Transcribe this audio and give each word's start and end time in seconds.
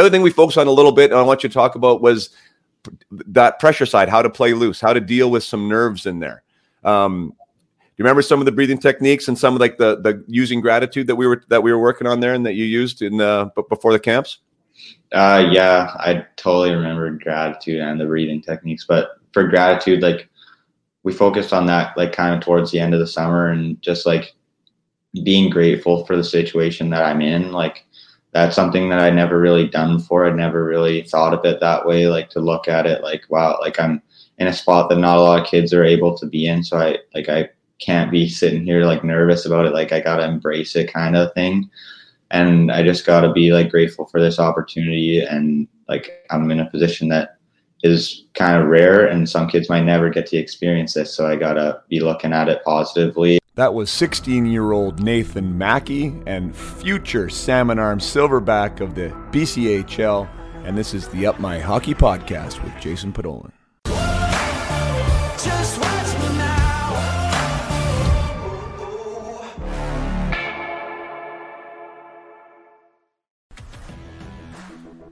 The 0.00 0.06
other 0.06 0.12
thing 0.12 0.22
we 0.22 0.30
focused 0.30 0.56
on 0.56 0.66
a 0.66 0.70
little 0.70 0.92
bit, 0.92 1.10
and 1.10 1.20
I 1.20 1.22
want 1.22 1.42
you 1.42 1.50
to 1.50 1.52
talk 1.52 1.74
about 1.74 2.00
was 2.00 2.30
that 3.10 3.58
pressure 3.58 3.84
side, 3.84 4.08
how 4.08 4.22
to 4.22 4.30
play 4.30 4.54
loose, 4.54 4.80
how 4.80 4.94
to 4.94 5.00
deal 5.00 5.30
with 5.30 5.44
some 5.44 5.68
nerves 5.68 6.06
in 6.06 6.20
there. 6.20 6.42
Um, 6.84 7.34
you 7.98 8.02
remember 8.02 8.22
some 8.22 8.38
of 8.38 8.46
the 8.46 8.52
breathing 8.52 8.78
techniques 8.78 9.28
and 9.28 9.38
some 9.38 9.52
of 9.52 9.60
like 9.60 9.76
the 9.76 10.00
the 10.00 10.24
using 10.26 10.62
gratitude 10.62 11.06
that 11.08 11.16
we 11.16 11.26
were 11.26 11.44
that 11.48 11.62
we 11.62 11.70
were 11.70 11.78
working 11.78 12.06
on 12.06 12.18
there 12.18 12.32
and 12.32 12.46
that 12.46 12.54
you 12.54 12.64
used 12.64 13.02
in 13.02 13.20
uh, 13.20 13.50
before 13.68 13.92
the 13.92 14.00
camps? 14.00 14.38
Uh, 15.12 15.46
yeah, 15.50 15.92
I 15.96 16.24
totally 16.36 16.74
remember 16.74 17.10
gratitude 17.10 17.80
and 17.80 18.00
the 18.00 18.06
breathing 18.06 18.40
techniques. 18.40 18.86
But 18.88 19.18
for 19.34 19.48
gratitude, 19.48 20.00
like 20.00 20.30
we 21.02 21.12
focused 21.12 21.52
on 21.52 21.66
that 21.66 21.94
like 21.98 22.12
kind 22.12 22.34
of 22.34 22.40
towards 22.40 22.70
the 22.70 22.80
end 22.80 22.94
of 22.94 23.00
the 23.00 23.06
summer 23.06 23.50
and 23.50 23.82
just 23.82 24.06
like 24.06 24.32
being 25.24 25.50
grateful 25.50 26.06
for 26.06 26.16
the 26.16 26.24
situation 26.24 26.88
that 26.88 27.04
I'm 27.04 27.20
in. 27.20 27.52
Like 27.52 27.84
that's 28.32 28.54
something 28.54 28.88
that 28.90 29.00
I 29.00 29.10
never 29.10 29.40
really 29.40 29.66
done 29.66 29.96
before. 29.96 30.26
I'd 30.26 30.36
never 30.36 30.64
really 30.64 31.02
thought 31.02 31.34
of 31.34 31.44
it 31.44 31.60
that 31.60 31.84
way. 31.84 32.06
Like 32.06 32.30
to 32.30 32.40
look 32.40 32.68
at 32.68 32.86
it 32.86 33.02
like, 33.02 33.24
wow, 33.28 33.58
like 33.60 33.80
I'm 33.80 34.02
in 34.38 34.46
a 34.46 34.52
spot 34.52 34.88
that 34.88 34.98
not 34.98 35.18
a 35.18 35.20
lot 35.20 35.40
of 35.40 35.46
kids 35.46 35.72
are 35.74 35.84
able 35.84 36.16
to 36.18 36.26
be 36.26 36.46
in. 36.46 36.62
So 36.62 36.78
I 36.78 36.98
like 37.14 37.28
I 37.28 37.50
can't 37.80 38.10
be 38.10 38.28
sitting 38.28 38.64
here 38.64 38.84
like 38.84 39.02
nervous 39.02 39.46
about 39.46 39.66
it. 39.66 39.74
Like 39.74 39.92
I 39.92 40.00
gotta 40.00 40.24
embrace 40.24 40.76
it 40.76 40.92
kind 40.92 41.16
of 41.16 41.32
thing. 41.34 41.68
And 42.30 42.70
I 42.70 42.84
just 42.84 43.04
gotta 43.04 43.32
be 43.32 43.52
like 43.52 43.70
grateful 43.70 44.06
for 44.06 44.20
this 44.20 44.38
opportunity 44.38 45.20
and 45.20 45.66
like 45.88 46.24
I'm 46.30 46.50
in 46.52 46.60
a 46.60 46.70
position 46.70 47.08
that 47.08 47.36
is 47.82 48.26
kind 48.34 48.62
of 48.62 48.68
rare 48.68 49.06
and 49.06 49.28
some 49.28 49.48
kids 49.48 49.68
might 49.68 49.84
never 49.84 50.08
get 50.10 50.26
to 50.26 50.36
experience 50.36 50.94
this. 50.94 51.12
So 51.12 51.26
I 51.26 51.34
gotta 51.34 51.82
be 51.88 51.98
looking 51.98 52.32
at 52.32 52.48
it 52.48 52.62
positively. 52.64 53.39
That 53.60 53.74
was 53.74 53.90
16 53.90 54.46
year 54.46 54.72
old 54.72 55.02
Nathan 55.02 55.58
Mackey 55.58 56.14
and 56.24 56.56
future 56.56 57.28
Salmon 57.28 57.78
Arm 57.78 57.98
Silverback 57.98 58.80
of 58.80 58.94
the 58.94 59.10
BCHL. 59.32 60.26
And 60.64 60.78
this 60.78 60.94
is 60.94 61.08
the 61.08 61.26
Up 61.26 61.38
My 61.40 61.58
Hockey 61.58 61.92
Podcast 61.92 62.64
with 62.64 62.72
Jason 62.80 63.12
Podollan. 63.12 63.52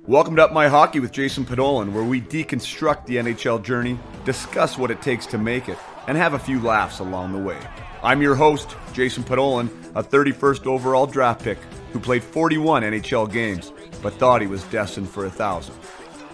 Welcome 0.06 0.36
to 0.36 0.44
Up 0.44 0.54
My 0.54 0.68
Hockey 0.68 1.00
with 1.00 1.12
Jason 1.12 1.44
Podollan, 1.44 1.92
where 1.92 2.02
we 2.02 2.22
deconstruct 2.22 3.04
the 3.04 3.16
NHL 3.16 3.62
journey, 3.62 3.98
discuss 4.24 4.78
what 4.78 4.90
it 4.90 5.02
takes 5.02 5.26
to 5.26 5.36
make 5.36 5.68
it, 5.68 5.76
and 6.06 6.16
have 6.16 6.32
a 6.32 6.38
few 6.38 6.62
laughs 6.62 7.00
along 7.00 7.34
the 7.34 7.38
way. 7.38 7.58
I'm 8.00 8.22
your 8.22 8.36
host, 8.36 8.76
Jason 8.92 9.24
Podollan, 9.24 9.68
a 9.96 10.04
31st 10.04 10.66
overall 10.66 11.04
draft 11.04 11.42
pick 11.42 11.58
who 11.92 11.98
played 11.98 12.22
41 12.22 12.84
NHL 12.84 13.32
games, 13.32 13.72
but 14.00 14.14
thought 14.14 14.40
he 14.40 14.46
was 14.46 14.62
destined 14.64 15.10
for 15.10 15.26
a 15.26 15.30
thousand. 15.30 15.74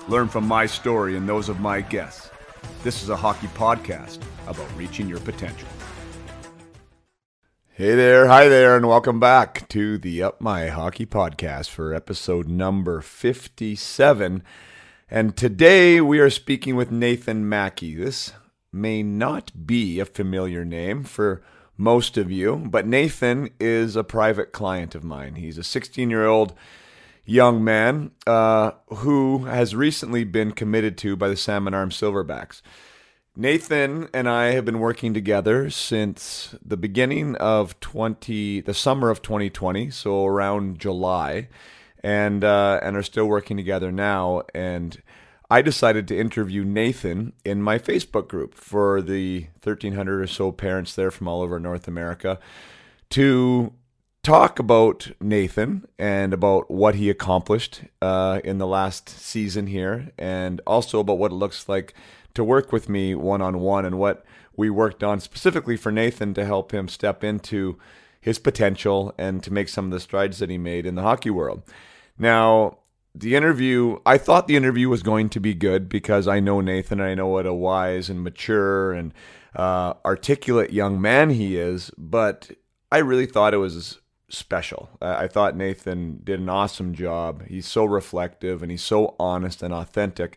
Learn 0.06 0.28
from 0.28 0.46
my 0.46 0.66
story 0.66 1.16
and 1.16 1.26
those 1.26 1.48
of 1.48 1.60
my 1.60 1.80
guests. 1.80 2.30
This 2.82 3.02
is 3.02 3.08
a 3.08 3.16
hockey 3.16 3.46
podcast 3.48 4.18
about 4.46 4.68
reaching 4.76 5.08
your 5.08 5.20
potential. 5.20 5.66
Hey 7.70 7.94
there, 7.94 8.26
hi 8.26 8.48
there, 8.48 8.76
and 8.76 8.86
welcome 8.86 9.18
back 9.18 9.66
to 9.70 9.96
the 9.96 10.22
Up 10.22 10.42
My 10.42 10.68
Hockey 10.68 11.06
Podcast 11.06 11.70
for 11.70 11.94
episode 11.94 12.46
number 12.46 13.00
57. 13.00 14.42
And 15.10 15.34
today 15.34 16.02
we 16.02 16.18
are 16.18 16.28
speaking 16.28 16.76
with 16.76 16.90
Nathan 16.90 17.48
Mackey. 17.48 17.94
This 17.94 18.34
may 18.74 19.02
not 19.02 19.66
be 19.66 20.00
a 20.00 20.04
familiar 20.04 20.64
name 20.64 21.04
for 21.04 21.42
most 21.76 22.16
of 22.16 22.30
you, 22.30 22.56
but 22.56 22.86
Nathan 22.86 23.50
is 23.58 23.96
a 23.96 24.04
private 24.04 24.52
client 24.52 24.94
of 24.94 25.04
mine. 25.04 25.36
He's 25.36 25.58
a 25.58 25.64
16 25.64 26.10
year 26.10 26.26
old 26.26 26.54
young 27.24 27.64
man 27.64 28.10
uh, 28.26 28.72
who 28.88 29.44
has 29.44 29.74
recently 29.74 30.24
been 30.24 30.52
committed 30.52 30.98
to 30.98 31.16
by 31.16 31.28
the 31.28 31.36
Salmon 31.36 31.74
Arm 31.74 31.90
Silverbacks. 31.90 32.60
Nathan 33.36 34.08
and 34.14 34.28
I 34.28 34.52
have 34.52 34.64
been 34.64 34.78
working 34.78 35.12
together 35.12 35.68
since 35.68 36.54
the 36.64 36.76
beginning 36.76 37.34
of 37.36 37.78
20, 37.80 38.60
the 38.60 38.74
summer 38.74 39.10
of 39.10 39.22
2020, 39.22 39.90
so 39.90 40.24
around 40.24 40.78
July, 40.78 41.48
and 42.04 42.44
uh, 42.44 42.78
and 42.80 42.96
are 42.96 43.02
still 43.02 43.26
working 43.26 43.56
together 43.56 43.90
now. 43.90 44.42
And 44.54 45.02
I 45.54 45.62
decided 45.62 46.08
to 46.08 46.18
interview 46.18 46.64
Nathan 46.64 47.32
in 47.44 47.62
my 47.62 47.78
Facebook 47.78 48.26
group 48.26 48.56
for 48.56 49.00
the 49.00 49.42
1,300 49.62 50.20
or 50.20 50.26
so 50.26 50.50
parents 50.50 50.96
there 50.96 51.12
from 51.12 51.28
all 51.28 51.42
over 51.42 51.60
North 51.60 51.86
America 51.86 52.40
to 53.10 53.72
talk 54.24 54.58
about 54.58 55.12
Nathan 55.20 55.86
and 55.96 56.34
about 56.34 56.72
what 56.72 56.96
he 56.96 57.08
accomplished 57.08 57.82
uh, 58.02 58.40
in 58.42 58.58
the 58.58 58.66
last 58.66 59.08
season 59.08 59.68
here, 59.68 60.10
and 60.18 60.60
also 60.66 60.98
about 60.98 61.18
what 61.18 61.30
it 61.30 61.36
looks 61.36 61.68
like 61.68 61.94
to 62.34 62.42
work 62.42 62.72
with 62.72 62.88
me 62.88 63.14
one 63.14 63.40
on 63.40 63.60
one 63.60 63.84
and 63.84 63.96
what 63.96 64.24
we 64.56 64.68
worked 64.68 65.04
on 65.04 65.20
specifically 65.20 65.76
for 65.76 65.92
Nathan 65.92 66.34
to 66.34 66.44
help 66.44 66.74
him 66.74 66.88
step 66.88 67.22
into 67.22 67.78
his 68.20 68.40
potential 68.40 69.14
and 69.16 69.40
to 69.44 69.52
make 69.52 69.68
some 69.68 69.84
of 69.84 69.92
the 69.92 70.00
strides 70.00 70.40
that 70.40 70.50
he 70.50 70.58
made 70.58 70.84
in 70.84 70.96
the 70.96 71.02
hockey 71.02 71.30
world. 71.30 71.62
Now, 72.18 72.78
the 73.14 73.36
interview, 73.36 73.98
I 74.04 74.18
thought 74.18 74.48
the 74.48 74.56
interview 74.56 74.88
was 74.88 75.02
going 75.02 75.28
to 75.30 75.40
be 75.40 75.54
good 75.54 75.88
because 75.88 76.26
I 76.26 76.40
know 76.40 76.60
Nathan 76.60 77.00
and 77.00 77.08
I 77.08 77.14
know 77.14 77.28
what 77.28 77.46
a 77.46 77.54
wise 77.54 78.10
and 78.10 78.22
mature 78.22 78.92
and 78.92 79.14
uh, 79.54 79.94
articulate 80.04 80.72
young 80.72 81.00
man 81.00 81.30
he 81.30 81.56
is, 81.56 81.92
but 81.96 82.50
I 82.90 82.98
really 82.98 83.26
thought 83.26 83.54
it 83.54 83.58
was 83.58 84.00
special. 84.28 84.90
I 85.00 85.28
thought 85.28 85.56
Nathan 85.56 86.20
did 86.24 86.40
an 86.40 86.48
awesome 86.48 86.92
job. 86.92 87.46
He's 87.46 87.68
so 87.68 87.84
reflective 87.84 88.62
and 88.62 88.70
he's 88.70 88.82
so 88.82 89.14
honest 89.20 89.62
and 89.62 89.72
authentic 89.72 90.36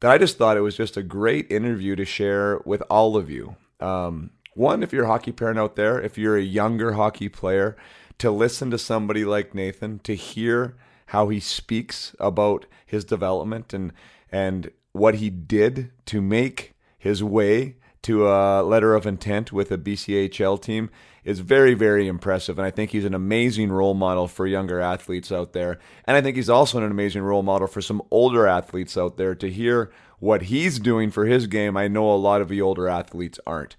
that 0.00 0.10
I 0.10 0.18
just 0.18 0.38
thought 0.38 0.56
it 0.56 0.60
was 0.62 0.76
just 0.76 0.96
a 0.96 1.02
great 1.02 1.50
interview 1.50 1.96
to 1.96 2.04
share 2.04 2.60
with 2.64 2.82
all 2.88 3.16
of 3.16 3.28
you. 3.28 3.56
Um, 3.80 4.30
one, 4.54 4.84
if 4.84 4.92
you're 4.92 5.04
a 5.04 5.08
hockey 5.08 5.32
parent 5.32 5.58
out 5.58 5.74
there, 5.74 6.00
if 6.00 6.16
you're 6.16 6.36
a 6.36 6.42
younger 6.42 6.92
hockey 6.92 7.28
player, 7.28 7.76
to 8.18 8.30
listen 8.30 8.70
to 8.70 8.78
somebody 8.78 9.24
like 9.24 9.54
Nathan, 9.54 10.00
to 10.00 10.14
hear 10.14 10.76
how 11.08 11.28
he 11.28 11.40
speaks 11.40 12.14
about 12.18 12.66
his 12.84 13.04
development 13.04 13.72
and 13.72 13.92
and 14.30 14.70
what 14.92 15.16
he 15.16 15.30
did 15.30 15.90
to 16.06 16.20
make 16.20 16.74
his 16.98 17.22
way 17.22 17.76
to 18.02 18.28
a 18.28 18.62
letter 18.62 18.94
of 18.94 19.06
intent 19.06 19.52
with 19.52 19.70
a 19.70 19.78
BCHL 19.78 20.60
team 20.60 20.90
is 21.24 21.40
very, 21.40 21.74
very 21.74 22.06
impressive. 22.06 22.58
And 22.58 22.66
I 22.66 22.70
think 22.70 22.90
he's 22.90 23.04
an 23.04 23.14
amazing 23.14 23.70
role 23.70 23.94
model 23.94 24.28
for 24.28 24.46
younger 24.46 24.80
athletes 24.80 25.30
out 25.32 25.52
there. 25.52 25.78
And 26.04 26.16
I 26.16 26.20
think 26.20 26.36
he's 26.36 26.48
also 26.48 26.78
an 26.78 26.90
amazing 26.90 27.22
role 27.22 27.42
model 27.42 27.66
for 27.66 27.80
some 27.80 28.02
older 28.10 28.46
athletes 28.46 28.96
out 28.96 29.16
there 29.16 29.34
to 29.34 29.50
hear 29.50 29.90
what 30.20 30.42
he's 30.42 30.78
doing 30.78 31.10
for 31.10 31.26
his 31.26 31.46
game. 31.46 31.76
I 31.76 31.88
know 31.88 32.10
a 32.10 32.16
lot 32.16 32.40
of 32.40 32.48
the 32.48 32.62
older 32.62 32.88
athletes 32.88 33.38
aren't. 33.46 33.76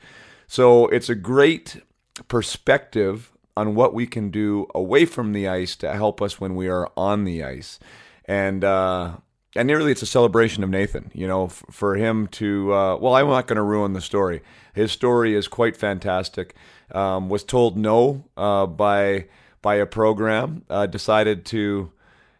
So 0.47 0.87
it's 0.87 1.09
a 1.09 1.15
great 1.15 1.81
perspective 2.27 3.31
on 3.59 3.75
what 3.75 3.93
we 3.93 4.05
can 4.07 4.29
do 4.29 4.67
away 4.73 5.05
from 5.05 5.33
the 5.33 5.47
ice 5.47 5.75
to 5.77 5.93
help 5.93 6.21
us 6.21 6.39
when 6.41 6.55
we 6.55 6.67
are 6.67 6.89
on 6.95 7.25
the 7.25 7.43
ice. 7.43 7.79
And, 8.25 8.63
uh, 8.63 9.17
and 9.55 9.67
nearly 9.67 9.91
it's 9.91 10.01
a 10.01 10.05
celebration 10.17 10.63
of 10.63 10.69
Nathan, 10.69 11.11
you 11.13 11.27
know, 11.27 11.45
f- 11.45 11.63
for 11.71 11.95
him 11.95 12.27
to, 12.27 12.73
uh, 12.73 12.95
well, 12.97 13.15
I'm 13.15 13.27
not 13.27 13.47
going 13.47 13.57
to 13.57 13.63
ruin 13.63 13.93
the 13.93 14.01
story. 14.01 14.41
His 14.73 14.91
story 14.91 15.33
is 15.33 15.47
quite 15.47 15.75
fantastic 15.75 16.55
um, 16.91 17.29
was 17.29 17.43
told 17.43 17.77
no 17.77 18.25
uh, 18.37 18.65
by 18.65 19.25
by 19.61 19.75
a 19.75 19.85
program, 19.85 20.63
uh, 20.69 20.85
decided 20.87 21.45
to 21.45 21.91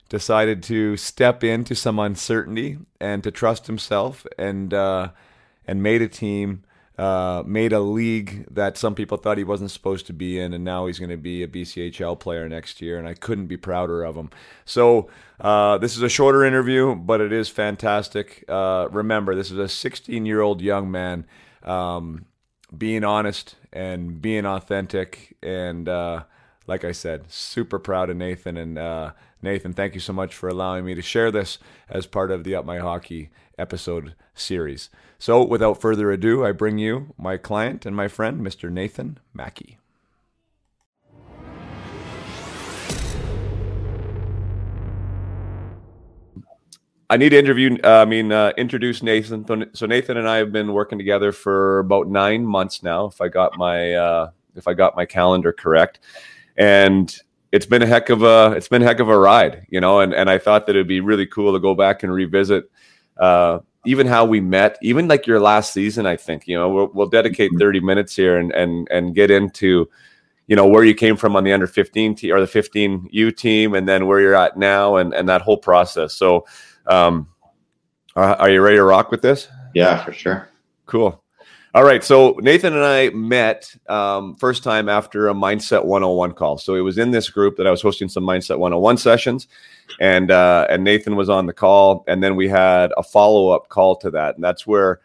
decided 0.09 0.63
to 0.63 0.97
step 0.97 1.43
into 1.43 1.75
some 1.75 1.99
uncertainty 1.99 2.77
and 2.99 3.23
to 3.23 3.31
trust 3.31 3.67
himself, 3.67 4.25
and 4.37 4.73
uh, 4.73 5.09
and 5.67 5.83
made 5.83 6.01
a 6.01 6.07
team. 6.07 6.63
Uh, 6.99 7.43
made 7.45 7.71
a 7.71 7.79
league 7.79 8.45
that 8.51 8.77
some 8.77 8.93
people 8.93 9.15
thought 9.15 9.37
he 9.37 9.43
wasn't 9.45 9.71
supposed 9.71 10.05
to 10.05 10.11
be 10.11 10.37
in, 10.37 10.51
and 10.53 10.65
now 10.65 10.85
he's 10.85 10.99
going 10.99 11.09
to 11.09 11.15
be 11.15 11.43
a 11.43 11.47
BCHL 11.47 12.19
player 12.19 12.49
next 12.49 12.81
year, 12.81 12.99
and 12.99 13.07
I 13.07 13.13
couldn't 13.13 13.47
be 13.47 13.55
prouder 13.55 14.03
of 14.03 14.17
him. 14.17 14.29
So 14.65 15.09
uh, 15.39 15.77
this 15.77 15.95
is 15.95 16.01
a 16.01 16.09
shorter 16.09 16.43
interview, 16.43 16.95
but 16.95 17.21
it 17.21 17.31
is 17.31 17.47
fantastic. 17.47 18.43
Uh, 18.49 18.89
remember, 18.91 19.33
this 19.33 19.49
is 19.49 19.57
a 19.57 19.69
16 19.69 20.25
year 20.25 20.41
old 20.41 20.59
young 20.59 20.91
man 20.91 21.25
um, 21.63 22.25
being 22.77 23.05
honest 23.05 23.55
and 23.71 24.21
being 24.21 24.45
authentic. 24.45 25.37
And 25.41 25.87
uh, 25.87 26.23
like 26.67 26.83
I 26.83 26.91
said, 26.91 27.31
super 27.31 27.79
proud 27.79 28.09
of 28.09 28.17
Nathan. 28.17 28.57
And 28.57 28.77
uh, 28.77 29.13
Nathan, 29.41 29.71
thank 29.71 29.93
you 29.93 30.01
so 30.01 30.11
much 30.11 30.35
for 30.35 30.49
allowing 30.49 30.83
me 30.83 30.95
to 30.95 31.01
share 31.01 31.31
this 31.31 31.59
as 31.87 32.05
part 32.05 32.29
of 32.29 32.43
the 32.43 32.55
Up 32.55 32.65
My 32.65 32.79
Hockey 32.79 33.29
episode 33.57 34.15
series. 34.33 34.89
So 35.21 35.43
without 35.43 35.81
further 35.81 36.11
ado, 36.11 36.45
I 36.45 36.53
bring 36.53 36.77
you 36.77 37.13
my 37.17 37.35
client 37.35 37.85
and 37.85 37.93
my 37.93 38.07
friend, 38.07 38.39
Mr. 38.39 38.71
Nathan 38.71 39.19
Mackey. 39.33 39.77
I 47.09 47.17
need 47.17 47.29
to 47.29 47.37
interview. 47.37 47.77
Uh, 47.83 48.01
I 48.01 48.05
mean, 48.05 48.31
uh, 48.31 48.53
introduce 48.55 49.03
Nathan. 49.03 49.45
So 49.73 49.85
Nathan 49.85 50.15
and 50.15 50.29
I 50.29 50.37
have 50.37 50.53
been 50.53 50.71
working 50.71 50.97
together 50.97 51.33
for 51.33 51.79
about 51.79 52.07
nine 52.07 52.45
months 52.45 52.81
now. 52.81 53.05
If 53.07 53.19
I 53.19 53.27
got 53.27 53.57
my 53.57 53.93
uh, 53.95 54.29
if 54.55 54.69
I 54.69 54.73
got 54.73 54.95
my 54.95 55.05
calendar 55.05 55.51
correct, 55.51 55.99
and 56.55 57.13
it's 57.51 57.65
been 57.65 57.81
a 57.81 57.87
heck 57.87 58.09
of 58.09 58.21
a 58.21 58.53
it's 58.55 58.67
been 58.69 58.83
a 58.83 58.85
heck 58.85 58.99
of 58.99 59.09
a 59.09 59.17
ride, 59.17 59.65
you 59.69 59.81
know, 59.81 59.99
and 59.99 60.13
and 60.13 60.29
I 60.29 60.37
thought 60.37 60.67
that 60.67 60.75
it'd 60.75 60.87
be 60.87 61.01
really 61.01 61.25
cool 61.25 61.51
to 61.51 61.59
go 61.59 61.73
back 61.75 62.03
and 62.03 62.13
revisit 62.13 62.69
uh, 63.19 63.59
even 63.85 64.07
how 64.07 64.25
we 64.25 64.41
met, 64.41 64.77
even 64.81 65.07
like 65.07 65.27
your 65.27 65.39
last 65.39 65.73
season. 65.73 66.05
I 66.05 66.15
think 66.15 66.47
you 66.47 66.55
know 66.55 66.69
we'll, 66.69 66.91
we'll 66.93 67.09
dedicate 67.09 67.51
mm-hmm. 67.51 67.59
thirty 67.59 67.79
minutes 67.79 68.15
here 68.15 68.37
and 68.37 68.51
and 68.51 68.87
and 68.89 69.15
get 69.15 69.31
into 69.31 69.89
you 70.47 70.55
know 70.55 70.67
where 70.67 70.83
you 70.83 70.95
came 70.95 71.15
from 71.15 71.35
on 71.35 71.43
the 71.43 71.53
under 71.53 71.67
15 71.67 72.15
team 72.15 72.33
or 72.33 72.43
the 72.43 72.47
15u 72.47 73.37
team 73.37 73.75
and 73.75 73.87
then 73.87 74.07
where 74.07 74.19
you're 74.19 74.35
at 74.35 74.57
now 74.57 74.95
and 74.95 75.13
and 75.13 75.29
that 75.29 75.43
whole 75.43 75.57
process 75.57 76.15
so 76.15 76.43
um 76.87 77.27
are, 78.15 78.35
are 78.35 78.49
you 78.49 78.59
ready 78.59 78.77
to 78.77 78.83
rock 78.83 79.11
with 79.11 79.21
this 79.21 79.47
yeah 79.75 80.03
for 80.03 80.11
sure 80.11 80.49
cool 80.87 81.23
all 81.75 81.83
right. 81.83 82.03
So 82.03 82.35
Nathan 82.41 82.73
and 82.73 82.83
I 82.83 83.09
met 83.09 83.75
um, 83.87 84.35
first 84.37 84.63
time 84.63 84.89
after 84.89 85.27
a 85.27 85.35
Mindset 85.35 85.85
101 85.85 86.31
call. 86.31 86.57
So 86.57 86.73
it 86.73 86.79
was 86.79 86.97
in 86.97 87.11
this 87.11 87.29
group 87.29 87.57
that 87.57 87.67
I 87.67 87.71
was 87.71 87.81
hosting 87.81 88.09
some 88.09 88.23
Mindset 88.23 88.57
101 88.57 88.97
sessions, 88.97 89.47
and 89.99 90.31
uh, 90.31 90.67
and 90.69 90.83
Nathan 90.83 91.15
was 91.15 91.29
on 91.29 91.45
the 91.45 91.53
call, 91.53 92.03
and 92.07 92.23
then 92.23 92.35
we 92.35 92.47
had 92.47 92.91
a 92.97 93.03
follow 93.03 93.49
up 93.49 93.69
call 93.69 93.95
to 93.97 94.11
that, 94.11 94.35
and 94.35 94.43
that's 94.43 94.65
where 94.65 95.01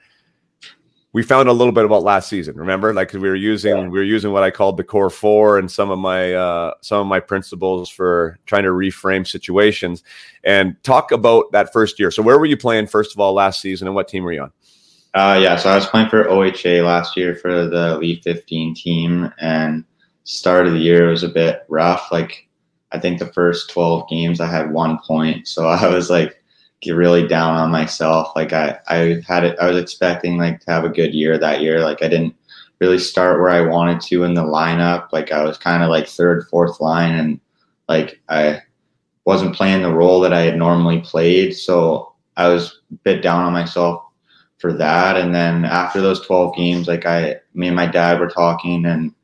we 1.14 1.22
found 1.22 1.48
a 1.48 1.52
little 1.52 1.72
bit 1.72 1.84
about 1.84 2.02
last 2.02 2.28
season. 2.28 2.56
Remember, 2.56 2.92
like 2.92 3.12
we 3.12 3.20
were 3.20 3.36
using 3.36 3.76
yeah. 3.76 3.82
we 3.84 3.98
were 3.98 4.04
using 4.04 4.32
what 4.32 4.42
I 4.42 4.50
called 4.50 4.76
the 4.76 4.84
core 4.84 5.10
four 5.10 5.58
and 5.58 5.70
some 5.70 5.90
of 5.90 5.98
my 5.98 6.34
uh, 6.34 6.74
some 6.82 7.00
of 7.00 7.06
my 7.06 7.20
principles 7.20 7.88
for 7.88 8.38
trying 8.46 8.64
to 8.64 8.70
reframe 8.70 9.26
situations 9.26 10.02
and 10.42 10.76
talk 10.82 11.12
about 11.12 11.52
that 11.52 11.72
first 11.72 11.98
year. 11.98 12.10
So 12.10 12.22
where 12.22 12.38
were 12.38 12.46
you 12.46 12.56
playing 12.56 12.88
first 12.88 13.12
of 13.14 13.20
all 13.20 13.32
last 13.32 13.60
season, 13.60 13.86
and 13.86 13.94
what 13.94 14.08
team 14.08 14.24
were 14.24 14.32
you 14.32 14.42
on? 14.42 14.52
Uh, 15.14 15.38
yeah, 15.40 15.54
so 15.54 15.70
I 15.70 15.76
was 15.76 15.86
playing 15.86 16.08
for 16.08 16.24
OHA 16.24 16.84
last 16.84 17.16
year 17.16 17.36
for 17.36 17.66
the 17.66 17.94
Elite 17.94 18.24
15 18.24 18.74
team, 18.74 19.32
and 19.38 19.84
start 20.24 20.66
of 20.66 20.72
the 20.72 20.80
year 20.80 21.08
was 21.08 21.22
a 21.22 21.28
bit 21.28 21.64
rough. 21.68 22.10
Like, 22.10 22.43
I 22.94 23.00
think 23.00 23.18
the 23.18 23.32
first 23.32 23.70
12 23.70 24.08
games 24.08 24.40
I 24.40 24.46
had 24.46 24.72
one 24.72 24.98
point, 25.06 25.48
so 25.48 25.66
I 25.68 25.88
was 25.88 26.10
like 26.10 26.40
really 26.86 27.26
down 27.26 27.56
on 27.56 27.70
myself. 27.70 28.32
Like, 28.36 28.52
I 28.52 28.78
I 28.88 29.22
had 29.26 29.44
it, 29.44 29.58
I 29.58 29.68
was 29.68 29.78
expecting 29.78 30.38
like 30.38 30.60
to 30.60 30.70
have 30.70 30.84
a 30.84 30.90
good 30.90 31.14
year 31.14 31.38
that 31.38 31.60
year. 31.60 31.80
Like, 31.80 32.02
I 32.02 32.08
didn't 32.08 32.34
really 32.80 32.98
start 32.98 33.40
where 33.40 33.50
I 33.50 33.62
wanted 33.62 34.00
to 34.02 34.24
in 34.24 34.34
the 34.34 34.42
lineup. 34.44 35.08
Like, 35.12 35.32
I 35.32 35.42
was 35.42 35.58
kind 35.58 35.82
of 35.82 35.90
like 35.90 36.06
third, 36.06 36.46
fourth 36.48 36.80
line, 36.80 37.14
and 37.14 37.40
like 37.88 38.20
I 38.28 38.60
wasn't 39.24 39.56
playing 39.56 39.82
the 39.82 39.92
role 39.92 40.20
that 40.20 40.32
I 40.32 40.42
had 40.42 40.56
normally 40.56 41.00
played. 41.00 41.56
So 41.56 42.12
I 42.36 42.48
was 42.48 42.80
a 42.92 42.96
bit 42.96 43.22
down 43.22 43.44
on 43.44 43.52
myself 43.52 44.04
for 44.58 44.72
that. 44.72 45.16
And 45.16 45.34
then 45.34 45.64
after 45.64 46.00
those 46.00 46.24
12 46.26 46.56
games, 46.56 46.88
like 46.88 47.06
I, 47.06 47.36
me 47.54 47.68
and 47.68 47.76
my 47.76 47.86
dad 47.86 48.20
were 48.20 48.28
talking 48.28 48.84
and 48.86 49.14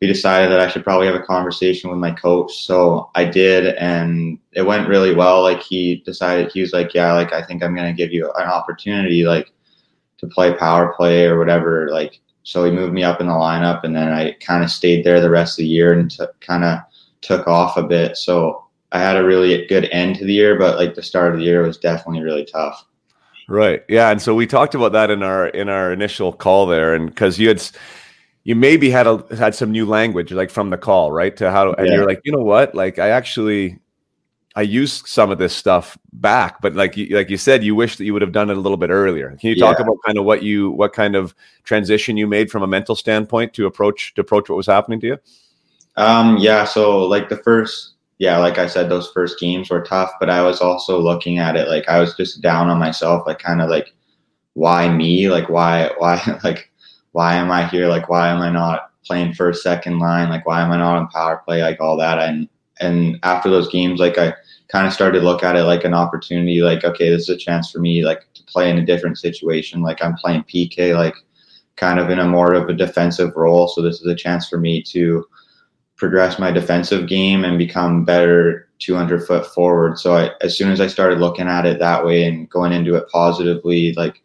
we 0.00 0.06
decided 0.06 0.50
that 0.50 0.60
I 0.60 0.68
should 0.68 0.84
probably 0.84 1.06
have 1.06 1.14
a 1.14 1.22
conversation 1.22 1.90
with 1.90 1.98
my 1.98 2.10
coach. 2.10 2.64
So 2.64 3.10
I 3.14 3.24
did, 3.26 3.74
and 3.76 4.38
it 4.52 4.62
went 4.62 4.88
really 4.88 5.14
well. 5.14 5.42
Like 5.42 5.62
he 5.62 5.96
decided, 6.06 6.50
he 6.52 6.62
was 6.62 6.72
like, 6.72 6.94
yeah, 6.94 7.12
like 7.12 7.32
I 7.32 7.42
think 7.42 7.62
I'm 7.62 7.76
to 7.76 7.92
give 7.92 8.12
you 8.12 8.32
an 8.36 8.48
opportunity, 8.48 9.24
like 9.24 9.52
to 10.18 10.26
play 10.26 10.54
power 10.54 10.94
play 10.94 11.26
or 11.26 11.38
whatever. 11.38 11.88
Like, 11.90 12.20
so 12.44 12.64
he 12.64 12.70
moved 12.70 12.94
me 12.94 13.02
up 13.02 13.20
in 13.20 13.26
the 13.26 13.32
lineup 13.32 13.84
and 13.84 13.94
then 13.94 14.08
I 14.08 14.32
kind 14.40 14.64
of 14.64 14.70
stayed 14.70 15.04
there 15.04 15.20
the 15.20 15.30
rest 15.30 15.58
of 15.58 15.64
the 15.64 15.68
year 15.68 15.92
and 15.92 16.10
t- 16.10 16.24
kind 16.40 16.64
of 16.64 16.78
took 17.20 17.46
off 17.46 17.76
a 17.76 17.82
bit. 17.82 18.16
So 18.16 18.64
I 18.92 19.00
had 19.00 19.16
a 19.16 19.24
really 19.24 19.66
good 19.66 19.88
end 19.92 20.16
to 20.16 20.24
the 20.24 20.32
year, 20.32 20.58
but 20.58 20.76
like 20.76 20.94
the 20.94 21.02
start 21.02 21.32
of 21.32 21.38
the 21.38 21.44
year 21.44 21.62
was 21.62 21.76
definitely 21.76 22.22
really 22.22 22.46
tough. 22.46 22.86
Right. 23.48 23.84
Yeah. 23.88 24.10
And 24.10 24.22
so 24.22 24.34
we 24.34 24.46
talked 24.46 24.74
about 24.74 24.92
that 24.92 25.10
in 25.10 25.22
our 25.22 25.48
in 25.48 25.68
our 25.68 25.92
initial 25.92 26.32
call 26.32 26.66
there, 26.66 26.94
and 26.94 27.08
because 27.08 27.36
you 27.38 27.48
had 27.48 27.60
you 28.44 28.54
maybe 28.54 28.90
had 28.90 29.06
a 29.06 29.24
had 29.36 29.54
some 29.54 29.70
new 29.70 29.86
language 29.86 30.32
like 30.32 30.50
from 30.50 30.70
the 30.70 30.78
call, 30.78 31.12
right? 31.12 31.36
To 31.36 31.50
how 31.50 31.72
and 31.72 31.88
yeah. 31.88 31.94
you're 31.94 32.06
like, 32.06 32.20
you 32.24 32.32
know 32.32 32.42
what? 32.42 32.74
Like 32.74 32.98
I 32.98 33.10
actually 33.10 33.78
I 34.56 34.62
used 34.62 35.06
some 35.06 35.30
of 35.30 35.38
this 35.38 35.54
stuff 35.54 35.96
back, 36.12 36.60
but 36.60 36.74
like 36.74 36.96
you, 36.96 37.14
like 37.16 37.30
you 37.30 37.36
said, 37.36 37.62
you 37.62 37.74
wish 37.74 37.96
that 37.96 38.04
you 38.04 38.12
would 38.12 38.22
have 38.22 38.32
done 38.32 38.50
it 38.50 38.56
a 38.56 38.60
little 38.60 38.78
bit 38.78 38.90
earlier. 38.90 39.36
Can 39.40 39.50
you 39.50 39.56
talk 39.56 39.78
yeah. 39.78 39.84
about 39.84 39.98
kind 40.04 40.18
of 40.18 40.24
what 40.24 40.42
you 40.42 40.70
what 40.70 40.92
kind 40.92 41.14
of 41.14 41.34
transition 41.64 42.16
you 42.16 42.26
made 42.26 42.50
from 42.50 42.62
a 42.62 42.66
mental 42.66 42.96
standpoint 42.96 43.54
to 43.54 43.66
approach 43.66 44.14
to 44.14 44.20
approach 44.20 44.48
what 44.48 44.56
was 44.56 44.66
happening 44.66 45.00
to 45.00 45.06
you? 45.06 45.18
Um, 45.96 46.38
yeah. 46.38 46.64
So 46.64 47.04
like 47.04 47.28
the 47.28 47.36
first 47.36 47.94
yeah, 48.18 48.36
like 48.36 48.58
I 48.58 48.66
said, 48.66 48.90
those 48.90 49.10
first 49.12 49.40
games 49.40 49.70
were 49.70 49.80
tough, 49.80 50.12
but 50.20 50.28
I 50.28 50.42
was 50.42 50.60
also 50.60 51.00
looking 51.00 51.38
at 51.38 51.56
it 51.56 51.68
like 51.68 51.88
I 51.88 52.00
was 52.00 52.14
just 52.16 52.42
down 52.42 52.68
on 52.68 52.78
myself, 52.78 53.26
like 53.26 53.38
kind 53.38 53.62
of 53.62 53.70
like, 53.70 53.94
why 54.52 54.90
me? 54.90 55.30
Like 55.30 55.48
why 55.48 55.90
why 55.98 56.20
like 56.44 56.69
why 57.12 57.34
am 57.34 57.50
I 57.50 57.66
here? 57.66 57.88
Like 57.88 58.08
why 58.08 58.28
am 58.28 58.40
I 58.40 58.50
not 58.50 58.90
playing 59.04 59.34
first, 59.34 59.62
second 59.62 59.98
line? 59.98 60.28
Like 60.28 60.46
why 60.46 60.60
am 60.62 60.70
I 60.70 60.76
not 60.76 60.96
on 60.96 61.08
power 61.08 61.42
play? 61.44 61.62
Like 61.62 61.80
all 61.80 61.96
that. 61.98 62.18
And 62.18 62.48
and 62.80 63.18
after 63.22 63.50
those 63.50 63.68
games, 63.68 64.00
like 64.00 64.18
I 64.18 64.34
kind 64.68 64.86
of 64.86 64.92
started 64.92 65.20
to 65.20 65.24
look 65.24 65.42
at 65.42 65.56
it 65.56 65.64
like 65.64 65.84
an 65.84 65.94
opportunity. 65.94 66.60
Like 66.60 66.84
okay, 66.84 67.10
this 67.10 67.22
is 67.22 67.28
a 67.28 67.36
chance 67.36 67.70
for 67.70 67.78
me 67.78 68.04
like 68.04 68.26
to 68.34 68.44
play 68.44 68.70
in 68.70 68.78
a 68.78 68.86
different 68.86 69.18
situation. 69.18 69.82
Like 69.82 70.02
I'm 70.02 70.14
playing 70.14 70.44
PK, 70.44 70.96
like 70.96 71.14
kind 71.76 71.98
of 71.98 72.10
in 72.10 72.18
a 72.18 72.28
more 72.28 72.54
of 72.54 72.68
a 72.68 72.74
defensive 72.74 73.34
role. 73.36 73.68
So 73.68 73.82
this 73.82 74.00
is 74.00 74.06
a 74.06 74.14
chance 74.14 74.48
for 74.48 74.58
me 74.58 74.82
to 74.84 75.24
progress 75.96 76.38
my 76.38 76.50
defensive 76.50 77.06
game 77.08 77.44
and 77.44 77.58
become 77.58 78.04
better 78.04 78.68
200 78.78 79.26
foot 79.26 79.46
forward. 79.46 79.98
So 79.98 80.16
I, 80.16 80.30
as 80.40 80.56
soon 80.56 80.72
as 80.72 80.80
I 80.80 80.86
started 80.86 81.20
looking 81.20 81.46
at 81.46 81.66
it 81.66 81.78
that 81.78 82.04
way 82.04 82.24
and 82.24 82.48
going 82.48 82.72
into 82.72 82.94
it 82.94 83.08
positively, 83.12 83.92
like 83.92 84.22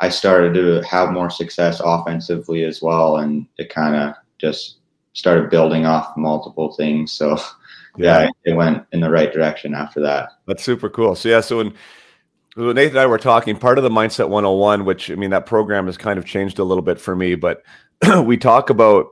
I 0.00 0.08
started 0.08 0.54
to 0.54 0.82
have 0.82 1.12
more 1.12 1.30
success 1.30 1.80
offensively 1.84 2.64
as 2.64 2.80
well. 2.82 3.16
And 3.16 3.46
it 3.58 3.72
kind 3.72 3.96
of 3.96 4.14
just 4.38 4.76
started 5.12 5.50
building 5.50 5.86
off 5.86 6.16
multiple 6.16 6.72
things. 6.72 7.12
So 7.12 7.36
yeah, 7.96 8.22
yeah, 8.22 8.30
it 8.44 8.56
went 8.56 8.84
in 8.92 9.00
the 9.00 9.10
right 9.10 9.32
direction 9.32 9.74
after 9.74 10.00
that. 10.02 10.30
That's 10.46 10.62
super 10.62 10.88
cool. 10.88 11.14
So 11.14 11.28
yeah, 11.28 11.40
so 11.40 11.58
when, 11.58 11.74
when 12.54 12.76
Nathan 12.76 12.96
and 12.96 13.00
I 13.00 13.06
were 13.06 13.18
talking, 13.18 13.56
part 13.56 13.78
of 13.78 13.84
the 13.84 13.90
Mindset 13.90 14.28
101, 14.28 14.84
which 14.84 15.10
I 15.10 15.16
mean, 15.16 15.30
that 15.30 15.46
program 15.46 15.86
has 15.86 15.96
kind 15.96 16.18
of 16.18 16.24
changed 16.24 16.58
a 16.58 16.64
little 16.64 16.82
bit 16.82 17.00
for 17.00 17.16
me, 17.16 17.34
but 17.34 17.62
we 18.24 18.36
talk 18.36 18.70
about 18.70 19.08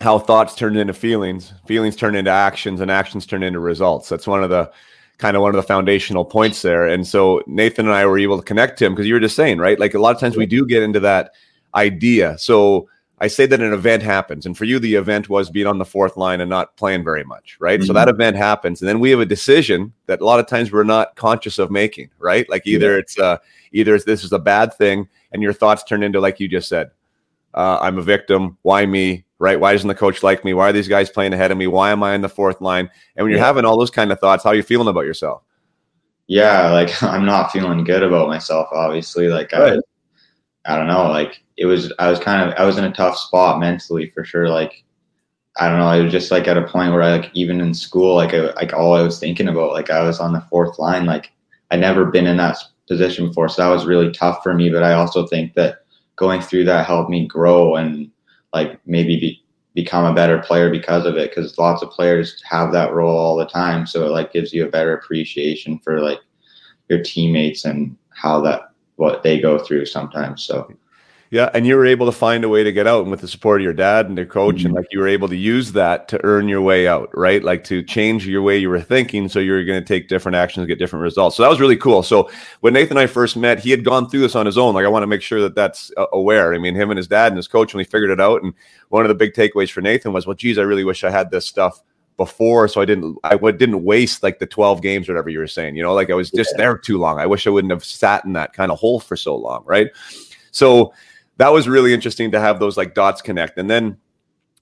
how 0.00 0.18
thoughts 0.18 0.54
turn 0.54 0.76
into 0.76 0.92
feelings, 0.92 1.52
feelings 1.66 1.96
turn 1.96 2.16
into 2.16 2.30
actions, 2.30 2.80
and 2.80 2.90
actions 2.90 3.26
turn 3.26 3.42
into 3.42 3.60
results. 3.60 4.08
That's 4.08 4.26
one 4.26 4.42
of 4.42 4.50
the 4.50 4.70
kind 5.18 5.36
of 5.36 5.42
one 5.42 5.50
of 5.50 5.56
the 5.56 5.66
foundational 5.66 6.24
points 6.24 6.62
there. 6.62 6.86
And 6.86 7.06
so 7.06 7.42
Nathan 7.46 7.86
and 7.86 7.94
I 7.94 8.04
were 8.06 8.18
able 8.18 8.36
to 8.36 8.44
connect 8.44 8.80
him 8.80 8.94
because 8.94 9.06
you 9.06 9.14
were 9.14 9.20
just 9.20 9.36
saying, 9.36 9.58
right? 9.58 9.78
Like 9.80 9.94
a 9.94 9.98
lot 9.98 10.14
of 10.14 10.20
times 10.20 10.36
we 10.36 10.46
do 10.46 10.66
get 10.66 10.82
into 10.82 11.00
that 11.00 11.32
idea. 11.74 12.36
So 12.38 12.88
I 13.18 13.28
say 13.28 13.46
that 13.46 13.60
an 13.60 13.72
event 13.72 14.02
happens, 14.02 14.44
and 14.44 14.56
for 14.56 14.66
you, 14.66 14.78
the 14.78 14.94
event 14.94 15.30
was 15.30 15.48
being 15.48 15.66
on 15.66 15.78
the 15.78 15.86
fourth 15.86 16.18
line 16.18 16.42
and 16.42 16.50
not 16.50 16.76
playing 16.76 17.02
very 17.02 17.24
much, 17.24 17.56
right? 17.60 17.80
Mm-hmm. 17.80 17.86
So 17.86 17.94
that 17.94 18.08
event 18.08 18.36
happens, 18.36 18.82
and 18.82 18.88
then 18.88 19.00
we 19.00 19.10
have 19.10 19.20
a 19.20 19.26
decision 19.26 19.94
that 20.04 20.20
a 20.20 20.24
lot 20.24 20.38
of 20.38 20.46
times 20.46 20.70
we're 20.70 20.84
not 20.84 21.16
conscious 21.16 21.58
of 21.58 21.70
making, 21.70 22.10
right? 22.18 22.48
Like 22.50 22.66
either 22.66 22.92
yeah. 22.92 22.98
it's 22.98 23.18
uh, 23.18 23.38
either 23.72 23.98
this 23.98 24.22
is 24.22 24.32
a 24.32 24.38
bad 24.38 24.74
thing, 24.74 25.08
and 25.32 25.42
your 25.42 25.54
thoughts 25.54 25.82
turn 25.82 26.02
into 26.02 26.20
like 26.20 26.40
you 26.40 26.46
just 26.46 26.68
said, 26.68 26.90
uh, 27.54 27.78
I'm 27.80 27.96
a 27.96 28.02
victim. 28.02 28.58
Why 28.60 28.84
me? 28.84 29.24
Right? 29.38 29.58
Why 29.58 29.72
doesn't 29.72 29.88
the 29.88 29.94
coach 29.94 30.22
like 30.22 30.44
me? 30.44 30.54
Why 30.54 30.70
are 30.70 30.72
these 30.72 30.88
guys 30.88 31.10
playing 31.10 31.32
ahead 31.32 31.50
of 31.50 31.58
me? 31.58 31.66
Why 31.66 31.90
am 31.90 32.02
I 32.02 32.14
in 32.14 32.20
the 32.20 32.28
fourth 32.28 32.60
line? 32.60 32.90
And 33.16 33.24
when 33.24 33.30
you're 33.30 33.40
yeah. 33.40 33.46
having 33.46 33.64
all 33.64 33.78
those 33.78 33.90
kind 33.90 34.12
of 34.12 34.20
thoughts, 34.20 34.44
how 34.44 34.50
are 34.50 34.54
you 34.54 34.62
feeling 34.62 34.88
about 34.88 35.06
yourself? 35.06 35.42
Yeah, 36.26 36.70
like 36.70 37.02
I'm 37.02 37.24
not 37.24 37.52
feeling 37.52 37.84
good 37.84 38.02
about 38.02 38.28
myself. 38.28 38.68
Obviously, 38.72 39.28
like 39.28 39.52
right. 39.52 39.78
I, 40.66 40.72
I 40.72 40.76
don't 40.76 40.88
know. 40.88 41.08
Like 41.08 41.42
it 41.56 41.66
was, 41.66 41.92
I 41.98 42.10
was 42.10 42.18
kind 42.18 42.48
of, 42.48 42.56
I 42.58 42.64
was 42.64 42.78
in 42.78 42.84
a 42.84 42.92
tough 42.92 43.16
spot 43.16 43.60
mentally 43.60 44.10
for 44.10 44.24
sure. 44.24 44.48
Like 44.48 44.84
I 45.58 45.68
don't 45.68 45.78
know. 45.78 45.86
I 45.86 46.00
was 46.00 46.12
just 46.12 46.30
like 46.30 46.48
at 46.48 46.58
a 46.58 46.66
point 46.66 46.92
where 46.92 47.02
I 47.02 47.16
like 47.16 47.30
even 47.32 47.60
in 47.60 47.72
school, 47.72 48.14
like 48.14 48.34
I, 48.34 48.52
like 48.54 48.74
all 48.74 48.94
I 48.94 49.02
was 49.02 49.18
thinking 49.18 49.48
about, 49.48 49.72
like 49.72 49.90
I 49.90 50.02
was 50.02 50.20
on 50.20 50.32
the 50.32 50.44
fourth 50.50 50.78
line. 50.78 51.06
Like 51.06 51.32
I'd 51.70 51.80
never 51.80 52.04
been 52.04 52.26
in 52.26 52.36
that 52.36 52.58
position 52.88 53.28
before, 53.28 53.48
so 53.48 53.62
that 53.62 53.74
was 53.74 53.86
really 53.86 54.12
tough 54.12 54.42
for 54.42 54.52
me. 54.52 54.68
But 54.68 54.82
I 54.82 54.92
also 54.92 55.26
think 55.26 55.54
that 55.54 55.78
going 56.16 56.42
through 56.42 56.64
that 56.64 56.86
helped 56.86 57.10
me 57.10 57.26
grow 57.26 57.76
and 57.76 58.10
like 58.52 58.80
maybe 58.86 59.18
be, 59.18 59.44
become 59.74 60.04
a 60.04 60.14
better 60.14 60.38
player 60.38 60.70
because 60.70 61.04
of 61.04 61.16
it 61.16 61.30
because 61.30 61.58
lots 61.58 61.82
of 61.82 61.90
players 61.90 62.42
have 62.48 62.72
that 62.72 62.92
role 62.94 63.16
all 63.16 63.36
the 63.36 63.46
time. 63.46 63.86
So 63.86 64.06
it 64.06 64.10
like 64.10 64.32
gives 64.32 64.52
you 64.52 64.66
a 64.66 64.70
better 64.70 64.94
appreciation 64.94 65.78
for 65.80 66.00
like 66.00 66.20
your 66.88 67.02
teammates 67.02 67.64
and 67.64 67.96
how 68.10 68.40
that 68.42 68.72
what 68.96 69.22
they 69.22 69.38
go 69.38 69.58
through 69.58 69.86
sometimes. 69.86 70.44
So 70.44 70.68
yeah, 71.30 71.50
and 71.54 71.66
you 71.66 71.76
were 71.76 71.86
able 71.86 72.06
to 72.06 72.12
find 72.12 72.44
a 72.44 72.48
way 72.48 72.62
to 72.62 72.72
get 72.72 72.86
out, 72.86 73.02
and 73.02 73.10
with 73.10 73.20
the 73.20 73.28
support 73.28 73.60
of 73.60 73.64
your 73.64 73.72
dad 73.72 74.08
and 74.08 74.16
the 74.16 74.24
coach, 74.24 74.56
mm-hmm. 74.56 74.66
and 74.66 74.74
like 74.74 74.86
you 74.92 75.00
were 75.00 75.08
able 75.08 75.28
to 75.28 75.36
use 75.36 75.72
that 75.72 76.06
to 76.08 76.24
earn 76.24 76.48
your 76.48 76.60
way 76.60 76.86
out, 76.86 77.10
right? 77.16 77.42
Like 77.42 77.64
to 77.64 77.82
change 77.82 78.26
your 78.26 78.42
way 78.42 78.58
you 78.58 78.70
were 78.70 78.80
thinking, 78.80 79.28
so 79.28 79.40
you're 79.40 79.64
going 79.64 79.80
to 79.80 79.86
take 79.86 80.08
different 80.08 80.36
actions, 80.36 80.66
get 80.66 80.78
different 80.78 81.02
results. 81.02 81.36
So 81.36 81.42
that 81.42 81.48
was 81.48 81.60
really 81.60 81.76
cool. 81.76 82.02
So 82.02 82.30
when 82.60 82.74
Nathan 82.74 82.96
and 82.96 83.00
I 83.00 83.06
first 83.06 83.36
met, 83.36 83.58
he 83.58 83.70
had 83.70 83.84
gone 83.84 84.08
through 84.08 84.20
this 84.20 84.36
on 84.36 84.46
his 84.46 84.56
own. 84.56 84.74
Like 84.74 84.84
I 84.84 84.88
want 84.88 85.02
to 85.02 85.08
make 85.08 85.22
sure 85.22 85.40
that 85.40 85.54
that's 85.54 85.90
uh, 85.96 86.06
aware. 86.12 86.54
I 86.54 86.58
mean, 86.58 86.74
him 86.74 86.90
and 86.90 86.98
his 86.98 87.08
dad 87.08 87.28
and 87.28 87.36
his 87.36 87.48
coach 87.48 87.74
when 87.74 87.84
he 87.84 87.90
figured 87.90 88.10
it 88.10 88.20
out, 88.20 88.42
and 88.42 88.54
one 88.90 89.04
of 89.04 89.08
the 89.08 89.14
big 89.14 89.34
takeaways 89.34 89.70
for 89.70 89.80
Nathan 89.80 90.12
was, 90.12 90.26
well, 90.26 90.34
geez, 90.34 90.58
I 90.58 90.62
really 90.62 90.84
wish 90.84 91.02
I 91.02 91.10
had 91.10 91.30
this 91.30 91.46
stuff 91.46 91.82
before 92.16 92.66
so 92.66 92.80
i 92.80 92.84
didn't 92.86 93.18
i 93.24 93.36
didn't 93.36 93.84
waste 93.84 94.22
like 94.22 94.38
the 94.38 94.46
12 94.46 94.80
games 94.80 95.06
or 95.06 95.12
whatever 95.12 95.28
you 95.28 95.38
were 95.38 95.46
saying 95.46 95.76
you 95.76 95.82
know 95.82 95.92
like 95.92 96.10
i 96.10 96.14
was 96.14 96.30
just 96.30 96.52
yeah. 96.52 96.64
there 96.64 96.78
too 96.78 96.96
long 96.96 97.18
i 97.18 97.26
wish 97.26 97.46
i 97.46 97.50
wouldn't 97.50 97.70
have 97.70 97.84
sat 97.84 98.24
in 98.24 98.32
that 98.32 98.54
kind 98.54 98.72
of 98.72 98.78
hole 98.78 99.00
for 99.00 99.16
so 99.16 99.36
long 99.36 99.62
right 99.66 99.88
so 100.50 100.94
that 101.38 101.52
was 101.52 101.68
really 101.68 101.92
interesting 101.92 102.30
to 102.32 102.40
have 102.40 102.60
those 102.60 102.76
like 102.76 102.94
dots 102.94 103.22
connect. 103.22 103.58
And 103.58 103.70
then 103.70 103.98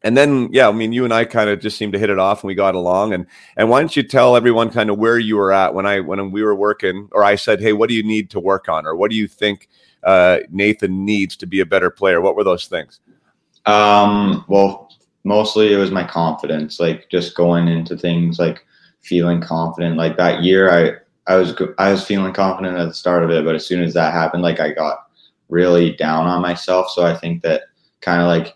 and 0.04 0.18
then 0.18 0.50
yeah, 0.52 0.68
I 0.68 0.72
mean, 0.72 0.92
you 0.92 1.04
and 1.04 1.14
I 1.14 1.24
kind 1.24 1.48
of 1.48 1.60
just 1.60 1.78
seemed 1.78 1.94
to 1.94 1.98
hit 1.98 2.10
it 2.10 2.18
off, 2.18 2.42
and 2.42 2.48
we 2.48 2.54
got 2.54 2.74
along. 2.74 3.14
And 3.14 3.26
and 3.56 3.70
why 3.70 3.80
don't 3.80 3.96
you 3.96 4.02
tell 4.02 4.36
everyone 4.36 4.70
kind 4.70 4.90
of 4.90 4.98
where 4.98 5.18
you 5.18 5.36
were 5.36 5.50
at 5.50 5.72
when 5.72 5.86
I 5.86 6.00
when 6.00 6.30
we 6.30 6.42
were 6.42 6.54
working, 6.54 7.08
or 7.12 7.24
I 7.24 7.36
said, 7.36 7.60
hey, 7.60 7.72
what 7.72 7.88
do 7.88 7.94
you 7.94 8.02
need 8.02 8.30
to 8.30 8.40
work 8.40 8.68
on, 8.68 8.86
or 8.86 8.94
what 8.94 9.10
do 9.10 9.16
you 9.16 9.26
think 9.26 9.68
uh, 10.02 10.40
Nathan 10.50 11.06
needs 11.06 11.38
to 11.38 11.46
be 11.46 11.60
a 11.60 11.66
better 11.66 11.88
player? 11.88 12.20
What 12.20 12.36
were 12.36 12.44
those 12.44 12.66
things? 12.66 13.00
Um, 13.64 14.44
well, 14.46 14.90
mostly 15.24 15.72
it 15.72 15.78
was 15.78 15.90
my 15.90 16.04
confidence, 16.04 16.78
like 16.78 17.08
just 17.08 17.34
going 17.34 17.66
into 17.68 17.96
things 17.96 18.38
like 18.38 18.66
feeling 19.00 19.40
confident. 19.40 19.96
Like 19.96 20.18
that 20.18 20.42
year, 20.42 20.70
I 20.70 21.32
I 21.32 21.36
was 21.36 21.54
I 21.78 21.90
was 21.90 22.04
feeling 22.04 22.34
confident 22.34 22.76
at 22.76 22.88
the 22.88 22.94
start 22.94 23.24
of 23.24 23.30
it, 23.30 23.42
but 23.42 23.54
as 23.54 23.66
soon 23.66 23.82
as 23.82 23.94
that 23.94 24.12
happened, 24.12 24.42
like 24.42 24.60
I 24.60 24.72
got 24.72 25.03
really 25.48 25.94
down 25.96 26.26
on 26.26 26.42
myself. 26.42 26.90
So 26.90 27.04
I 27.04 27.16
think 27.16 27.42
that 27.42 27.62
kind 28.00 28.20
of 28.20 28.28
like 28.28 28.54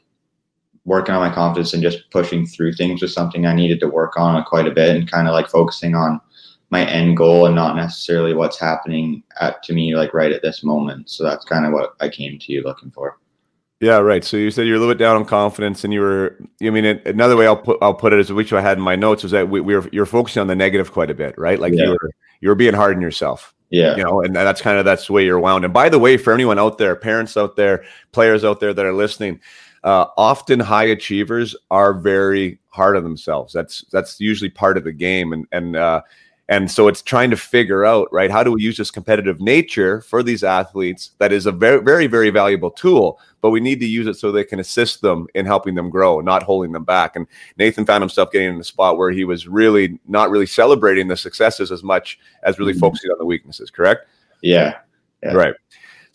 working 0.84 1.14
on 1.14 1.20
my 1.20 1.34
confidence 1.34 1.74
and 1.74 1.82
just 1.82 2.10
pushing 2.10 2.46
through 2.46 2.72
things 2.72 3.02
was 3.02 3.12
something 3.12 3.46
I 3.46 3.54
needed 3.54 3.80
to 3.80 3.88
work 3.88 4.16
on 4.16 4.42
quite 4.44 4.66
a 4.66 4.72
bit 4.72 4.96
and 4.96 5.10
kind 5.10 5.28
of 5.28 5.34
like 5.34 5.48
focusing 5.48 5.94
on 5.94 6.20
my 6.70 6.84
end 6.86 7.16
goal 7.16 7.46
and 7.46 7.54
not 7.54 7.76
necessarily 7.76 8.34
what's 8.34 8.58
happening 8.58 9.22
at 9.40 9.62
to 9.64 9.72
me 9.72 9.96
like 9.96 10.12
right 10.14 10.32
at 10.32 10.42
this 10.42 10.64
moment. 10.64 11.10
So 11.10 11.24
that's 11.24 11.44
kind 11.44 11.66
of 11.66 11.72
what 11.72 11.94
I 12.00 12.08
came 12.08 12.38
to 12.38 12.52
you 12.52 12.62
looking 12.62 12.90
for. 12.90 13.18
Yeah, 13.80 13.98
right. 13.98 14.24
So 14.24 14.36
you 14.36 14.50
said 14.50 14.66
you're 14.66 14.76
a 14.76 14.80
little 14.80 14.92
bit 14.92 14.98
down 14.98 15.16
on 15.16 15.24
confidence, 15.24 15.84
and 15.84 15.92
you 15.92 16.00
were. 16.00 16.36
I 16.60 16.70
mean, 16.70 16.84
another 16.84 17.36
way 17.36 17.46
I'll 17.46 17.56
put 17.56 17.78
I'll 17.80 17.94
put 17.94 18.12
it 18.12 18.18
is 18.18 18.32
which 18.32 18.52
I 18.52 18.60
had 18.60 18.76
in 18.76 18.82
my 18.82 18.96
notes 18.96 19.22
was 19.22 19.30
that 19.30 19.48
we, 19.48 19.60
we 19.60 19.76
were 19.76 19.88
you're 19.92 20.04
focusing 20.04 20.40
on 20.40 20.48
the 20.48 20.56
negative 20.56 20.90
quite 20.90 21.10
a 21.10 21.14
bit, 21.14 21.38
right? 21.38 21.60
Like 21.60 21.74
yeah. 21.74 21.84
you 21.84 21.90
were 21.90 22.10
you 22.40 22.48
were 22.48 22.56
being 22.56 22.74
hard 22.74 22.96
on 22.96 23.02
yourself. 23.02 23.54
Yeah. 23.70 23.96
You 23.96 24.04
know, 24.04 24.22
and 24.22 24.34
that's 24.34 24.62
kind 24.62 24.78
of 24.78 24.84
that's 24.84 25.06
the 25.06 25.12
way 25.12 25.24
you're 25.24 25.38
wound. 25.38 25.64
And 25.64 25.74
by 25.74 25.88
the 25.88 25.98
way, 25.98 26.16
for 26.16 26.32
anyone 26.32 26.58
out 26.58 26.78
there, 26.78 26.96
parents 26.96 27.36
out 27.36 27.56
there, 27.56 27.84
players 28.12 28.44
out 28.44 28.60
there 28.60 28.72
that 28.72 28.84
are 28.84 28.94
listening, 28.94 29.40
uh, 29.84 30.06
often 30.16 30.58
high 30.58 30.84
achievers 30.84 31.54
are 31.70 31.92
very 31.92 32.58
hard 32.68 32.96
on 32.96 33.02
themselves. 33.02 33.52
That's 33.52 33.84
that's 33.92 34.20
usually 34.20 34.50
part 34.50 34.76
of 34.78 34.84
the 34.84 34.92
game, 34.92 35.32
and 35.32 35.46
and 35.52 35.76
uh, 35.76 36.02
and 36.48 36.70
so 36.70 36.88
it's 36.88 37.02
trying 37.02 37.30
to 37.30 37.36
figure 37.36 37.84
out 37.84 38.08
right 38.12 38.30
how 38.30 38.42
do 38.42 38.52
we 38.52 38.62
use 38.62 38.76
this 38.76 38.90
competitive 38.90 39.40
nature 39.40 40.00
for 40.00 40.22
these 40.22 40.42
athletes. 40.42 41.10
That 41.18 41.32
is 41.32 41.46
a 41.46 41.52
very 41.52 41.80
very 41.80 42.06
very 42.06 42.30
valuable 42.30 42.70
tool, 42.70 43.20
but 43.40 43.50
we 43.50 43.60
need 43.60 43.80
to 43.80 43.86
use 43.86 44.06
it 44.06 44.14
so 44.14 44.32
they 44.32 44.44
can 44.44 44.60
assist 44.60 45.02
them 45.02 45.26
in 45.34 45.46
helping 45.46 45.74
them 45.74 45.90
grow, 45.90 46.20
not 46.20 46.42
holding 46.42 46.72
them 46.72 46.84
back. 46.84 47.16
And 47.16 47.26
Nathan 47.58 47.84
found 47.84 48.02
himself 48.02 48.30
getting 48.32 48.54
in 48.54 48.60
a 48.60 48.64
spot 48.64 48.98
where 48.98 49.10
he 49.10 49.24
was 49.24 49.46
really 49.46 49.98
not 50.06 50.30
really 50.30 50.46
celebrating 50.46 51.08
the 51.08 51.16
successes 51.16 51.70
as 51.70 51.82
much 51.82 52.18
as 52.42 52.58
really 52.58 52.72
mm-hmm. 52.72 52.80
focusing 52.80 53.10
on 53.10 53.18
the 53.18 53.26
weaknesses. 53.26 53.70
Correct? 53.70 54.06
Yeah. 54.42 54.78
yeah. 55.22 55.32
Right. 55.32 55.54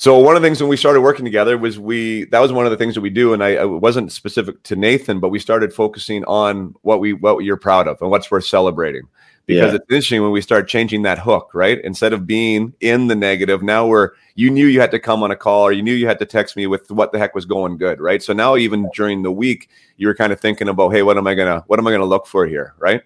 So 0.04 0.20
one 0.20 0.36
of 0.36 0.42
the 0.42 0.46
things 0.46 0.60
when 0.60 0.70
we 0.70 0.76
started 0.76 1.00
working 1.00 1.24
together 1.24 1.58
was 1.58 1.80
we 1.80 2.26
that 2.26 2.42
was 2.42 2.52
one 2.52 2.66
of 2.66 2.72
the 2.72 2.78
things 2.78 2.94
that 2.96 3.00
we 3.00 3.10
do, 3.10 3.32
and 3.34 3.42
I 3.42 3.52
it 3.52 3.66
wasn't 3.70 4.12
specific 4.12 4.62
to 4.64 4.76
Nathan, 4.76 5.22
but 5.22 5.30
we 5.30 5.40
started 5.40 5.74
focusing 5.74 6.26
on 6.26 6.76
what 6.82 7.00
we 7.00 7.14
what 7.14 7.38
you're 7.46 7.56
proud 7.56 7.88
of 7.88 8.02
and 8.02 8.12
what's 8.12 8.30
worth 8.30 8.46
celebrating. 8.46 9.04
Because 9.46 9.72
yeah. 9.72 9.76
it's 9.76 9.86
interesting 9.90 10.22
when 10.22 10.32
we 10.34 10.42
start 10.42 10.68
changing 10.68 11.04
that 11.04 11.20
hook, 11.20 11.52
right? 11.54 11.80
Instead 11.86 12.12
of 12.12 12.28
being 12.28 12.74
in 12.82 13.08
the 13.08 13.16
negative, 13.16 13.64
now 13.64 13.88
we're 13.88 14.10
you 14.36 14.50
knew 14.50 14.66
you 14.66 14.82
had 14.82 14.92
to 14.92 15.00
come 15.00 15.24
on 15.24 15.32
a 15.32 15.38
call 15.38 15.62
or 15.62 15.72
you 15.72 15.82
knew 15.82 15.94
you 15.94 16.06
had 16.06 16.20
to 16.20 16.26
text 16.26 16.58
me 16.58 16.68
with 16.68 16.92
what 16.92 17.14
the 17.14 17.18
heck 17.18 17.34
was 17.34 17.46
going 17.46 17.78
good, 17.78 18.02
right? 18.02 18.22
So 18.22 18.34
now 18.34 18.58
even 18.58 18.90
during 18.94 19.24
the 19.24 19.32
week, 19.32 19.70
you 19.96 20.08
were 20.08 20.16
kind 20.16 20.34
of 20.34 20.40
thinking 20.42 20.68
about, 20.68 20.90
hey, 20.90 21.04
what 21.04 21.18
am 21.18 21.28
I 21.28 21.34
gonna 21.34 21.64
what 21.68 21.80
am 21.80 21.88
I 21.88 21.92
gonna 21.92 22.04
look 22.04 22.28
for 22.28 22.46
here, 22.46 22.74
right? 22.78 23.04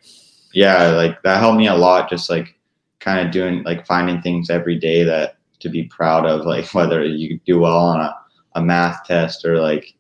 Yeah, 0.52 0.88
like 0.94 1.22
that 1.22 1.38
helped 1.38 1.60
me 1.60 1.68
a 1.68 1.76
lot. 1.76 2.10
Just 2.10 2.28
like 2.28 2.56
kind 3.00 3.24
of 3.24 3.32
doing 3.32 3.62
like 3.62 3.86
finding 3.86 4.20
things 4.20 4.50
every 4.50 4.80
day 4.80 5.04
that 5.04 5.37
to 5.60 5.70
be 5.70 5.84
proud 5.84 6.26
of, 6.26 6.46
like 6.46 6.68
whether 6.74 7.04
you 7.06 7.40
do 7.46 7.60
well 7.60 7.78
on 7.78 8.00
a, 8.02 8.16
a 8.56 8.62
math 8.62 9.04
test 9.06 9.46
or 9.46 9.60
like 9.60 9.94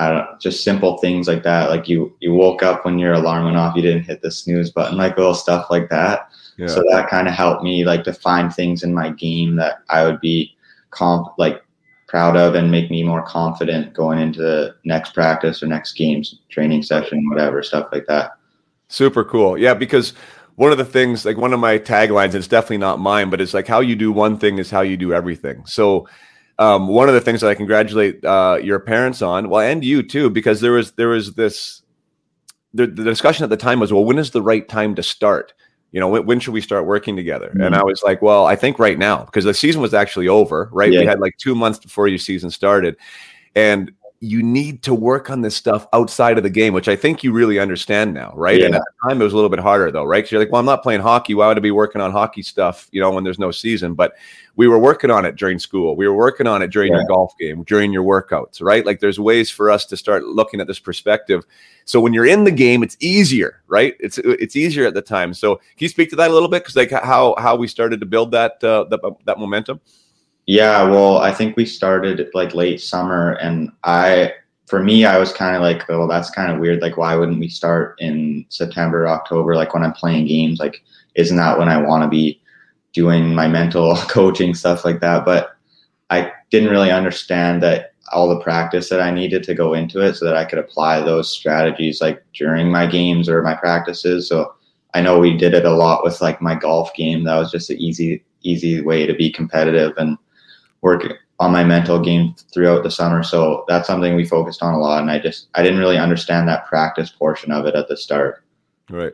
I 0.00 0.12
don't 0.12 0.40
just 0.40 0.62
simple 0.62 0.98
things 0.98 1.26
like 1.26 1.42
that. 1.42 1.70
Like 1.70 1.88
you 1.88 2.16
you 2.20 2.32
woke 2.32 2.62
up 2.62 2.84
when 2.84 2.98
your 2.98 3.14
alarm 3.14 3.44
went 3.44 3.56
off, 3.56 3.74
you 3.74 3.82
didn't 3.82 4.04
hit 4.04 4.22
the 4.22 4.30
snooze 4.30 4.70
button, 4.70 4.96
like 4.96 5.16
little 5.16 5.34
stuff 5.34 5.66
like 5.70 5.88
that. 5.90 6.30
Yeah. 6.56 6.68
So 6.68 6.84
that 6.90 7.08
kind 7.08 7.26
of 7.26 7.34
helped 7.34 7.64
me 7.64 7.84
like 7.84 8.04
to 8.04 8.12
find 8.12 8.52
things 8.52 8.82
in 8.82 8.94
my 8.94 9.10
game 9.10 9.56
that 9.56 9.78
I 9.88 10.04
would 10.04 10.20
be 10.20 10.56
comp 10.90 11.36
like 11.36 11.62
proud 12.06 12.36
of 12.36 12.54
and 12.54 12.70
make 12.70 12.90
me 12.90 13.02
more 13.02 13.22
confident 13.22 13.92
going 13.92 14.18
into 14.18 14.40
the 14.40 14.74
next 14.84 15.14
practice 15.14 15.62
or 15.62 15.66
next 15.66 15.92
games, 15.92 16.40
training 16.48 16.82
session, 16.82 17.28
whatever, 17.28 17.62
stuff 17.62 17.88
like 17.92 18.06
that. 18.06 18.32
Super 18.88 19.24
cool. 19.24 19.58
Yeah, 19.58 19.74
because 19.74 20.14
one 20.58 20.72
of 20.72 20.78
the 20.78 20.84
things, 20.84 21.24
like 21.24 21.36
one 21.36 21.52
of 21.52 21.60
my 21.60 21.78
taglines, 21.78 22.34
it's 22.34 22.48
definitely 22.48 22.78
not 22.78 22.98
mine, 22.98 23.30
but 23.30 23.40
it's 23.40 23.54
like 23.54 23.68
how 23.68 23.78
you 23.78 23.94
do 23.94 24.10
one 24.10 24.36
thing 24.36 24.58
is 24.58 24.72
how 24.72 24.80
you 24.80 24.96
do 24.96 25.14
everything. 25.14 25.64
So, 25.66 26.08
um, 26.58 26.88
one 26.88 27.08
of 27.08 27.14
the 27.14 27.20
things 27.20 27.42
that 27.42 27.48
I 27.48 27.54
congratulate 27.54 28.24
uh, 28.24 28.58
your 28.60 28.80
parents 28.80 29.22
on, 29.22 29.50
well, 29.50 29.60
and 29.60 29.84
you 29.84 30.02
too, 30.02 30.30
because 30.30 30.60
there 30.60 30.72
was 30.72 30.90
there 30.92 31.10
was 31.10 31.34
this 31.34 31.82
the, 32.74 32.88
the 32.88 33.04
discussion 33.04 33.44
at 33.44 33.50
the 33.50 33.56
time 33.56 33.78
was, 33.78 33.92
well, 33.92 34.04
when 34.04 34.18
is 34.18 34.32
the 34.32 34.42
right 34.42 34.68
time 34.68 34.96
to 34.96 35.02
start? 35.02 35.52
You 35.92 36.00
know, 36.00 36.08
when, 36.08 36.26
when 36.26 36.40
should 36.40 36.54
we 36.54 36.60
start 36.60 36.86
working 36.86 37.14
together? 37.14 37.50
Mm-hmm. 37.50 37.62
And 37.62 37.76
I 37.76 37.84
was 37.84 38.02
like, 38.02 38.20
well, 38.20 38.44
I 38.44 38.56
think 38.56 38.80
right 38.80 38.98
now 38.98 39.26
because 39.26 39.44
the 39.44 39.54
season 39.54 39.80
was 39.80 39.94
actually 39.94 40.26
over, 40.26 40.70
right? 40.72 40.92
Yeah. 40.92 41.00
We 41.00 41.06
had 41.06 41.20
like 41.20 41.36
two 41.38 41.54
months 41.54 41.78
before 41.78 42.08
your 42.08 42.18
season 42.18 42.50
started, 42.50 42.96
and 43.54 43.92
you 44.20 44.42
need 44.42 44.82
to 44.82 44.92
work 44.92 45.30
on 45.30 45.42
this 45.42 45.54
stuff 45.54 45.86
outside 45.92 46.38
of 46.38 46.42
the 46.42 46.50
game, 46.50 46.74
which 46.74 46.88
I 46.88 46.96
think 46.96 47.22
you 47.22 47.32
really 47.32 47.60
understand 47.60 48.14
now, 48.14 48.32
right? 48.34 48.58
Yeah. 48.58 48.66
And 48.66 48.74
at 48.74 48.82
the 48.82 49.08
time, 49.08 49.20
it 49.20 49.24
was 49.24 49.32
a 49.32 49.36
little 49.36 49.48
bit 49.48 49.60
harder 49.60 49.92
though, 49.92 50.02
right? 50.02 50.18
Because 50.18 50.32
you're 50.32 50.40
like, 50.40 50.50
well, 50.50 50.58
I'm 50.58 50.66
not 50.66 50.82
playing 50.82 51.02
hockey. 51.02 51.34
Why 51.34 51.46
would 51.46 51.56
I 51.56 51.60
be 51.60 51.70
working 51.70 52.00
on 52.00 52.10
hockey 52.10 52.42
stuff, 52.42 52.88
you 52.90 53.00
know, 53.00 53.12
when 53.12 53.22
there's 53.22 53.38
no 53.38 53.52
season? 53.52 53.94
But 53.94 54.14
we 54.56 54.66
were 54.66 54.78
working 54.78 55.12
on 55.12 55.24
it 55.24 55.36
during 55.36 55.60
school. 55.60 55.94
We 55.94 56.08
were 56.08 56.16
working 56.16 56.48
on 56.48 56.62
it 56.62 56.70
during 56.70 56.90
yeah. 56.90 56.98
your 56.98 57.06
golf 57.06 57.32
game, 57.38 57.62
during 57.62 57.92
your 57.92 58.02
workouts, 58.02 58.60
right? 58.60 58.84
Like 58.84 58.98
there's 58.98 59.20
ways 59.20 59.52
for 59.52 59.70
us 59.70 59.86
to 59.86 59.96
start 59.96 60.24
looking 60.24 60.60
at 60.60 60.66
this 60.66 60.80
perspective. 60.80 61.44
So 61.84 62.00
when 62.00 62.12
you're 62.12 62.26
in 62.26 62.42
the 62.42 62.50
game, 62.50 62.82
it's 62.82 62.96
easier, 62.98 63.62
right? 63.68 63.94
It's 64.00 64.18
it's 64.18 64.56
easier 64.56 64.84
at 64.84 64.94
the 64.94 65.02
time. 65.02 65.32
So 65.32 65.56
can 65.56 65.64
you 65.78 65.88
speak 65.88 66.10
to 66.10 66.16
that 66.16 66.30
a 66.30 66.34
little 66.34 66.48
bit? 66.48 66.64
Because 66.64 66.74
like 66.74 66.90
how 66.90 67.36
how 67.38 67.54
we 67.54 67.68
started 67.68 68.00
to 68.00 68.06
build 68.06 68.32
that 68.32 68.62
uh, 68.64 68.84
that, 68.90 69.00
that 69.26 69.38
momentum. 69.38 69.80
Yeah, 70.48 70.84
well, 70.84 71.18
I 71.18 71.30
think 71.30 71.58
we 71.58 71.66
started 71.66 72.30
like 72.32 72.54
late 72.54 72.80
summer, 72.80 73.32
and 73.32 73.70
I, 73.84 74.32
for 74.64 74.82
me, 74.82 75.04
I 75.04 75.18
was 75.18 75.30
kind 75.30 75.54
of 75.54 75.60
like, 75.60 75.84
oh, 75.90 76.08
that's 76.08 76.30
kind 76.30 76.50
of 76.50 76.58
weird. 76.58 76.80
Like, 76.80 76.96
why 76.96 77.14
wouldn't 77.16 77.38
we 77.38 77.50
start 77.50 77.96
in 78.00 78.46
September, 78.48 79.06
October? 79.06 79.54
Like 79.54 79.74
when 79.74 79.82
I'm 79.82 79.92
playing 79.92 80.26
games, 80.26 80.58
like, 80.58 80.82
isn't 81.16 81.36
that 81.36 81.58
when 81.58 81.68
I 81.68 81.76
want 81.76 82.02
to 82.02 82.08
be 82.08 82.40
doing 82.94 83.34
my 83.34 83.46
mental 83.46 83.94
coaching 84.08 84.54
stuff 84.54 84.86
like 84.86 85.00
that? 85.00 85.26
But 85.26 85.50
I 86.08 86.32
didn't 86.48 86.70
really 86.70 86.90
understand 86.90 87.62
that 87.62 87.92
all 88.10 88.30
the 88.30 88.40
practice 88.40 88.88
that 88.88 89.02
I 89.02 89.10
needed 89.10 89.42
to 89.42 89.54
go 89.54 89.74
into 89.74 90.00
it 90.00 90.14
so 90.14 90.24
that 90.24 90.36
I 90.36 90.46
could 90.46 90.58
apply 90.58 91.00
those 91.00 91.30
strategies 91.30 92.00
like 92.00 92.24
during 92.32 92.72
my 92.72 92.86
games 92.86 93.28
or 93.28 93.42
my 93.42 93.54
practices. 93.54 94.30
So 94.30 94.54
I 94.94 95.02
know 95.02 95.18
we 95.18 95.36
did 95.36 95.52
it 95.52 95.66
a 95.66 95.76
lot 95.76 96.04
with 96.04 96.22
like 96.22 96.40
my 96.40 96.54
golf 96.54 96.94
game. 96.94 97.24
That 97.24 97.36
was 97.36 97.50
just 97.50 97.68
an 97.68 97.76
easy, 97.76 98.24
easy 98.44 98.80
way 98.80 99.04
to 99.04 99.12
be 99.12 99.30
competitive 99.30 99.92
and 99.98 100.16
work 100.80 101.04
on 101.40 101.52
my 101.52 101.64
mental 101.64 102.00
game 102.00 102.34
throughout 102.52 102.82
the 102.82 102.90
summer. 102.90 103.22
So 103.22 103.64
that's 103.68 103.86
something 103.86 104.16
we 104.16 104.24
focused 104.24 104.62
on 104.62 104.74
a 104.74 104.78
lot. 104.78 105.00
And 105.00 105.10
I 105.10 105.18
just, 105.18 105.48
I 105.54 105.62
didn't 105.62 105.78
really 105.78 105.98
understand 105.98 106.48
that 106.48 106.66
practice 106.66 107.10
portion 107.10 107.52
of 107.52 107.66
it 107.66 107.74
at 107.74 107.88
the 107.88 107.96
start. 107.96 108.44
Right. 108.90 109.12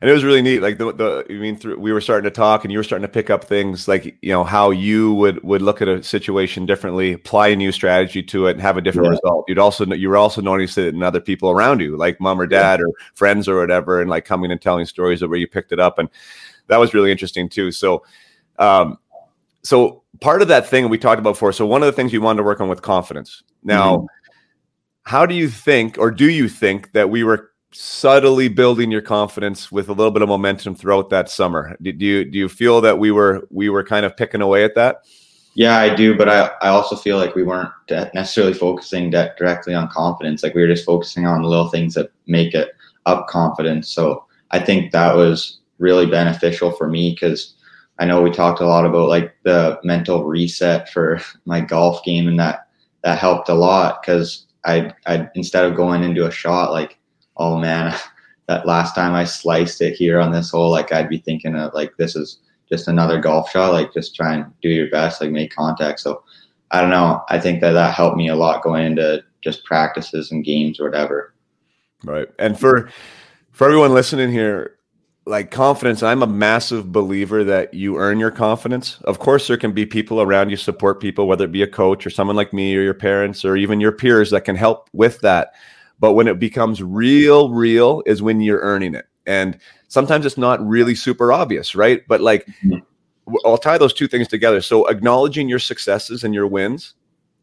And 0.00 0.08
it 0.08 0.12
was 0.12 0.22
really 0.22 0.42
neat. 0.42 0.60
Like 0.60 0.78
the, 0.78 0.92
the, 0.92 1.26
I 1.28 1.32
mean, 1.32 1.56
through, 1.56 1.80
we 1.80 1.92
were 1.92 2.00
starting 2.00 2.30
to 2.30 2.30
talk 2.30 2.62
and 2.62 2.70
you 2.70 2.78
were 2.78 2.84
starting 2.84 3.02
to 3.02 3.12
pick 3.12 3.30
up 3.30 3.42
things 3.42 3.88
like, 3.88 4.16
you 4.22 4.30
know, 4.30 4.44
how 4.44 4.70
you 4.70 5.12
would, 5.14 5.42
would 5.42 5.60
look 5.60 5.82
at 5.82 5.88
a 5.88 6.04
situation 6.04 6.66
differently, 6.66 7.14
apply 7.14 7.48
a 7.48 7.56
new 7.56 7.72
strategy 7.72 8.22
to 8.22 8.46
it 8.46 8.52
and 8.52 8.60
have 8.60 8.76
a 8.76 8.80
different 8.80 9.06
yeah. 9.06 9.18
result. 9.20 9.44
You'd 9.48 9.58
also, 9.58 9.84
you 9.86 10.08
were 10.08 10.16
also 10.16 10.40
noticing 10.40 10.84
it 10.84 10.94
in 10.94 11.02
other 11.02 11.20
people 11.20 11.50
around 11.50 11.80
you, 11.80 11.96
like 11.96 12.20
mom 12.20 12.40
or 12.40 12.46
dad 12.46 12.78
yeah. 12.78 12.86
or 12.86 12.92
friends 13.14 13.48
or 13.48 13.58
whatever, 13.58 14.00
and 14.00 14.08
like 14.08 14.24
coming 14.24 14.52
and 14.52 14.62
telling 14.62 14.86
stories 14.86 15.20
of 15.20 15.30
where 15.30 15.38
you 15.40 15.48
picked 15.48 15.72
it 15.72 15.80
up. 15.80 15.98
And 15.98 16.08
that 16.68 16.78
was 16.78 16.94
really 16.94 17.10
interesting 17.10 17.48
too. 17.48 17.72
So, 17.72 18.04
um, 18.60 19.00
so 19.64 20.04
part 20.20 20.42
of 20.42 20.48
that 20.48 20.68
thing 20.68 20.88
we 20.88 20.98
talked 20.98 21.18
about 21.18 21.32
before. 21.32 21.52
So 21.52 21.66
one 21.66 21.82
of 21.82 21.86
the 21.86 21.92
things 21.92 22.12
you 22.12 22.20
wanted 22.20 22.38
to 22.38 22.42
work 22.44 22.60
on 22.60 22.68
with 22.68 22.82
confidence. 22.82 23.42
Now, 23.62 23.96
mm-hmm. 23.96 24.06
how 25.02 25.26
do 25.26 25.34
you 25.34 25.48
think, 25.48 25.98
or 25.98 26.10
do 26.10 26.30
you 26.30 26.48
think 26.48 26.92
that 26.92 27.10
we 27.10 27.24
were 27.24 27.50
subtly 27.72 28.48
building 28.48 28.90
your 28.90 29.02
confidence 29.02 29.70
with 29.70 29.88
a 29.88 29.92
little 29.92 30.10
bit 30.10 30.22
of 30.22 30.28
momentum 30.28 30.74
throughout 30.74 31.10
that 31.10 31.28
summer? 31.28 31.76
Do 31.82 31.90
you 31.90 32.24
do 32.24 32.38
you 32.38 32.48
feel 32.48 32.80
that 32.80 32.98
we 32.98 33.10
were 33.10 33.46
we 33.50 33.68
were 33.68 33.84
kind 33.84 34.06
of 34.06 34.16
picking 34.16 34.40
away 34.40 34.64
at 34.64 34.74
that? 34.74 35.04
Yeah, 35.54 35.76
I 35.76 35.92
do, 35.92 36.16
but 36.16 36.28
I, 36.28 36.50
I 36.62 36.68
also 36.68 36.94
feel 36.94 37.16
like 37.16 37.34
we 37.34 37.42
weren't 37.42 37.72
necessarily 37.90 38.54
focusing 38.54 39.10
directly 39.10 39.74
on 39.74 39.88
confidence. 39.88 40.42
Like 40.42 40.54
we 40.54 40.60
were 40.60 40.68
just 40.68 40.86
focusing 40.86 41.26
on 41.26 41.42
the 41.42 41.48
little 41.48 41.68
things 41.68 41.94
that 41.94 42.12
make 42.28 42.54
it 42.54 42.70
up 43.06 43.26
confidence. 43.26 43.88
So 43.88 44.24
I 44.52 44.60
think 44.60 44.92
that 44.92 45.16
was 45.16 45.58
really 45.78 46.06
beneficial 46.06 46.70
for 46.70 46.88
me 46.88 47.10
because 47.10 47.54
I 47.98 48.04
know 48.04 48.22
we 48.22 48.30
talked 48.30 48.60
a 48.60 48.66
lot 48.66 48.86
about 48.86 49.08
like 49.08 49.34
the 49.44 49.78
mental 49.82 50.24
reset 50.24 50.88
for 50.90 51.20
my 51.44 51.60
golf 51.60 52.04
game, 52.04 52.28
and 52.28 52.38
that 52.38 52.68
that 53.04 53.18
helped 53.18 53.48
a 53.48 53.54
lot 53.54 54.02
because 54.02 54.46
I 54.64 54.92
I 55.06 55.28
instead 55.34 55.64
of 55.64 55.76
going 55.76 56.02
into 56.02 56.26
a 56.26 56.30
shot 56.30 56.72
like, 56.72 56.98
oh 57.36 57.58
man, 57.58 57.96
that 58.48 58.66
last 58.66 58.94
time 58.94 59.14
I 59.14 59.24
sliced 59.24 59.80
it 59.80 59.94
here 59.94 60.20
on 60.20 60.32
this 60.32 60.50
hole, 60.50 60.70
like 60.70 60.92
I'd 60.92 61.08
be 61.08 61.18
thinking 61.18 61.54
of 61.54 61.74
like 61.74 61.96
this 61.96 62.16
is 62.16 62.40
just 62.68 62.88
another 62.88 63.20
golf 63.20 63.50
shot, 63.50 63.72
like 63.72 63.92
just 63.92 64.14
try 64.14 64.34
and 64.34 64.46
do 64.60 64.68
your 64.68 64.90
best, 64.90 65.20
like 65.20 65.30
make 65.30 65.54
contact. 65.54 66.00
So 66.00 66.22
I 66.70 66.80
don't 66.80 66.90
know. 66.90 67.22
I 67.30 67.40
think 67.40 67.60
that 67.60 67.72
that 67.72 67.94
helped 67.94 68.16
me 68.16 68.28
a 68.28 68.36
lot 68.36 68.62
going 68.62 68.84
into 68.84 69.24
just 69.40 69.64
practices 69.64 70.30
and 70.30 70.44
games 70.44 70.78
or 70.78 70.84
whatever. 70.84 71.34
Right. 72.04 72.28
And 72.38 72.58
for 72.58 72.90
for 73.52 73.66
everyone 73.66 73.92
listening 73.92 74.30
here, 74.30 74.77
like 75.28 75.50
confidence, 75.50 76.02
I'm 76.02 76.22
a 76.22 76.26
massive 76.26 76.90
believer 76.90 77.44
that 77.44 77.74
you 77.74 77.98
earn 77.98 78.18
your 78.18 78.30
confidence. 78.30 78.98
Of 79.02 79.18
course, 79.18 79.46
there 79.46 79.58
can 79.58 79.72
be 79.72 79.84
people 79.84 80.22
around 80.22 80.48
you 80.48 80.56
support 80.56 81.00
people, 81.00 81.26
whether 81.26 81.44
it 81.44 81.52
be 81.52 81.62
a 81.62 81.68
coach 81.68 82.06
or 82.06 82.10
someone 82.10 82.34
like 82.36 82.52
me 82.52 82.74
or 82.74 82.80
your 82.80 82.94
parents 82.94 83.44
or 83.44 83.56
even 83.56 83.78
your 83.78 83.92
peers 83.92 84.30
that 84.30 84.46
can 84.46 84.56
help 84.56 84.88
with 84.92 85.20
that. 85.20 85.52
But 86.00 86.14
when 86.14 86.28
it 86.28 86.38
becomes 86.38 86.82
real, 86.82 87.50
real 87.50 88.02
is 88.06 88.22
when 88.22 88.40
you're 88.40 88.60
earning 88.60 88.94
it. 88.94 89.06
And 89.26 89.58
sometimes 89.88 90.24
it's 90.24 90.38
not 90.38 90.66
really 90.66 90.94
super 90.94 91.30
obvious, 91.30 91.74
right? 91.74 92.02
But 92.08 92.22
like, 92.22 92.46
mm-hmm. 92.64 92.78
I'll 93.44 93.58
tie 93.58 93.76
those 93.76 93.92
two 93.92 94.08
things 94.08 94.28
together. 94.28 94.62
So 94.62 94.86
acknowledging 94.88 95.48
your 95.48 95.58
successes 95.58 96.24
and 96.24 96.32
your 96.32 96.46
wins, 96.46 96.94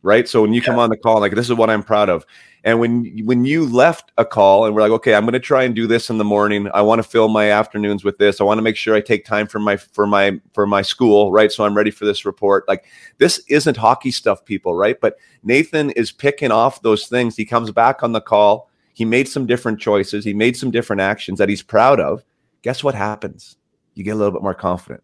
right? 0.05 0.29
So 0.29 0.43
when 0.43 0.53
you 0.53 0.61
yeah. 0.61 0.67
come 0.67 0.79
on 0.79 0.91
the 0.91 0.97
call, 0.97 1.19
like 1.19 1.33
this 1.33 1.49
is 1.49 1.55
what 1.55 1.69
I'm 1.69 1.83
proud 1.83 2.09
of. 2.09 2.25
And 2.63 2.79
when 2.79 3.25
when 3.25 3.43
you 3.43 3.65
left 3.65 4.11
a 4.17 4.25
call 4.25 4.65
and 4.65 4.73
we're 4.73 4.81
like, 4.81 4.91
okay, 4.91 5.15
I'm 5.15 5.23
going 5.23 5.33
to 5.33 5.39
try 5.39 5.63
and 5.63 5.75
do 5.75 5.87
this 5.87 6.09
in 6.09 6.17
the 6.17 6.23
morning. 6.23 6.69
I 6.73 6.81
want 6.83 6.99
to 6.99 7.07
fill 7.07 7.27
my 7.27 7.51
afternoons 7.51 8.03
with 8.03 8.17
this. 8.17 8.39
I 8.39 8.43
want 8.43 8.59
to 8.59 8.61
make 8.61 8.75
sure 8.75 8.95
I 8.95 9.01
take 9.01 9.25
time 9.25 9.47
for 9.47 9.59
my 9.59 9.77
for 9.77 10.07
my 10.07 10.39
for 10.53 10.65
my 10.65 10.81
school, 10.81 11.31
right? 11.31 11.51
So 11.51 11.65
I'm 11.65 11.75
ready 11.75 11.91
for 11.91 12.05
this 12.05 12.23
report. 12.23 12.67
Like 12.67 12.85
this 13.17 13.39
isn't 13.49 13.77
hockey 13.77 14.11
stuff, 14.11 14.45
people, 14.45 14.75
right? 14.75 14.99
But 14.99 15.17
Nathan 15.43 15.89
is 15.91 16.11
picking 16.11 16.51
off 16.51 16.81
those 16.81 17.07
things. 17.07 17.35
He 17.35 17.45
comes 17.45 17.71
back 17.71 18.03
on 18.03 18.13
the 18.13 18.21
call. 18.21 18.69
He 18.93 19.05
made 19.05 19.27
some 19.27 19.45
different 19.45 19.79
choices. 19.79 20.23
He 20.23 20.33
made 20.33 20.55
some 20.55 20.71
different 20.71 21.01
actions 21.01 21.39
that 21.39 21.49
he's 21.49 21.63
proud 21.63 21.99
of. 21.99 22.23
Guess 22.61 22.83
what 22.83 22.95
happens? 22.95 23.57
You 23.95 24.03
get 24.03 24.11
a 24.11 24.15
little 24.15 24.31
bit 24.31 24.41
more 24.41 24.53
confident. 24.53 25.03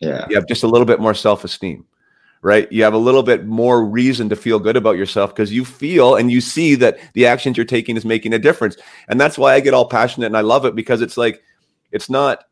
Yeah. 0.00 0.26
You 0.30 0.36
have 0.36 0.46
just 0.46 0.62
a 0.62 0.68
little 0.68 0.86
bit 0.86 1.00
more 1.00 1.14
self 1.14 1.42
esteem 1.44 1.84
right? 2.42 2.70
You 2.72 2.82
have 2.84 2.94
a 2.94 2.98
little 2.98 3.22
bit 3.22 3.46
more 3.46 3.84
reason 3.84 4.28
to 4.30 4.36
feel 4.36 4.58
good 4.58 4.76
about 4.76 4.96
yourself 4.96 5.34
because 5.34 5.52
you 5.52 5.64
feel 5.64 6.16
and 6.16 6.30
you 6.30 6.40
see 6.40 6.74
that 6.76 6.98
the 7.12 7.26
actions 7.26 7.56
you're 7.56 7.66
taking 7.66 7.96
is 7.96 8.04
making 8.04 8.32
a 8.32 8.38
difference. 8.38 8.76
And 9.08 9.20
that's 9.20 9.36
why 9.36 9.54
I 9.54 9.60
get 9.60 9.74
all 9.74 9.88
passionate 9.88 10.26
and 10.26 10.36
I 10.36 10.40
love 10.40 10.64
it 10.64 10.74
because 10.74 11.02
it's 11.02 11.16
like, 11.16 11.42
it's 11.92 12.08
not, 12.08 12.44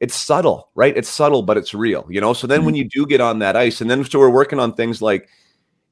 it's 0.00 0.16
subtle, 0.16 0.70
right? 0.74 0.96
It's 0.96 1.08
subtle, 1.08 1.42
but 1.42 1.56
it's 1.56 1.74
real, 1.74 2.04
you 2.10 2.20
know? 2.20 2.32
So 2.32 2.46
then 2.46 2.60
mm-hmm. 2.60 2.66
when 2.66 2.74
you 2.74 2.88
do 2.88 3.06
get 3.06 3.20
on 3.20 3.38
that 3.38 3.54
ice, 3.54 3.80
and 3.80 3.88
then 3.88 4.04
so 4.04 4.18
we're 4.18 4.30
working 4.30 4.58
on 4.58 4.74
things 4.74 5.00
like 5.00 5.28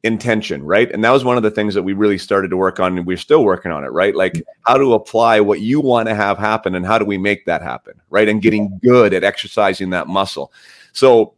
intention, 0.03 0.65
right? 0.65 0.91
And 0.91 1.05
that 1.05 1.11
was 1.11 1.25
one 1.25 1.37
of 1.37 1.43
the 1.45 1.51
things 1.51 1.75
that 1.75 1.83
we 1.83 1.93
really 1.93 2.19
started 2.19 2.49
to 2.51 2.57
work 2.57 2.81
on 2.81 2.97
and 2.97 3.07
we're 3.07 3.17
still 3.17 3.45
working 3.45 3.71
on 3.71 3.85
it, 3.85 3.89
right? 3.89 4.17
Like 4.17 4.33
mm-hmm. 4.33 4.63
how 4.67 4.79
to 4.79 4.95
apply 4.95 5.41
what 5.41 5.61
you 5.61 5.81
want 5.81 6.09
to 6.09 6.15
have 6.17 6.39
happen 6.39 6.75
and 6.75 6.85
how 6.85 6.99
do 6.99 7.05
we 7.05 7.19
make 7.19 7.47
that 7.47 7.63
happen, 7.63 8.01
right? 8.11 8.29
And 8.29 8.43
getting 8.43 8.79
good 8.83 9.15
at 9.15 9.23
exercising 9.23 9.91
that 9.91 10.09
muscle. 10.09 10.53
So, 10.93 11.35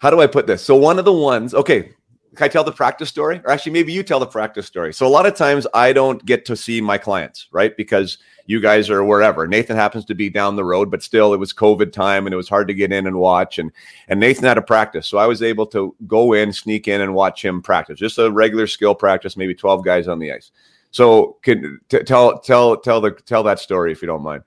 how 0.00 0.10
do 0.10 0.20
I 0.20 0.26
put 0.26 0.46
this? 0.46 0.62
So 0.62 0.76
one 0.76 0.98
of 0.98 1.04
the 1.04 1.12
ones, 1.12 1.54
okay, 1.54 1.90
can 2.34 2.44
I 2.44 2.48
tell 2.48 2.64
the 2.64 2.72
practice 2.72 3.08
story? 3.08 3.40
Or 3.44 3.50
actually, 3.50 3.72
maybe 3.72 3.92
you 3.92 4.02
tell 4.02 4.20
the 4.20 4.26
practice 4.26 4.66
story. 4.66 4.94
So 4.94 5.06
a 5.06 5.08
lot 5.08 5.26
of 5.26 5.34
times 5.34 5.66
I 5.74 5.92
don't 5.92 6.24
get 6.24 6.44
to 6.46 6.56
see 6.56 6.80
my 6.80 6.96
clients, 6.96 7.48
right? 7.52 7.76
Because 7.76 8.18
you 8.46 8.60
guys 8.60 8.88
are 8.88 9.04
wherever. 9.04 9.46
Nathan 9.46 9.76
happens 9.76 10.04
to 10.06 10.14
be 10.14 10.30
down 10.30 10.56
the 10.56 10.64
road, 10.64 10.90
but 10.90 11.02
still 11.02 11.34
it 11.34 11.38
was 11.38 11.52
COVID 11.52 11.92
time 11.92 12.26
and 12.26 12.32
it 12.32 12.36
was 12.36 12.48
hard 12.48 12.66
to 12.68 12.74
get 12.74 12.92
in 12.92 13.06
and 13.06 13.18
watch. 13.18 13.58
And 13.58 13.70
and 14.08 14.18
Nathan 14.18 14.44
had 14.44 14.58
a 14.58 14.62
practice. 14.62 15.06
So 15.06 15.18
I 15.18 15.26
was 15.26 15.42
able 15.42 15.66
to 15.66 15.94
go 16.06 16.32
in, 16.32 16.52
sneak 16.52 16.88
in 16.88 17.00
and 17.00 17.14
watch 17.14 17.44
him 17.44 17.60
practice. 17.60 17.98
Just 17.98 18.18
a 18.18 18.30
regular 18.30 18.66
skill 18.66 18.94
practice, 18.94 19.36
maybe 19.36 19.54
12 19.54 19.84
guys 19.84 20.08
on 20.08 20.18
the 20.18 20.32
ice. 20.32 20.50
So 20.92 21.36
can 21.42 21.78
t- 21.88 22.02
tell 22.04 22.38
tell 22.38 22.76
tell 22.76 23.00
the 23.00 23.10
tell 23.10 23.42
that 23.42 23.58
story 23.58 23.92
if 23.92 24.00
you 24.02 24.06
don't 24.06 24.22
mind. 24.22 24.44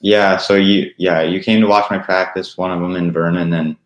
Yeah, 0.00 0.36
so 0.36 0.54
you 0.54 0.90
yeah, 0.98 1.22
you 1.22 1.40
came 1.40 1.60
to 1.60 1.66
watch 1.66 1.90
my 1.90 1.98
practice, 1.98 2.56
one 2.56 2.70
of 2.70 2.80
them 2.80 2.96
in 2.96 3.12
Vernon, 3.12 3.52
and 3.52 3.76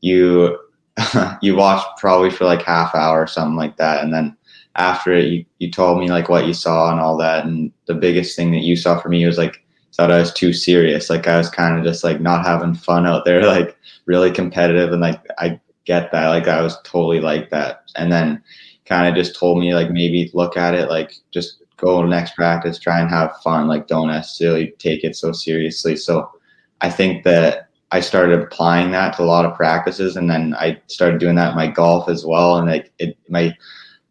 you 0.00 0.58
you 1.42 1.54
watched 1.54 1.86
probably 1.98 2.30
for 2.30 2.44
like 2.44 2.62
half 2.62 2.94
hour 2.94 3.22
or 3.22 3.26
something 3.26 3.56
like 3.56 3.76
that 3.76 4.02
and 4.02 4.12
then 4.12 4.36
after 4.76 5.12
it 5.12 5.26
you, 5.26 5.44
you 5.58 5.70
told 5.70 5.98
me 5.98 6.08
like 6.08 6.28
what 6.28 6.46
you 6.46 6.54
saw 6.54 6.90
and 6.90 7.00
all 7.00 7.16
that 7.16 7.44
and 7.44 7.72
the 7.86 7.94
biggest 7.94 8.36
thing 8.36 8.50
that 8.50 8.62
you 8.62 8.76
saw 8.76 8.98
for 8.98 9.08
me 9.08 9.24
was 9.26 9.38
like 9.38 9.62
thought 9.96 10.12
I 10.12 10.18
was 10.18 10.32
too 10.32 10.52
serious 10.52 11.08
like 11.08 11.26
I 11.26 11.38
was 11.38 11.48
kind 11.48 11.78
of 11.78 11.84
just 11.84 12.04
like 12.04 12.20
not 12.20 12.44
having 12.44 12.74
fun 12.74 13.06
out 13.06 13.24
there 13.24 13.42
like 13.46 13.76
really 14.04 14.30
competitive 14.30 14.92
and 14.92 15.00
like 15.00 15.20
I 15.38 15.58
get 15.84 16.12
that 16.12 16.28
like 16.28 16.48
I 16.48 16.60
was 16.62 16.80
totally 16.82 17.20
like 17.20 17.50
that 17.50 17.84
and 17.96 18.12
then 18.12 18.42
kind 18.84 19.08
of 19.08 19.14
just 19.14 19.38
told 19.38 19.58
me 19.58 19.74
like 19.74 19.90
maybe 19.90 20.30
look 20.34 20.56
at 20.56 20.74
it 20.74 20.90
like 20.90 21.14
just 21.32 21.62
go 21.76 22.04
next 22.04 22.34
practice 22.34 22.78
try 22.78 23.00
and 23.00 23.10
have 23.10 23.36
fun 23.42 23.68
like 23.68 23.86
don't 23.86 24.08
necessarily 24.08 24.72
take 24.78 25.04
it 25.04 25.16
so 25.16 25.32
seriously 25.32 25.96
so 25.96 26.30
I 26.80 26.90
think 26.90 27.24
that 27.24 27.65
I 27.92 28.00
started 28.00 28.40
applying 28.40 28.90
that 28.92 29.16
to 29.16 29.22
a 29.22 29.24
lot 29.24 29.44
of 29.44 29.54
practices, 29.54 30.16
and 30.16 30.28
then 30.28 30.54
I 30.54 30.80
started 30.86 31.20
doing 31.20 31.36
that 31.36 31.50
in 31.50 31.56
my 31.56 31.68
golf 31.68 32.08
as 32.08 32.26
well, 32.26 32.56
and 32.58 32.68
like 32.68 32.92
it, 32.98 33.16
my 33.28 33.56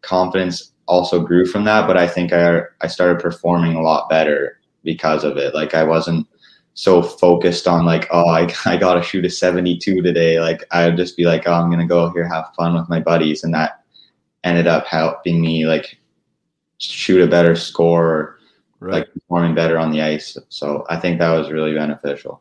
confidence 0.02 0.72
also 0.86 1.20
grew 1.20 1.44
from 1.44 1.64
that. 1.64 1.86
But 1.86 1.96
I 1.96 2.08
think 2.08 2.32
I 2.32 2.62
I 2.80 2.86
started 2.86 3.20
performing 3.20 3.74
a 3.74 3.82
lot 3.82 4.08
better 4.08 4.58
because 4.82 5.24
of 5.24 5.36
it. 5.36 5.54
Like 5.54 5.74
I 5.74 5.84
wasn't 5.84 6.26
so 6.74 7.02
focused 7.02 7.66
on 7.66 7.84
like 7.84 8.06
oh 8.10 8.28
I 8.28 8.52
I 8.64 8.76
got 8.76 8.94
to 8.94 9.02
shoot 9.02 9.26
a 9.26 9.30
seventy 9.30 9.76
two 9.76 10.00
today. 10.00 10.40
Like 10.40 10.64
I 10.70 10.86
would 10.86 10.96
just 10.96 11.16
be 11.16 11.24
like 11.24 11.46
oh 11.46 11.52
I'm 11.52 11.70
gonna 11.70 11.86
go 11.86 12.10
here 12.12 12.26
have 12.26 12.54
fun 12.56 12.74
with 12.74 12.88
my 12.88 13.00
buddies, 13.00 13.44
and 13.44 13.52
that 13.54 13.82
ended 14.44 14.66
up 14.66 14.86
helping 14.86 15.40
me 15.40 15.66
like 15.66 15.98
shoot 16.78 17.20
a 17.20 17.26
better 17.26 17.56
score, 17.56 18.38
right. 18.80 18.92
like 18.94 19.12
performing 19.12 19.54
better 19.54 19.78
on 19.78 19.90
the 19.90 20.00
ice. 20.00 20.38
So 20.48 20.86
I 20.88 20.98
think 20.98 21.18
that 21.18 21.30
was 21.30 21.50
really 21.50 21.74
beneficial. 21.74 22.40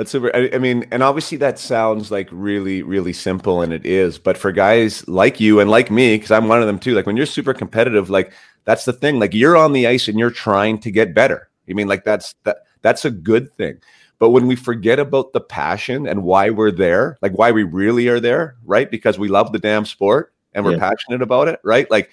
That's 0.00 0.12
super. 0.12 0.34
I, 0.34 0.48
I, 0.54 0.58
mean, 0.58 0.86
and 0.92 1.02
obviously 1.02 1.36
that 1.36 1.58
sounds 1.58 2.10
like 2.10 2.26
really, 2.32 2.82
really 2.82 3.12
simple, 3.12 3.60
and 3.60 3.70
it 3.70 3.84
is. 3.84 4.16
But 4.16 4.38
for 4.38 4.50
guys 4.50 5.06
like 5.06 5.40
you 5.40 5.60
and 5.60 5.68
like 5.68 5.90
me, 5.90 6.14
because 6.14 6.30
I'm 6.30 6.48
one 6.48 6.62
of 6.62 6.66
them 6.66 6.78
too, 6.78 6.94
like 6.94 7.04
when 7.04 7.18
you're 7.18 7.26
super 7.26 7.52
competitive, 7.52 8.08
like 8.08 8.32
that's 8.64 8.86
the 8.86 8.94
thing. 8.94 9.18
Like 9.18 9.34
you're 9.34 9.58
on 9.58 9.74
the 9.74 9.86
ice 9.86 10.08
and 10.08 10.18
you're 10.18 10.30
trying 10.30 10.78
to 10.78 10.90
get 10.90 11.12
better. 11.12 11.50
I 11.68 11.74
mean, 11.74 11.86
like 11.86 12.04
that's 12.04 12.34
that 12.44 12.60
that's 12.80 13.04
a 13.04 13.10
good 13.10 13.54
thing. 13.58 13.76
But 14.18 14.30
when 14.30 14.46
we 14.46 14.56
forget 14.56 14.98
about 14.98 15.34
the 15.34 15.40
passion 15.42 16.06
and 16.06 16.22
why 16.22 16.48
we're 16.48 16.72
there, 16.72 17.18
like 17.20 17.36
why 17.36 17.52
we 17.52 17.64
really 17.64 18.08
are 18.08 18.20
there, 18.20 18.56
right? 18.64 18.90
Because 18.90 19.18
we 19.18 19.28
love 19.28 19.52
the 19.52 19.58
damn 19.58 19.84
sport 19.84 20.32
and 20.54 20.64
we're 20.64 20.76
yeah. 20.76 20.88
passionate 20.88 21.20
about 21.20 21.48
it, 21.48 21.60
right? 21.62 21.90
Like 21.90 22.08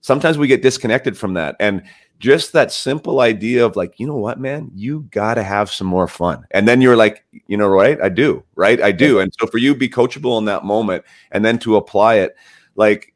sometimes 0.00 0.38
we 0.38 0.48
get 0.48 0.62
disconnected 0.62 1.18
from 1.18 1.34
that. 1.34 1.56
And 1.60 1.82
just 2.22 2.52
that 2.52 2.70
simple 2.70 3.18
idea 3.18 3.66
of 3.66 3.74
like, 3.74 3.98
you 3.98 4.06
know 4.06 4.16
what, 4.16 4.38
man, 4.38 4.70
you 4.76 5.00
got 5.10 5.34
to 5.34 5.42
have 5.42 5.68
some 5.70 5.88
more 5.88 6.06
fun. 6.06 6.46
And 6.52 6.68
then 6.68 6.80
you're 6.80 6.96
like, 6.96 7.24
you 7.48 7.56
know, 7.56 7.66
right? 7.66 8.00
I 8.00 8.08
do, 8.08 8.44
right? 8.54 8.80
I 8.80 8.92
do. 8.92 9.18
And 9.18 9.34
so 9.40 9.48
for 9.48 9.58
you, 9.58 9.74
be 9.74 9.88
coachable 9.88 10.38
in 10.38 10.44
that 10.44 10.64
moment 10.64 11.04
and 11.32 11.44
then 11.44 11.58
to 11.58 11.74
apply 11.76 12.14
it, 12.14 12.36
like, 12.76 13.12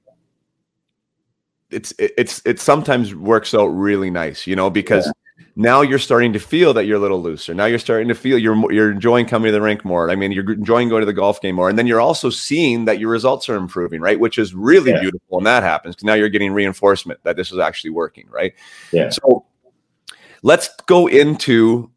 it's 1.71 1.93
it's 1.99 2.41
it 2.45 2.61
sometimes 2.61 3.13
works 3.13 3.53
out 3.53 3.67
really 3.67 4.09
nice, 4.09 4.47
you 4.47 4.55
know, 4.55 4.71
because 4.71 5.05
yeah 5.07 5.26
now 5.59 5.81
you're 5.81 5.99
starting 5.99 6.35
to 6.35 6.39
feel 6.39 6.75
that 6.75 6.85
you're 6.85 6.99
a 6.99 7.01
little 7.01 7.21
looser. 7.21 7.55
Now 7.55 7.65
you're 7.65 7.79
starting 7.79 8.09
to 8.09 8.15
feel 8.15 8.37
you're 8.37 8.71
you're 8.71 8.93
enjoying 8.93 9.25
coming 9.25 9.47
to 9.47 9.53
the 9.53 9.63
rink 9.63 9.87
more. 9.87 10.11
I 10.11 10.15
mean, 10.15 10.31
you're 10.31 10.53
enjoying 10.53 10.91
going 10.91 11.01
to 11.01 11.07
the 11.07 11.15
golf 11.15 11.41
game 11.41 11.55
more, 11.55 11.71
and 11.71 11.79
then 11.79 11.87
you're 11.87 12.01
also 12.01 12.29
seeing 12.29 12.85
that 12.85 13.01
your 13.01 13.11
results 13.11 13.49
are 13.49 13.57
improving, 13.57 14.03
right? 14.03 14.21
Which 14.21 14.37
is 14.37 14.55
really 14.55 14.91
yeah. 14.91 15.01
beautiful, 15.01 15.39
and 15.39 15.47
that 15.47 15.63
happens 15.63 15.97
because 15.97 16.05
now 16.05 16.13
you're 16.13 16.29
getting 16.29 16.53
reinforcement 16.53 17.21
that 17.25 17.37
this 17.37 17.51
is 17.51 17.59
actually 17.59 17.91
working, 17.91 18.29
right? 18.31 18.53
Yeah. 18.93 19.09
So 19.09 19.47
let's 20.43 20.69
go 20.87 21.07
into 21.07 21.91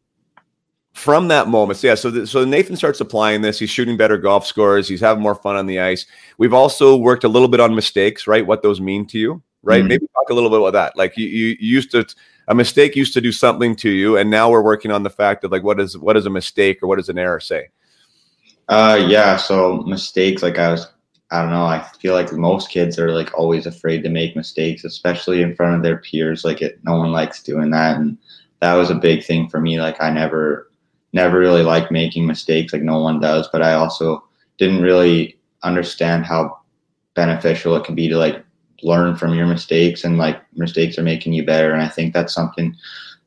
from 0.94 1.28
that 1.28 1.48
moment. 1.48 1.78
So 1.78 1.88
yeah, 1.88 1.94
so 1.96 2.10
the, 2.10 2.26
so 2.26 2.46
Nathan 2.46 2.76
starts 2.76 3.00
applying 3.00 3.42
this. 3.42 3.58
He's 3.58 3.70
shooting 3.70 3.98
better 3.98 4.16
golf 4.16 4.46
scores. 4.46 4.88
He's 4.88 5.00
having 5.00 5.22
more 5.22 5.34
fun 5.34 5.56
on 5.56 5.66
the 5.66 5.80
ice. 5.80 6.06
We've 6.38 6.54
also 6.54 6.96
worked 6.96 7.24
a 7.24 7.28
little 7.28 7.48
bit 7.48 7.60
on 7.60 7.74
mistakes, 7.74 8.26
right? 8.26 8.46
What 8.46 8.62
those 8.62 8.80
mean 8.80 9.06
to 9.08 9.18
you, 9.18 9.42
right? 9.62 9.80
Mm-hmm. 9.80 9.88
Maybe 9.88 10.06
talk 10.14 10.30
a 10.30 10.34
little 10.34 10.50
bit 10.50 10.60
about 10.60 10.72
that. 10.72 10.96
Like 10.96 11.16
you, 11.18 11.26
you 11.26 11.56
used 11.60 11.90
to 11.90 12.06
a 12.50 12.54
mistake 12.54 12.96
used 12.96 13.14
to 13.14 13.20
do 13.20 13.30
something 13.30 13.76
to 13.76 13.88
you, 13.88 14.16
and 14.16 14.28
now 14.28 14.50
we're 14.50 14.60
working 14.60 14.90
on 14.90 15.04
the 15.04 15.10
fact 15.10 15.44
of 15.44 15.52
like 15.52 15.62
what 15.62 15.78
is 15.78 15.96
what 15.96 16.16
is 16.16 16.26
a 16.26 16.30
mistake 16.30 16.82
or 16.82 16.88
what 16.88 16.96
does 16.96 17.08
an 17.08 17.16
error 17.16 17.38
say? 17.38 17.68
Uh, 18.68 19.06
yeah. 19.08 19.36
So 19.36 19.82
mistakes, 19.82 20.42
like 20.42 20.58
I 20.58 20.72
was, 20.72 20.88
I 21.30 21.42
don't 21.42 21.52
know. 21.52 21.64
I 21.64 21.80
feel 22.00 22.12
like 22.12 22.32
most 22.32 22.68
kids 22.68 22.98
are 22.98 23.12
like 23.12 23.32
always 23.38 23.66
afraid 23.66 24.02
to 24.02 24.08
make 24.08 24.34
mistakes, 24.34 24.82
especially 24.84 25.42
in 25.42 25.54
front 25.54 25.76
of 25.76 25.84
their 25.84 25.98
peers. 25.98 26.44
Like 26.44 26.60
it, 26.60 26.80
no 26.82 26.96
one 26.96 27.12
likes 27.12 27.40
doing 27.40 27.70
that, 27.70 27.96
and 27.98 28.18
that 28.60 28.74
was 28.74 28.90
a 28.90 28.96
big 28.96 29.24
thing 29.24 29.48
for 29.48 29.60
me. 29.60 29.80
Like 29.80 30.02
I 30.02 30.10
never, 30.10 30.72
never 31.12 31.38
really 31.38 31.62
liked 31.62 31.92
making 31.92 32.26
mistakes. 32.26 32.72
Like 32.72 32.82
no 32.82 32.98
one 32.98 33.20
does, 33.20 33.48
but 33.52 33.62
I 33.62 33.74
also 33.74 34.24
didn't 34.58 34.82
really 34.82 35.38
understand 35.62 36.26
how 36.26 36.58
beneficial 37.14 37.76
it 37.76 37.84
can 37.84 37.94
be 37.94 38.08
to 38.08 38.16
like 38.16 38.44
learn 38.82 39.16
from 39.16 39.34
your 39.34 39.46
mistakes 39.46 40.04
and 40.04 40.18
like 40.18 40.40
mistakes 40.54 40.98
are 40.98 41.02
making 41.02 41.32
you 41.32 41.44
better. 41.44 41.72
And 41.72 41.82
I 41.82 41.88
think 41.88 42.12
that's 42.12 42.34
something 42.34 42.74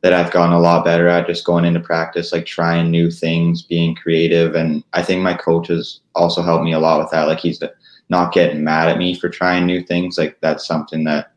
that 0.02 0.14
I've 0.14 0.32
gotten 0.32 0.54
a 0.54 0.60
lot 0.60 0.84
better 0.84 1.08
at 1.08 1.28
just 1.28 1.46
going 1.46 1.64
into 1.64 1.80
practice, 1.80 2.34
like 2.34 2.46
trying 2.46 2.92
new 2.92 3.10
things, 3.10 3.62
being 3.62 3.96
creative. 3.96 4.54
And 4.56 4.84
I 4.94 5.02
think 5.02 5.22
my 5.22 5.34
coach 5.34 5.70
has 5.70 6.02
also 6.14 6.42
helped 6.42 6.66
me 6.66 6.74
a 6.74 6.80
lot 6.80 7.00
with 7.00 7.10
that. 7.12 7.28
Like 7.28 7.40
he's 7.40 7.64
not 8.10 8.34
getting 8.34 8.64
mad 8.64 8.90
at 8.90 8.98
me 8.98 9.16
for 9.16 9.30
trying 9.30 9.66
new 9.66 9.82
things. 9.82 10.18
Like 10.18 10.38
that's 10.42 10.68
something 10.68 11.06
that 11.06 11.32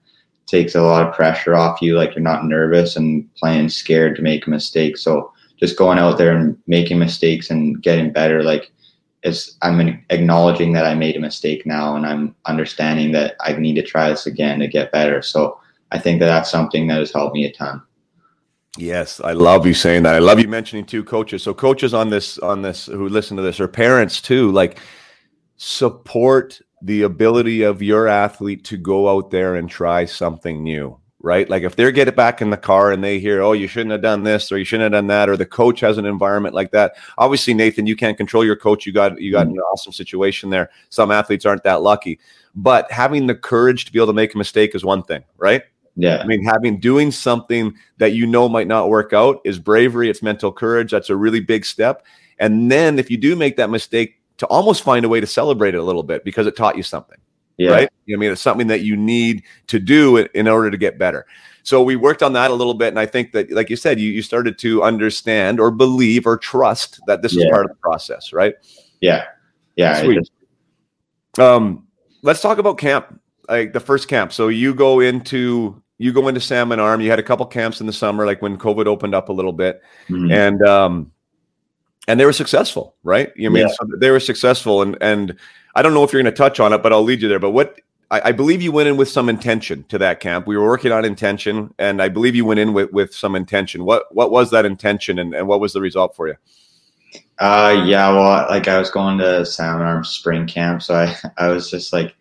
takes 0.46 0.74
a 0.74 0.82
lot 0.82 1.06
of 1.06 1.14
pressure 1.14 1.54
off 1.54 1.80
you. 1.80 1.96
Like 1.96 2.14
you're 2.14 2.22
not 2.22 2.44
nervous 2.44 2.96
and 2.96 3.32
playing 3.34 3.68
scared 3.68 4.16
to 4.16 4.22
make 4.22 4.46
a 4.46 4.50
mistake. 4.50 4.96
So 4.96 5.32
just 5.58 5.78
going 5.78 5.98
out 5.98 6.18
there 6.18 6.36
and 6.36 6.56
making 6.66 6.98
mistakes 6.98 7.50
and 7.50 7.80
getting 7.82 8.12
better, 8.12 8.42
like 8.42 8.72
it's 9.26 9.58
I'm 9.60 10.04
acknowledging 10.10 10.72
that 10.72 10.86
I 10.86 10.94
made 10.94 11.16
a 11.16 11.20
mistake 11.20 11.66
now, 11.66 11.96
and 11.96 12.06
I'm 12.06 12.34
understanding 12.46 13.12
that 13.12 13.34
I 13.40 13.52
need 13.54 13.74
to 13.74 13.82
try 13.82 14.08
this 14.08 14.26
again 14.26 14.60
to 14.60 14.68
get 14.68 14.92
better. 14.92 15.20
So 15.20 15.60
I 15.90 15.98
think 15.98 16.20
that 16.20 16.26
that's 16.26 16.50
something 16.50 16.86
that 16.86 16.98
has 16.98 17.12
helped 17.12 17.34
me 17.34 17.44
a 17.44 17.52
ton. 17.52 17.82
Yes, 18.78 19.20
I 19.20 19.32
love 19.32 19.66
you 19.66 19.74
saying 19.74 20.04
that. 20.04 20.14
I 20.14 20.18
love 20.18 20.38
you 20.38 20.48
mentioning 20.48 20.84
two 20.84 21.02
coaches. 21.02 21.42
So 21.42 21.54
coaches 21.54 21.92
on 21.92 22.10
this 22.10 22.38
on 22.38 22.62
this 22.62 22.86
who 22.86 23.08
listen 23.08 23.36
to 23.36 23.42
this 23.42 23.58
or 23.58 23.68
parents 23.68 24.20
too, 24.20 24.52
like 24.52 24.78
support 25.56 26.60
the 26.82 27.02
ability 27.02 27.62
of 27.62 27.82
your 27.82 28.06
athlete 28.06 28.64
to 28.64 28.76
go 28.76 29.08
out 29.08 29.30
there 29.30 29.56
and 29.56 29.68
try 29.68 30.04
something 30.04 30.62
new, 30.62 30.98
right? 31.26 31.50
Like 31.50 31.64
if 31.64 31.74
they're 31.74 31.90
get 31.90 32.06
it 32.06 32.14
back 32.14 32.40
in 32.40 32.50
the 32.50 32.56
car 32.56 32.92
and 32.92 33.02
they 33.02 33.18
hear, 33.18 33.42
"Oh, 33.42 33.52
you 33.52 33.66
shouldn't 33.66 33.90
have 33.90 34.00
done 34.00 34.22
this 34.22 34.52
or 34.52 34.58
you 34.58 34.64
shouldn't 34.64 34.84
have 34.84 34.92
done 34.92 35.08
that," 35.08 35.28
or 35.28 35.36
the 35.36 35.44
coach 35.44 35.80
has 35.80 35.98
an 35.98 36.06
environment 36.06 36.54
like 36.54 36.70
that. 36.70 36.94
Obviously, 37.18 37.52
Nathan, 37.52 37.84
you 37.84 37.96
can't 37.96 38.16
control 38.16 38.44
your 38.44 38.54
coach. 38.54 38.86
You 38.86 38.92
got 38.92 39.20
you 39.20 39.32
got 39.32 39.48
an 39.48 39.58
awesome 39.58 39.92
situation 39.92 40.50
there. 40.50 40.70
Some 40.88 41.10
athletes 41.10 41.44
aren't 41.44 41.64
that 41.64 41.82
lucky, 41.82 42.20
but 42.54 42.90
having 42.92 43.26
the 43.26 43.34
courage 43.34 43.86
to 43.86 43.92
be 43.92 43.98
able 43.98 44.06
to 44.06 44.12
make 44.12 44.34
a 44.34 44.38
mistake 44.38 44.76
is 44.76 44.84
one 44.84 45.02
thing, 45.02 45.24
right? 45.36 45.64
Yeah. 45.96 46.18
I 46.18 46.26
mean, 46.26 46.44
having 46.44 46.78
doing 46.78 47.10
something 47.10 47.74
that 47.98 48.12
you 48.12 48.24
know 48.24 48.48
might 48.48 48.68
not 48.68 48.88
work 48.88 49.12
out 49.12 49.40
is 49.44 49.58
bravery, 49.58 50.08
it's 50.08 50.22
mental 50.22 50.52
courage. 50.52 50.92
That's 50.92 51.10
a 51.10 51.16
really 51.16 51.40
big 51.40 51.64
step. 51.64 52.06
And 52.38 52.70
then 52.70 53.00
if 53.00 53.10
you 53.10 53.16
do 53.16 53.34
make 53.34 53.56
that 53.56 53.70
mistake, 53.70 54.20
to 54.38 54.46
almost 54.46 54.82
find 54.82 55.04
a 55.04 55.08
way 55.08 55.18
to 55.18 55.26
celebrate 55.26 55.74
it 55.74 55.78
a 55.78 55.82
little 55.82 56.02
bit 56.02 56.22
because 56.22 56.46
it 56.46 56.56
taught 56.56 56.76
you 56.76 56.82
something. 56.82 57.18
Yeah. 57.56 57.70
Right. 57.70 57.88
I 58.12 58.16
mean, 58.16 58.32
it's 58.32 58.42
something 58.42 58.66
that 58.66 58.82
you 58.82 58.96
need 58.96 59.42
to 59.68 59.78
do 59.78 60.18
in 60.18 60.46
order 60.46 60.70
to 60.70 60.76
get 60.76 60.98
better. 60.98 61.26
So 61.62 61.82
we 61.82 61.96
worked 61.96 62.22
on 62.22 62.32
that 62.34 62.50
a 62.50 62.54
little 62.54 62.74
bit. 62.74 62.88
And 62.88 62.98
I 62.98 63.06
think 63.06 63.32
that, 63.32 63.50
like 63.50 63.70
you 63.70 63.76
said, 63.76 63.98
you, 63.98 64.10
you 64.10 64.22
started 64.22 64.58
to 64.58 64.82
understand 64.82 65.58
or 65.58 65.70
believe 65.70 66.26
or 66.26 66.36
trust 66.36 67.00
that 67.06 67.22
this 67.22 67.34
yeah. 67.34 67.44
is 67.44 67.50
part 67.50 67.64
of 67.64 67.70
the 67.70 67.76
process, 67.76 68.32
right? 68.32 68.54
Yeah. 69.00 69.24
Yeah. 69.74 70.00
Sweet. 70.02 70.18
Just... 70.18 70.30
Um, 71.38 71.86
let's 72.22 72.40
talk 72.40 72.58
about 72.58 72.78
camp, 72.78 73.20
like 73.48 73.72
the 73.72 73.80
first 73.80 74.06
camp. 74.06 74.32
So 74.32 74.48
you 74.48 74.74
go 74.74 75.00
into 75.00 75.82
you 75.98 76.12
go 76.12 76.28
into 76.28 76.40
Salmon 76.40 76.78
Arm. 76.78 77.00
You 77.00 77.08
had 77.10 77.18
a 77.18 77.22
couple 77.22 77.46
camps 77.46 77.80
in 77.80 77.86
the 77.86 77.92
summer, 77.92 78.26
like 78.26 78.42
when 78.42 78.58
COVID 78.58 78.86
opened 78.86 79.14
up 79.14 79.28
a 79.28 79.32
little 79.32 79.52
bit, 79.52 79.80
mm-hmm. 80.08 80.30
and 80.30 80.62
um, 80.62 81.12
and 82.08 82.20
they 82.20 82.24
were 82.24 82.32
successful, 82.32 82.94
right? 83.02 83.32
You 83.36 83.50
mean 83.50 83.68
yeah. 83.68 83.74
so 83.74 83.88
they 83.98 84.10
were 84.10 84.20
successful, 84.20 84.82
and 84.82 84.96
and 85.00 85.36
I 85.74 85.82
don't 85.82 85.94
know 85.94 86.04
if 86.04 86.12
you're 86.12 86.22
going 86.22 86.32
to 86.32 86.36
touch 86.36 86.60
on 86.60 86.72
it, 86.72 86.82
but 86.82 86.92
I'll 86.92 87.02
lead 87.02 87.22
you 87.22 87.28
there. 87.28 87.38
But 87.38 87.50
what 87.50 87.80
I, 88.10 88.22
I, 88.26 88.32
believe 88.32 88.62
you 88.62 88.70
went 88.70 88.88
in 88.88 88.96
with 88.96 89.08
some 89.08 89.28
intention 89.28 89.84
to 89.88 89.98
that 89.98 90.20
camp. 90.20 90.46
We 90.46 90.56
were 90.56 90.64
working 90.66 90.92
on 90.92 91.04
intention, 91.04 91.74
and 91.78 92.00
I 92.00 92.08
believe 92.08 92.36
you 92.36 92.44
went 92.44 92.60
in 92.60 92.72
with 92.72 92.92
with 92.92 93.14
some 93.14 93.34
intention. 93.34 93.84
What 93.84 94.14
what 94.14 94.30
was 94.30 94.50
that 94.50 94.64
intention, 94.64 95.18
and, 95.18 95.34
and 95.34 95.48
what 95.48 95.60
was 95.60 95.72
the 95.72 95.80
result 95.80 96.14
for 96.14 96.28
you? 96.28 96.36
Uh, 97.38 97.82
yeah, 97.86 98.10
well, 98.10 98.46
like 98.48 98.68
I 98.68 98.78
was 98.78 98.90
going 98.90 99.18
to 99.18 99.44
Salmon 99.44 99.86
Arm 99.86 100.04
spring 100.04 100.46
camp, 100.46 100.82
so 100.82 100.94
I 100.94 101.16
I 101.38 101.48
was 101.48 101.70
just 101.70 101.92
like 101.92 102.14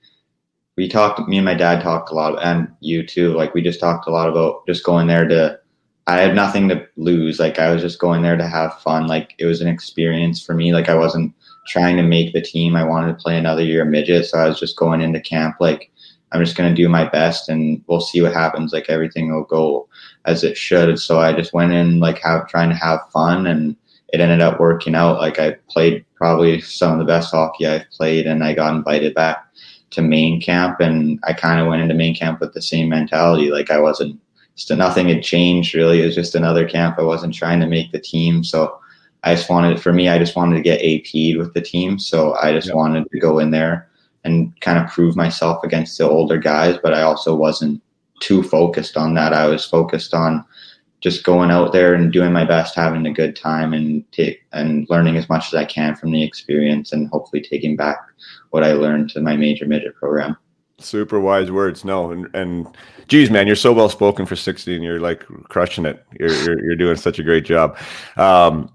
we 0.78 0.90
talked 0.90 1.28
me 1.28 1.38
and 1.38 1.46
my 1.46 1.54
dad 1.54 1.82
talked 1.82 2.12
a 2.12 2.14
lot 2.14 2.44
and 2.44 2.68
you 2.82 3.06
too 3.06 3.34
like 3.34 3.54
we 3.54 3.62
just 3.62 3.80
talked 3.80 4.08
a 4.08 4.12
lot 4.12 4.30
about 4.30 4.66
just 4.68 4.84
going 4.84 5.08
there 5.08 5.28
to 5.28 5.58
i 6.08 6.20
had 6.20 6.36
nothing 6.36 6.70
to 6.70 6.88
lose. 6.98 7.40
Like 7.40 7.60
i 7.60 7.72
was 7.72 7.82
just 7.82 8.00
going 8.00 8.22
there 8.22 8.38
to 8.38 8.48
have 8.48 8.82
fun. 8.82 9.08
Like 9.08 9.34
it 9.38 9.46
was 9.46 9.62
an 9.62 9.68
experience 9.68 10.44
for 10.44 10.54
me. 10.54 10.74
Like 10.74 10.90
i 10.90 10.96
wasn't 10.96 11.34
trying 11.68 11.98
to 11.98 12.04
make 12.04 12.34
the 12.34 12.42
team. 12.42 12.76
I 12.76 12.84
wanted 12.84 13.08
to 13.08 13.24
play 13.24 13.38
another 13.38 13.64
year 13.64 13.82
of 13.82 13.88
midget 13.88 14.26
so 14.26 14.38
i 14.38 14.48
was 14.48 14.60
just 14.60 14.78
going 14.78 15.02
into 15.02 15.20
camp 15.20 15.56
like 15.60 15.92
i'm 16.32 16.44
just 16.44 16.58
going 16.58 16.70
to 16.70 16.82
do 16.82 16.90
my 16.90 17.08
best 17.08 17.50
and 17.50 17.84
we'll 17.88 18.02
see 18.02 18.22
what 18.22 18.34
happens. 18.34 18.74
Like 18.74 18.90
everything 18.90 19.34
will 19.34 19.44
go 19.44 19.88
as 20.26 20.44
it 20.44 20.58
should. 20.58 21.00
So 21.00 21.20
i 21.20 21.34
just 21.34 21.54
went 21.54 21.74
in 21.74 22.00
like 22.00 22.20
have 22.20 22.48
trying 22.48 22.70
to 22.70 22.76
have 22.76 23.10
fun 23.12 23.48
and 23.48 23.76
it 24.10 24.22
ended 24.22 24.42
up 24.42 24.60
working 24.60 24.96
out. 24.96 25.20
Like 25.20 25.40
i 25.40 25.52
played 25.70 26.06
probably 26.16 26.62
some 26.62 26.94
of 26.94 27.00
the 27.00 27.06
best 27.06 27.32
hockey 27.32 27.68
i've 27.68 27.90
played 27.92 28.26
and 28.26 28.42
i 28.42 28.54
got 28.54 28.74
invited 28.74 29.14
back 29.14 29.46
to 29.92 30.02
main 30.02 30.42
camp 30.42 30.80
and 30.80 31.20
I 31.24 31.34
kind 31.34 31.60
of 31.60 31.68
went 31.68 31.82
into 31.82 31.94
main 31.96 32.16
camp 32.16 32.42
with 32.42 32.54
the 32.54 32.62
same 32.62 32.90
mentality. 32.90 33.50
Like 33.50 33.72
I 33.72 33.80
wasn't 33.80 34.20
just 34.56 34.72
nothing 34.72 35.10
had 35.10 35.24
changed 35.24 35.76
really. 35.76 36.02
It 36.02 36.06
was 36.06 36.16
just 36.16 36.36
another 36.36 36.68
camp. 36.68 36.98
I 36.98 37.04
wasn't 37.04 37.34
trying 37.34 37.60
to 37.60 37.68
make 37.68 37.92
the 37.92 38.00
team. 38.00 38.44
So 38.44 38.80
I 39.24 39.36
just 39.36 39.50
wanted 39.50 39.82
for 39.82 39.92
me, 39.92 40.08
I 40.08 40.18
just 40.18 40.36
wanted 40.36 40.56
to 40.56 40.62
get 40.62 40.82
AP'd 40.82 41.38
with 41.38 41.54
the 41.54 41.62
team. 41.62 42.00
So 42.00 42.36
I 42.42 42.54
just 42.54 42.74
wanted 42.74 43.10
to 43.12 43.20
go 43.20 43.40
in 43.40 43.52
there 43.52 43.90
and 44.24 44.60
kind 44.62 44.80
of 44.80 44.90
prove 44.90 45.16
myself 45.16 45.64
against 45.64 45.98
the 45.98 46.10
older 46.10 46.38
guys, 46.38 46.78
but 46.82 46.94
I 46.94 47.04
also 47.04 47.36
wasn't 47.36 47.82
too 48.22 48.44
focused 48.44 48.98
on 48.98 49.14
that. 49.14 49.34
I 49.34 49.48
was 49.48 49.66
focused 49.66 50.14
on 50.14 50.44
just 51.02 51.24
going 51.24 51.52
out 51.52 51.72
there 51.72 51.94
and 51.94 52.12
doing 52.12 52.34
my 52.34 52.46
best, 52.46 52.74
having 52.74 53.06
a 53.06 53.14
good 53.14 53.36
time, 53.36 53.74
and 53.74 54.10
take 54.12 54.42
and 54.54 54.90
learning 54.90 55.18
as 55.18 55.30
much 55.30 55.48
as 55.48 55.54
I 55.54 55.66
can 55.66 55.96
from 55.96 56.12
the 56.12 56.24
experience, 56.24 56.92
and 56.92 57.10
hopefully 57.10 57.42
taking 57.42 57.76
back 57.76 58.00
what 58.50 58.64
I 58.64 58.74
learned 58.74 59.12
to 59.12 59.22
my 59.22 59.36
major 59.36 59.66
midget 59.66 59.96
program. 59.96 60.36
Super 60.78 61.20
wise 61.20 61.52
words. 61.52 61.86
No, 61.86 62.12
and, 62.12 62.28
and 62.36 62.68
geez, 63.08 63.30
man, 63.30 63.48
you're 63.48 63.56
so 63.56 63.72
well 63.72 63.90
spoken 63.90 64.26
for 64.26 64.36
60 64.36 64.76
and 64.76 64.84
you're 64.84 65.00
like 65.00 65.26
crushing 65.50 65.86
it. 65.86 66.06
You're, 66.20 66.34
you're, 66.44 66.66
you're 66.66 66.76
doing 66.76 66.98
such 66.98 67.18
a 67.20 67.24
great 67.24 67.46
job. 67.46 67.78
Um, 68.18 68.72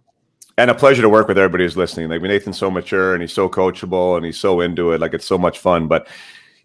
and 0.57 0.71
a 0.71 0.75
pleasure 0.75 1.03
to 1.03 1.09
work 1.09 1.29
with 1.29 1.39
everybody 1.39 1.65
who's 1.65 1.77
listening. 1.77 2.09
Like 2.09 2.23
Nathan's 2.23 2.59
so 2.59 2.71
mature 2.71 3.15
and 3.15 3.23
he's 3.23 3.33
so 3.33 3.49
coachable 3.49 4.17
and 4.17 4.27
he's 4.27 4.39
so 4.39 4.61
into 4.61 4.93
it. 4.93 5.01
Like 5.01 5.15
it's 5.15 5.27
so 5.27 5.39
much 5.39 5.59
fun. 5.59 5.89
But 5.89 6.07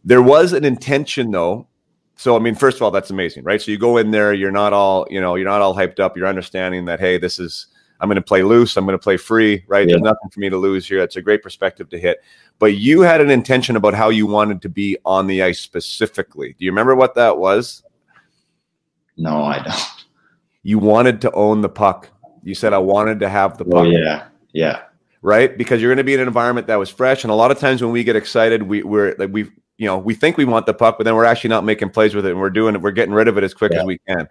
there 0.03 0.21
was 0.21 0.53
an 0.53 0.65
intention 0.65 1.31
though. 1.31 1.67
So 2.17 2.35
I 2.35 2.39
mean, 2.39 2.55
first 2.55 2.77
of 2.77 2.83
all, 2.83 2.91
that's 2.91 3.09
amazing, 3.09 3.43
right? 3.43 3.61
So 3.61 3.71
you 3.71 3.77
go 3.77 3.97
in 3.97 4.11
there, 4.11 4.33
you're 4.33 4.51
not 4.51 4.73
all, 4.73 5.05
you 5.09 5.19
know, 5.19 5.35
you're 5.35 5.47
not 5.47 5.61
all 5.61 5.75
hyped 5.75 5.99
up. 5.99 6.15
You're 6.15 6.27
understanding 6.27 6.85
that, 6.85 6.99
hey, 6.99 7.17
this 7.17 7.39
is 7.39 7.67
I'm 7.99 8.09
going 8.09 8.15
to 8.15 8.21
play 8.21 8.43
loose. 8.43 8.77
I'm 8.77 8.85
going 8.85 8.97
to 8.97 9.03
play 9.03 9.17
free, 9.17 9.63
right? 9.67 9.87
Yeah. 9.87 9.93
There's 9.93 10.03
nothing 10.03 10.29
for 10.29 10.39
me 10.39 10.49
to 10.49 10.57
lose 10.57 10.87
here. 10.87 10.99
It's 10.99 11.15
a 11.15 11.21
great 11.21 11.41
perspective 11.41 11.89
to 11.89 11.99
hit. 11.99 12.21
But 12.59 12.75
you 12.75 13.01
had 13.01 13.21
an 13.21 13.29
intention 13.29 13.75
about 13.75 13.93
how 13.93 14.09
you 14.09 14.27
wanted 14.27 14.61
to 14.63 14.69
be 14.69 14.97
on 15.05 15.27
the 15.27 15.43
ice 15.43 15.59
specifically. 15.59 16.55
Do 16.57 16.65
you 16.65 16.71
remember 16.71 16.95
what 16.95 17.15
that 17.15 17.37
was? 17.37 17.83
No, 19.17 19.43
I 19.43 19.59
don't. 19.59 20.05
You 20.63 20.79
wanted 20.79 21.21
to 21.21 21.31
own 21.31 21.61
the 21.61 21.69
puck. 21.69 22.09
You 22.43 22.55
said, 22.55 22.73
I 22.73 22.79
wanted 22.79 23.19
to 23.21 23.29
have 23.29 23.57
the 23.57 23.65
puck. 23.65 23.85
Oh, 23.85 23.89
yeah. 23.89 24.27
Yeah. 24.51 24.81
Right? 25.21 25.57
Because 25.57 25.81
you're 25.81 25.89
going 25.89 25.97
to 25.97 26.03
be 26.03 26.13
in 26.13 26.19
an 26.19 26.27
environment 26.27 26.67
that 26.67 26.75
was 26.75 26.89
fresh. 26.89 27.23
And 27.23 27.31
a 27.31 27.35
lot 27.35 27.51
of 27.51 27.59
times 27.59 27.81
when 27.81 27.91
we 27.91 28.03
get 28.03 28.15
excited, 28.15 28.63
we, 28.63 28.83
we're 28.83 29.15
like, 29.17 29.31
we 29.31 29.49
you 29.77 29.85
know, 29.85 29.97
we 29.97 30.13
think 30.13 30.37
we 30.37 30.45
want 30.45 30.65
the 30.65 30.73
puck, 30.73 30.97
but 30.97 31.03
then 31.03 31.15
we're 31.15 31.25
actually 31.25 31.49
not 31.49 31.63
making 31.63 31.89
plays 31.89 32.15
with 32.15 32.25
it 32.25 32.31
and 32.31 32.39
we're 32.39 32.49
doing 32.49 32.75
it. 32.75 32.81
We're 32.81 32.91
getting 32.91 33.13
rid 33.13 33.27
of 33.27 33.37
it 33.37 33.43
as 33.43 33.53
quick 33.53 33.73
yeah. 33.73 33.79
as 33.79 33.85
we 33.85 33.97
can. 34.07 34.27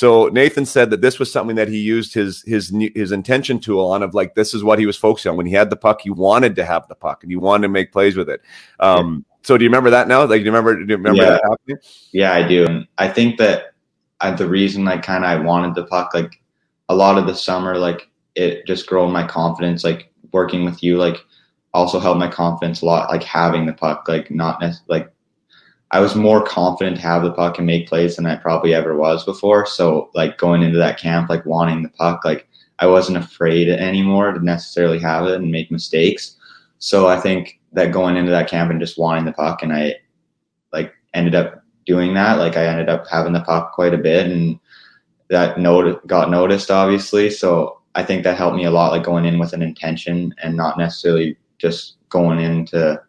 So 0.00 0.28
Nathan 0.28 0.64
said 0.64 0.88
that 0.92 1.02
this 1.02 1.18
was 1.18 1.30
something 1.30 1.56
that 1.56 1.68
he 1.68 1.76
used 1.76 2.14
his 2.14 2.42
his 2.46 2.74
his 2.94 3.12
intention 3.12 3.60
tool 3.60 3.84
on 3.84 4.02
of 4.02 4.14
like 4.14 4.34
this 4.34 4.54
is 4.54 4.64
what 4.64 4.78
he 4.78 4.86
was 4.86 4.96
focusing 4.96 5.28
on 5.28 5.36
when 5.36 5.44
he 5.44 5.52
had 5.52 5.68
the 5.68 5.76
puck. 5.76 6.00
He 6.00 6.08
wanted 6.08 6.56
to 6.56 6.64
have 6.64 6.88
the 6.88 6.94
puck 6.94 7.22
and 7.22 7.30
he 7.30 7.36
wanted 7.36 7.66
to 7.66 7.68
make 7.68 7.92
plays 7.92 8.16
with 8.16 8.30
it. 8.30 8.40
Um. 8.78 9.26
So 9.42 9.58
do 9.58 9.64
you 9.64 9.68
remember 9.68 9.90
that 9.90 10.08
now? 10.08 10.20
Like, 10.20 10.38
do 10.38 10.38
you 10.38 10.44
remember? 10.46 10.74
Do 10.74 10.90
you 10.90 10.96
remember 10.96 11.20
yeah. 11.20 11.30
that 11.32 11.42
happening? 11.42 11.76
Yeah, 12.12 12.32
I 12.32 12.48
do. 12.48 12.64
And 12.64 12.86
I 12.96 13.08
think 13.08 13.36
that 13.40 13.74
I, 14.22 14.30
the 14.30 14.48
reason 14.48 14.88
I 14.88 14.96
kind 14.96 15.22
of 15.22 15.28
I 15.28 15.38
wanted 15.38 15.74
the 15.74 15.84
puck, 15.84 16.14
like 16.14 16.40
a 16.88 16.94
lot 16.94 17.18
of 17.18 17.26
the 17.26 17.34
summer, 17.34 17.76
like 17.76 18.08
it 18.36 18.66
just 18.66 18.86
growing 18.86 19.12
my 19.12 19.26
confidence. 19.26 19.84
Like 19.84 20.10
working 20.32 20.64
with 20.64 20.82
you, 20.82 20.96
like 20.96 21.18
also 21.74 22.00
helped 22.00 22.20
my 22.20 22.28
confidence 22.28 22.80
a 22.80 22.86
lot. 22.86 23.10
Like 23.10 23.22
having 23.22 23.66
the 23.66 23.74
puck, 23.74 24.08
like 24.08 24.30
not 24.30 24.62
necessarily 24.62 25.00
like 25.00 25.12
I 25.92 26.00
was 26.00 26.14
more 26.14 26.42
confident 26.44 26.96
to 26.96 27.02
have 27.02 27.22
the 27.22 27.32
puck 27.32 27.58
and 27.58 27.66
make 27.66 27.88
plays 27.88 28.16
than 28.16 28.26
I 28.26 28.36
probably 28.36 28.74
ever 28.74 28.96
was 28.96 29.24
before. 29.24 29.66
So 29.66 30.10
like 30.14 30.38
going 30.38 30.62
into 30.62 30.78
that 30.78 30.98
camp, 30.98 31.28
like 31.28 31.44
wanting 31.44 31.82
the 31.82 31.88
puck, 31.88 32.24
like 32.24 32.48
I 32.78 32.86
wasn't 32.86 33.18
afraid 33.18 33.68
anymore 33.68 34.32
to 34.32 34.44
necessarily 34.44 35.00
have 35.00 35.26
it 35.26 35.34
and 35.34 35.50
make 35.50 35.70
mistakes. 35.70 36.36
So 36.78 37.08
I 37.08 37.18
think 37.18 37.60
that 37.72 37.92
going 37.92 38.16
into 38.16 38.30
that 38.30 38.48
camp 38.48 38.70
and 38.70 38.80
just 38.80 38.98
wanting 38.98 39.24
the 39.24 39.32
puck 39.32 39.62
and 39.62 39.72
I 39.72 39.96
like 40.72 40.92
ended 41.12 41.34
up 41.34 41.62
doing 41.86 42.14
that. 42.14 42.38
Like 42.38 42.56
I 42.56 42.66
ended 42.66 42.88
up 42.88 43.06
having 43.08 43.32
the 43.32 43.42
puck 43.42 43.72
quite 43.72 43.94
a 43.94 43.98
bit 43.98 44.26
and 44.26 44.60
that 45.28 45.58
note 45.58 46.06
got 46.06 46.30
noticed 46.30 46.70
obviously. 46.70 47.30
So 47.30 47.80
I 47.96 48.04
think 48.04 48.22
that 48.22 48.38
helped 48.38 48.56
me 48.56 48.64
a 48.64 48.70
lot, 48.70 48.92
like 48.92 49.02
going 49.02 49.24
in 49.24 49.40
with 49.40 49.52
an 49.52 49.62
intention 49.62 50.32
and 50.40 50.56
not 50.56 50.78
necessarily 50.78 51.36
just 51.58 51.96
going 52.08 52.38
into 52.38 53.00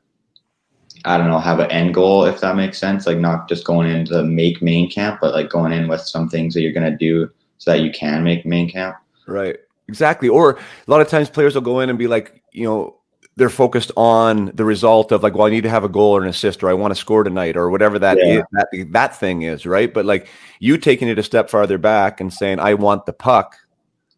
I 1.06 1.18
don't 1.18 1.28
know, 1.28 1.40
have 1.40 1.60
an 1.60 1.72
end 1.72 1.94
goal, 1.94 2.26
if 2.26 2.42
that 2.42 2.56
makes 2.56 2.78
sense. 2.78 3.08
Like 3.08 3.18
not 3.18 3.50
just 3.50 3.66
going 3.66 3.90
into 3.90 4.24
make 4.24 4.62
main 4.62 4.90
camp, 4.90 5.20
but 5.22 5.34
like 5.34 5.50
going 5.50 5.74
in 5.74 5.88
with 5.88 6.02
some 6.02 6.30
things 6.30 6.54
that 6.54 6.62
you're 6.62 6.74
going 6.74 6.92
to 6.92 6.98
do 6.98 7.30
so 7.58 7.72
that 7.72 7.82
you 7.82 7.92
can 7.92 8.24
make 8.24 8.46
main 8.46 8.70
camp. 8.70 8.96
Right. 9.28 9.58
Exactly. 9.88 10.30
Or 10.30 10.52
a 10.52 10.92
lot 10.92 11.02
of 11.02 11.10
times 11.10 11.30
players 11.30 11.56
will 11.56 11.62
go 11.62 11.80
in 11.80 11.90
and 11.90 12.00
be 12.00 12.08
like, 12.08 12.42
you 12.52 12.66
know, 12.66 12.98
they're 13.38 13.50
focused 13.50 13.92
on 13.96 14.52
the 14.54 14.66
result 14.66 15.12
of 15.12 15.24
like, 15.24 15.36
well, 15.36 15.48
I 15.48 15.50
need 15.50 15.64
to 15.64 15.70
have 15.70 15.84
a 15.84 15.90
goal 15.90 16.12
or 16.16 16.22
an 16.22 16.28
assist, 16.28 16.64
or 16.64 16.70
I 16.70 16.74
want 16.74 16.92
to 16.94 17.00
score 17.00 17.24
tonight, 17.24 17.56
or 17.56 17.70
whatever 17.70 17.98
that 17.98 18.18
yeah. 18.18 18.40
is, 18.40 18.44
that 18.52 18.68
that 18.92 19.16
thing 19.16 19.44
is, 19.44 19.66
right? 19.66 19.92
But 19.92 20.06
like 20.06 20.28
you 20.60 20.78
taking 20.78 21.08
it 21.08 21.18
a 21.18 21.24
step 21.24 21.50
farther 21.50 21.78
back 21.78 22.20
and 22.20 22.32
saying, 22.32 22.60
I 22.60 22.74
want 22.74 23.06
the 23.06 23.14
puck. 23.14 23.56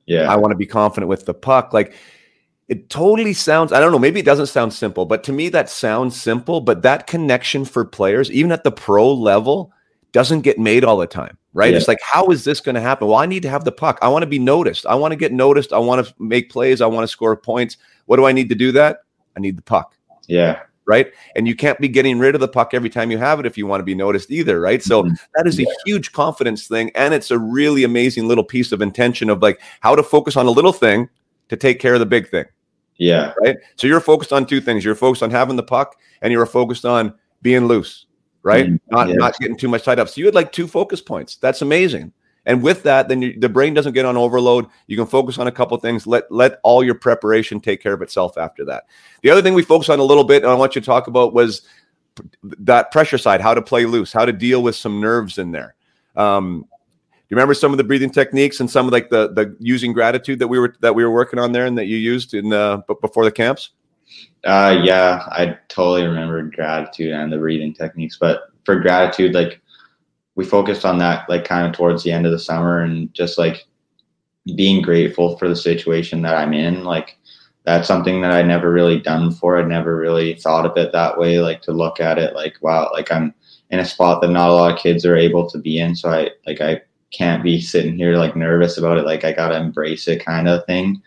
Yeah. 0.07 0.31
I 0.31 0.35
want 0.35 0.51
to 0.51 0.57
be 0.57 0.65
confident 0.65 1.09
with 1.09 1.25
the 1.25 1.33
puck. 1.33 1.73
Like 1.73 1.95
it 2.73 2.89
totally 2.89 3.33
sounds 3.33 3.71
i 3.71 3.79
don't 3.79 3.91
know 3.91 3.99
maybe 3.99 4.19
it 4.19 4.25
doesn't 4.25 4.47
sound 4.47 4.73
simple 4.73 5.05
but 5.05 5.23
to 5.23 5.31
me 5.31 5.47
that 5.47 5.69
sounds 5.69 6.19
simple 6.19 6.59
but 6.59 6.81
that 6.81 7.05
connection 7.05 7.63
for 7.63 7.85
players 7.85 8.31
even 8.31 8.51
at 8.51 8.63
the 8.63 8.71
pro 8.71 9.13
level 9.13 9.71
doesn't 10.11 10.41
get 10.41 10.57
made 10.57 10.83
all 10.83 10.97
the 10.97 11.05
time 11.05 11.37
right 11.53 11.69
yeah. 11.71 11.77
it's 11.77 11.87
like 11.87 11.99
how 12.01 12.25
is 12.29 12.43
this 12.43 12.59
going 12.59 12.73
to 12.73 12.81
happen 12.81 13.07
well 13.07 13.19
i 13.19 13.27
need 13.27 13.43
to 13.43 13.49
have 13.49 13.63
the 13.63 13.71
puck 13.71 13.99
i 14.01 14.07
want 14.07 14.23
to 14.23 14.27
be 14.27 14.39
noticed 14.39 14.87
i 14.87 14.95
want 14.95 15.11
to 15.11 15.15
get 15.15 15.31
noticed 15.31 15.71
i 15.71 15.77
want 15.77 16.03
to 16.03 16.13
make 16.17 16.49
plays 16.49 16.81
i 16.81 16.87
want 16.87 17.03
to 17.03 17.07
score 17.07 17.37
points 17.37 17.77
what 18.07 18.17
do 18.17 18.25
i 18.25 18.31
need 18.31 18.49
to 18.49 18.55
do 18.55 18.71
that 18.71 19.03
i 19.37 19.39
need 19.39 19.55
the 19.55 19.61
puck 19.61 19.95
yeah 20.27 20.61
right? 20.85 21.13
And 21.37 21.47
you 21.47 21.55
can't 21.55 21.79
be 21.79 21.87
getting 21.87 22.19
rid 22.19 22.35
of 22.35 22.41
the 22.41 22.47
puck 22.49 22.73
every 22.73 22.89
time 22.89 23.09
you 23.09 23.17
have 23.17 23.39
it 23.39 23.45
if 23.45 23.57
you 23.57 23.65
want 23.65 23.79
to 23.79 23.85
be 23.85 23.95
noticed 23.95 24.29
either, 24.29 24.59
right? 24.59 24.83
So 24.83 25.03
Mhm. 25.03 25.17
that 25.35 25.47
is 25.47 25.57
a 25.57 25.63
Yeah. 25.63 25.69
huge 25.85 26.11
confidence 26.11 26.67
thing. 26.67 26.91
And 26.93 27.13
it's 27.13 27.31
a 27.31 27.39
really 27.39 27.85
amazing 27.85 28.27
little 28.27 28.43
piece 28.43 28.73
of 28.73 28.81
intention 28.81 29.29
of 29.29 29.41
like 29.41 29.61
how 29.79 29.95
to 29.95 30.03
focus 30.03 30.35
on 30.35 30.45
a 30.45 30.51
little 30.51 30.73
thing 30.73 31.07
to 31.49 31.55
take 31.55 31.79
care 31.79 31.93
of 31.93 31.99
the 31.99 32.05
big 32.05 32.29
thing, 32.29 32.45
Yeah. 33.03 33.33
right? 33.43 33.57
So 33.75 33.87
you're 33.87 33.99
focused 33.99 34.33
on 34.33 34.45
two 34.45 34.61
things. 34.61 34.83
You're 34.85 34.95
focused 34.95 35.23
on 35.23 35.31
having 35.31 35.55
the 35.55 35.63
puck 35.63 35.95
and 36.21 36.31
you're 36.31 36.45
focused 36.45 36.85
on 36.85 37.13
being 37.41 37.65
loose, 37.65 38.05
right? 38.43 38.67
Mhm. 38.67 38.79
Not 38.91 39.09
Yeah. 39.09 39.15
not 39.15 39.37
getting 39.39 39.57
too 39.57 39.67
much 39.67 39.83
tied 39.83 39.99
up. 39.99 40.09
So 40.09 40.19
you 40.19 40.25
had 40.25 40.35
like 40.35 40.51
two 40.51 40.67
focus 40.67 41.01
points. 41.01 41.35
That's 41.37 41.61
amazing. 41.61 42.13
And 42.45 42.61
with 42.61 42.83
that, 42.83 43.07
then 43.07 43.21
you, 43.21 43.39
the 43.39 43.47
brain 43.47 43.73
doesn't 43.73 43.93
get 43.93 44.05
on 44.05 44.17
overload. 44.17 44.67
You 44.87 44.97
can 44.97 45.05
focus 45.05 45.37
on 45.37 45.47
a 45.47 45.51
couple 45.51 45.77
things. 45.77 46.05
Let 46.05 46.29
let 46.29 46.59
all 46.63 46.83
your 46.83 46.95
preparation 46.95 47.59
take 47.59 47.81
care 47.81 47.93
of 47.93 48.01
itself 48.01 48.37
after 48.37 48.65
that. 48.65 48.83
The 49.21 49.29
other 49.29 49.41
thing 49.41 49.53
we 49.53 49.63
focused 49.63 49.89
on 49.89 49.99
a 49.99 50.03
little 50.03 50.25
bit, 50.25 50.43
and 50.43 50.51
I 50.51 50.55
want 50.55 50.75
you 50.75 50.81
to 50.81 50.85
talk 50.85 51.07
about 51.07 51.33
was 51.33 51.61
that 52.59 52.91
pressure 52.91 53.17
side, 53.17 53.41
how 53.41 53.53
to 53.53 53.61
play 53.61 53.85
loose, 53.85 54.11
how 54.13 54.25
to 54.25 54.33
deal 54.33 54.61
with 54.61 54.75
some 54.75 54.99
nerves 55.01 55.37
in 55.37 55.51
there. 55.51 55.75
Um, 56.15 56.65
you 57.33 57.35
remember 57.35 57.55
some 57.55 57.71
of 57.71 57.77
the 57.77 57.83
breathing 57.83 58.11
techniques 58.11 58.59
and 58.59 58.69
some 58.69 58.85
of 58.85 58.91
like 58.91 59.09
the 59.09 59.33
the 59.33 59.55
using 59.59 59.91
gratitude 59.91 60.37
that 60.37 60.47
we 60.47 60.59
were 60.59 60.75
that 60.81 60.93
we 60.93 61.03
were 61.03 61.11
working 61.11 61.39
on 61.39 61.51
there 61.51 61.65
and 61.65 61.75
that 61.79 61.87
you 61.87 61.97
used 61.97 62.35
in 62.35 62.53
uh, 62.53 62.77
before 63.01 63.25
the 63.25 63.31
camps? 63.31 63.71
Uh, 64.43 64.79
yeah, 64.83 65.25
I 65.31 65.57
totally 65.67 66.05
remember 66.05 66.43
gratitude 66.43 67.11
and 67.11 67.33
the 67.33 67.39
breathing 67.39 67.73
techniques. 67.73 68.17
But 68.19 68.51
for 68.65 68.79
gratitude, 68.79 69.33
like 69.33 69.61
we 70.35 70.45
focused 70.45 70.85
on 70.85 70.99
that, 70.99 71.27
like 71.27 71.43
kind 71.43 71.65
of 71.65 71.73
towards 71.73 72.03
the 72.03 72.11
end 72.11 72.27
of 72.27 72.31
the 72.31 72.37
summer, 72.37 72.81
and 72.81 73.11
just 73.15 73.39
like 73.39 73.65
being 74.55 74.83
grateful 74.83 75.35
for 75.37 75.49
the 75.49 75.55
situation 75.55 76.21
that 76.21 76.37
I'm 76.37 76.53
in. 76.53 76.83
Like 76.83 77.17
that's 77.63 77.87
something 77.87 78.21
that 78.21 78.31
I 78.31 78.43
never 78.43 78.71
really 78.71 78.99
done 78.99 79.29
before. 79.29 79.57
I'd 79.57 79.67
never 79.67 79.95
really 79.95 80.35
thought 80.35 80.67
of 80.67 80.77
it 80.77 80.91
that 80.91 81.17
way. 81.17 81.39
Like 81.39 81.63
to 81.63 81.71
look 81.71 81.99
at 81.99 82.19
it, 82.19 82.35
like 82.35 82.57
wow, 82.61 82.91
like 82.93 83.11
I'm 83.11 83.33
in 83.71 83.79
a 83.79 83.85
spot 83.85 84.21
that 84.21 84.29
not 84.29 84.49
a 84.49 84.53
lot 84.53 84.71
of 84.71 84.79
kids 84.79 85.03
are 85.03 85.15
able 85.15 85.49
to 85.49 85.57
be 85.57 85.79
in. 85.79 85.95
So 85.95 86.11
I 86.11 86.29
like 86.45 86.61
I 86.61 86.81
can't 87.13 87.43
be 87.43 87.61
sitting 87.61 87.95
here 87.95 88.17
like 88.17 88.35
nervous 88.35 88.77
about 88.77 88.97
it. 88.97 89.05
Like 89.05 89.23
I 89.23 89.31
gotta 89.31 89.57
embrace 89.57 90.07
it, 90.07 90.25
kind 90.25 90.47
of 90.47 90.65
thing 90.65 91.01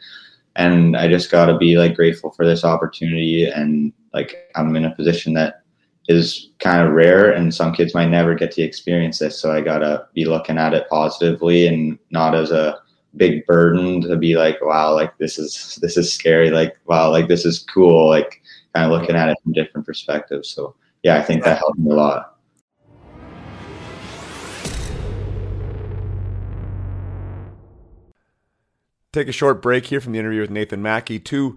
and 0.56 0.96
I 0.96 1.06
just 1.06 1.30
got 1.30 1.46
to 1.46 1.56
be 1.56 1.76
like 1.76 1.94
grateful 1.94 2.30
for 2.30 2.44
this 2.44 2.64
opportunity. 2.64 3.44
And 3.44 3.92
like 4.12 4.50
I'm 4.56 4.74
in 4.74 4.86
a 4.86 4.94
position 4.94 5.34
that 5.34 5.62
is 6.08 6.50
kind 6.58 6.86
of 6.86 6.94
rare, 6.94 7.30
and 7.30 7.54
some 7.54 7.74
kids 7.74 7.94
might 7.94 8.08
never 8.08 8.34
get 8.34 8.52
to 8.52 8.62
experience 8.62 9.18
this. 9.18 9.38
So 9.38 9.52
I 9.52 9.60
got 9.60 9.78
to 9.78 10.06
be 10.14 10.24
looking 10.24 10.56
at 10.56 10.74
it 10.74 10.88
positively 10.88 11.66
and 11.66 11.98
not 12.10 12.34
as 12.34 12.50
a 12.50 12.78
big 13.16 13.46
burden 13.46 14.00
to 14.02 14.16
be 14.16 14.36
like, 14.36 14.62
wow, 14.62 14.94
like 14.94 15.16
this 15.18 15.38
is 15.38 15.78
this 15.82 15.96
is 15.96 16.12
scary. 16.12 16.50
Like 16.50 16.76
wow, 16.86 17.10
like 17.10 17.28
this 17.28 17.44
is 17.44 17.60
cool. 17.60 18.08
Like 18.08 18.42
kind 18.74 18.90
of 18.90 18.98
looking 18.98 19.16
at 19.16 19.28
it 19.28 19.36
from 19.42 19.52
different 19.52 19.86
perspectives. 19.86 20.48
So 20.48 20.74
yeah, 21.02 21.16
I 21.16 21.22
think 21.22 21.44
that 21.44 21.58
helped 21.58 21.78
me 21.78 21.90
a 21.90 21.94
lot. 21.94 22.35
Take 29.16 29.28
a 29.28 29.32
short 29.32 29.62
break 29.62 29.86
here 29.86 30.00
from 30.00 30.12
the 30.12 30.18
interview 30.18 30.42
with 30.42 30.50
Nathan 30.50 30.82
Mackey 30.82 31.18
to 31.20 31.56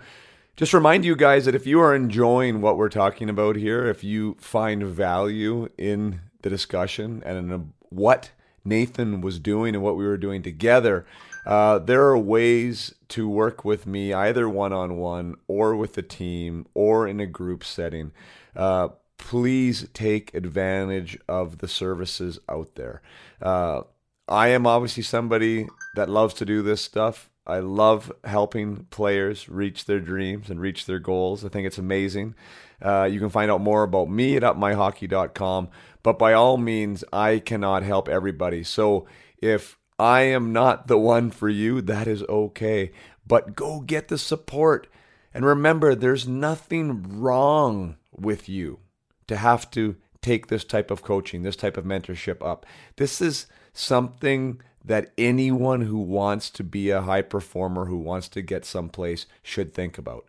just 0.55 0.73
remind 0.73 1.03
you 1.03 1.15
guys 1.15 1.43
that 1.43 1.55
if 1.55 1.67
you 1.67 1.81
are 1.81 1.93
enjoying 1.93 2.61
what 2.61 2.77
we're 2.77 2.87
talking 2.87 3.29
about 3.29 3.57
here, 3.57 3.85
if 3.87 4.01
you 4.01 4.37
find 4.39 4.83
value 4.83 5.67
in 5.77 6.21
the 6.41 6.49
discussion 6.49 7.21
and 7.25 7.51
in 7.51 7.73
what 7.89 8.31
Nathan 8.63 9.19
was 9.19 9.39
doing 9.39 9.75
and 9.75 9.83
what 9.83 9.97
we 9.97 10.05
were 10.05 10.17
doing 10.17 10.41
together, 10.41 11.05
uh, 11.45 11.79
there 11.79 12.03
are 12.03 12.17
ways 12.17 12.95
to 13.09 13.27
work 13.27 13.65
with 13.65 13.85
me 13.85 14.13
either 14.13 14.47
one 14.47 14.71
on 14.71 14.95
one 14.95 15.35
or 15.47 15.75
with 15.75 15.97
a 15.97 16.01
team 16.01 16.65
or 16.73 17.07
in 17.07 17.19
a 17.19 17.25
group 17.25 17.65
setting. 17.65 18.13
Uh, 18.55 18.87
please 19.17 19.85
take 19.93 20.33
advantage 20.33 21.17
of 21.27 21.57
the 21.57 21.67
services 21.67 22.39
out 22.47 22.75
there. 22.75 23.01
Uh, 23.41 23.81
I 24.29 24.49
am 24.49 24.65
obviously 24.65 25.03
somebody 25.03 25.67
that 25.95 26.09
loves 26.09 26.35
to 26.35 26.45
do 26.45 26.61
this 26.61 26.81
stuff. 26.81 27.28
I 27.49 27.59
love 27.59 28.11
helping 28.23 28.85
players 28.85 29.49
reach 29.49 29.85
their 29.85 29.99
dreams 29.99 30.49
and 30.49 30.59
reach 30.59 30.85
their 30.85 30.99
goals. 30.99 31.43
I 31.43 31.49
think 31.49 31.67
it's 31.67 31.77
amazing. 31.77 32.35
Uh, 32.81 33.09
you 33.11 33.19
can 33.19 33.29
find 33.29 33.51
out 33.51 33.61
more 33.61 33.83
about 33.83 34.09
me 34.09 34.35
at 34.35 34.43
upmyhockey.com. 34.43 35.69
But 36.03 36.19
by 36.19 36.33
all 36.33 36.57
means, 36.57 37.03
I 37.11 37.39
cannot 37.39 37.83
help 37.83 38.07
everybody. 38.07 38.63
So 38.63 39.07
if 39.39 39.77
I 39.97 40.21
am 40.21 40.53
not 40.53 40.87
the 40.87 40.97
one 40.97 41.29
for 41.31 41.49
you, 41.49 41.81
that 41.81 42.07
is 42.07 42.23
okay. 42.23 42.91
But 43.27 43.55
go 43.55 43.81
get 43.81 44.07
the 44.07 44.17
support. 44.17 44.87
And 45.33 45.45
remember, 45.45 45.93
there's 45.93 46.27
nothing 46.27 47.19
wrong 47.19 47.97
with 48.11 48.47
you 48.47 48.79
to 49.27 49.35
have 49.35 49.69
to 49.71 49.97
take 50.21 50.47
this 50.47 50.63
type 50.63 50.91
of 50.91 51.03
coaching, 51.03 51.43
this 51.43 51.55
type 51.55 51.77
of 51.77 51.85
mentorship 51.85 52.45
up. 52.45 52.65
This 52.95 53.21
is 53.21 53.47
something 53.73 54.61
that 54.83 55.11
anyone 55.17 55.81
who 55.81 55.97
wants 55.97 56.49
to 56.51 56.63
be 56.63 56.89
a 56.89 57.01
high 57.01 57.21
performer, 57.21 57.85
who 57.85 57.97
wants 57.97 58.27
to 58.29 58.41
get 58.41 58.65
someplace, 58.65 59.25
should 59.43 59.73
think 59.73 59.97
about. 59.97 60.25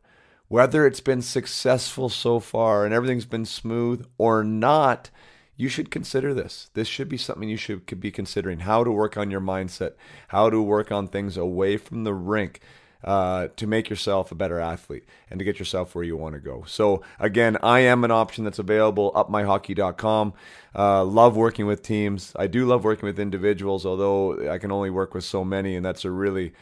Whether 0.49 0.87
it's 0.87 1.01
been 1.01 1.23
successful 1.23 2.09
so 2.09 2.41
far 2.41 2.85
and 2.85 2.93
everything's 2.93 3.25
been 3.25 3.45
smooth 3.45 4.07
or 4.19 4.43
not, 4.43 5.11
you 5.57 5.69
should 5.69 5.91
consider 5.91 6.35
this. 6.35 6.71
This 6.75 6.89
should 6.89 7.09
be 7.09 7.17
something 7.17 7.49
you 7.49 7.57
should 7.57 8.01
be 8.01 8.11
considering 8.11 8.61
how 8.61 8.83
to 8.83 8.91
work 8.91 9.17
on 9.17 9.31
your 9.31 9.43
mindset, 9.43 9.93
how 10.29 10.51
to 10.51 10.61
work 10.61 10.91
on 10.91 11.07
things 11.07 11.37
away 11.37 11.77
from 11.77 12.05
the 12.05 12.15
rink. 12.15 12.61
Uh, 13.03 13.49
to 13.57 13.67
make 13.67 13.89
yourself 13.89 14.31
a 14.31 14.35
better 14.35 14.61
athlete 14.61 15.07
and 15.31 15.39
to 15.39 15.45
get 15.45 15.59
yourself 15.59 15.95
where 15.95 16.05
you 16.05 16.19
want 16.19 16.35
to 16.35 16.39
go. 16.39 16.65
So, 16.67 17.03
again, 17.19 17.57
I 17.63 17.81
am 17.81 18.05
an 18.05 18.11
option 18.11 18.45
that's 18.45 18.59
available 18.59 19.11
upmyhockey.com. 19.13 20.35
Uh, 20.77 21.05
love 21.05 21.35
working 21.35 21.65
with 21.65 21.83
teams. 21.83 22.35
I 22.37 22.47
do 22.47 22.67
love 22.67 22.85
working 22.85 23.07
with 23.07 23.19
individuals, 23.19 23.87
although 23.87 24.51
I 24.51 24.59
can 24.59 24.71
only 24.71 24.91
work 24.91 25.15
with 25.15 25.25
so 25.25 25.47
many, 25.47 25.77
and 25.77 25.85
that's 25.85 26.05
a 26.05 26.11
really, 26.11 26.53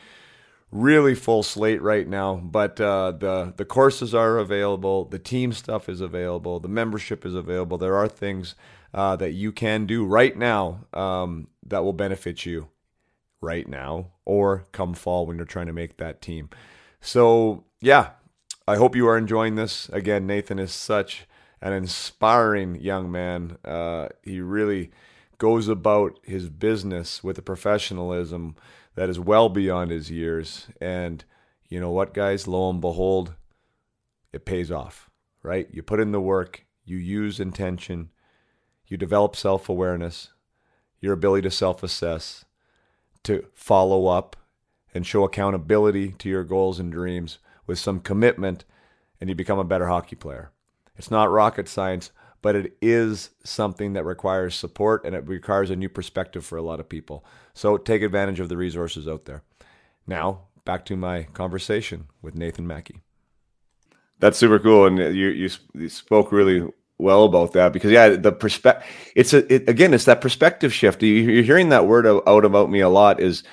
really 0.70 1.16
full 1.16 1.42
slate 1.42 1.82
right 1.82 2.06
now. 2.06 2.36
But 2.36 2.80
uh, 2.80 3.12
the 3.18 3.52
the 3.56 3.64
courses 3.64 4.14
are 4.14 4.38
available, 4.38 5.06
the 5.06 5.18
team 5.18 5.52
stuff 5.52 5.88
is 5.88 6.00
available, 6.00 6.60
the 6.60 6.68
membership 6.68 7.26
is 7.26 7.34
available. 7.34 7.78
There 7.78 7.96
are 7.96 8.06
things 8.06 8.54
uh, 8.94 9.16
that 9.16 9.32
you 9.32 9.50
can 9.50 9.86
do 9.86 10.06
right 10.06 10.36
now 10.36 10.84
um, 10.92 11.48
that 11.66 11.82
will 11.82 11.92
benefit 11.92 12.46
you 12.46 12.68
right 13.40 13.68
now 13.68 14.08
or 14.24 14.64
come 14.72 14.94
fall 14.94 15.26
when 15.26 15.36
you're 15.36 15.46
trying 15.46 15.66
to 15.66 15.72
make 15.72 15.96
that 15.96 16.20
team. 16.20 16.50
So, 17.00 17.64
yeah, 17.80 18.10
I 18.66 18.76
hope 18.76 18.96
you 18.96 19.06
are 19.08 19.16
enjoying 19.16 19.54
this. 19.54 19.88
Again, 19.90 20.26
Nathan 20.26 20.58
is 20.58 20.72
such 20.72 21.26
an 21.60 21.72
inspiring 21.72 22.80
young 22.80 23.10
man. 23.10 23.58
Uh, 23.64 24.08
he 24.22 24.40
really 24.40 24.90
goes 25.38 25.68
about 25.68 26.18
his 26.22 26.48
business 26.48 27.22
with 27.22 27.38
a 27.38 27.42
professionalism 27.42 28.56
that 28.94 29.08
is 29.08 29.20
well 29.20 29.48
beyond 29.48 29.90
his 29.90 30.10
years. 30.10 30.66
And 30.80 31.24
you 31.68 31.80
know 31.80 31.90
what, 31.90 32.14
guys? 32.14 32.48
Lo 32.48 32.68
and 32.68 32.80
behold, 32.80 33.34
it 34.32 34.44
pays 34.44 34.70
off, 34.70 35.08
right? 35.42 35.68
You 35.72 35.82
put 35.82 36.00
in 36.00 36.12
the 36.12 36.20
work, 36.20 36.64
you 36.84 36.96
use 36.96 37.38
intention, 37.38 38.10
you 38.86 38.96
develop 38.96 39.36
self 39.36 39.68
awareness, 39.68 40.32
your 41.00 41.12
ability 41.12 41.42
to 41.42 41.50
self 41.50 41.82
assess 41.82 42.44
to 43.28 43.44
follow 43.54 44.06
up 44.06 44.36
and 44.94 45.06
show 45.06 45.22
accountability 45.22 46.12
to 46.12 46.28
your 46.30 46.44
goals 46.44 46.80
and 46.80 46.90
dreams 46.90 47.38
with 47.66 47.78
some 47.78 48.00
commitment, 48.00 48.64
and 49.20 49.28
you 49.28 49.36
become 49.36 49.58
a 49.58 49.64
better 49.64 49.88
hockey 49.88 50.16
player. 50.16 50.50
It's 50.96 51.10
not 51.10 51.30
rocket 51.30 51.68
science, 51.68 52.10
but 52.40 52.56
it 52.56 52.76
is 52.80 53.30
something 53.44 53.92
that 53.92 54.04
requires 54.04 54.54
support 54.54 55.04
and 55.04 55.14
it 55.14 55.28
requires 55.28 55.70
a 55.70 55.76
new 55.76 55.90
perspective 55.90 56.44
for 56.44 56.56
a 56.56 56.62
lot 56.62 56.80
of 56.80 56.88
people. 56.88 57.22
So 57.52 57.76
take 57.76 58.00
advantage 58.00 58.40
of 58.40 58.48
the 58.48 58.56
resources 58.56 59.06
out 59.06 59.26
there. 59.26 59.42
Now, 60.06 60.46
back 60.64 60.86
to 60.86 60.96
my 60.96 61.24
conversation 61.34 62.06
with 62.22 62.34
Nathan 62.34 62.66
Mackey. 62.66 63.02
That's 64.20 64.38
super 64.38 64.58
cool, 64.58 64.86
and 64.86 64.98
you 64.98 65.28
you, 65.28 65.50
you 65.74 65.88
spoke 65.90 66.32
really 66.32 66.66
well 66.98 67.24
about 67.24 67.52
that 67.52 67.72
because 67.72 67.90
yeah 67.90 68.08
the 68.08 68.32
perspective 68.32 68.86
it's 69.14 69.32
a 69.32 69.52
it, 69.52 69.68
again 69.68 69.94
it's 69.94 70.04
that 70.04 70.20
perspective 70.20 70.72
shift. 70.72 71.02
You, 71.02 71.40
are 71.40 71.42
hearing 71.42 71.68
that 71.68 71.86
word 71.86 72.06
out 72.06 72.44
about 72.44 72.70
me 72.70 72.80
a 72.80 72.88
lot 72.88 73.20
is 73.20 73.44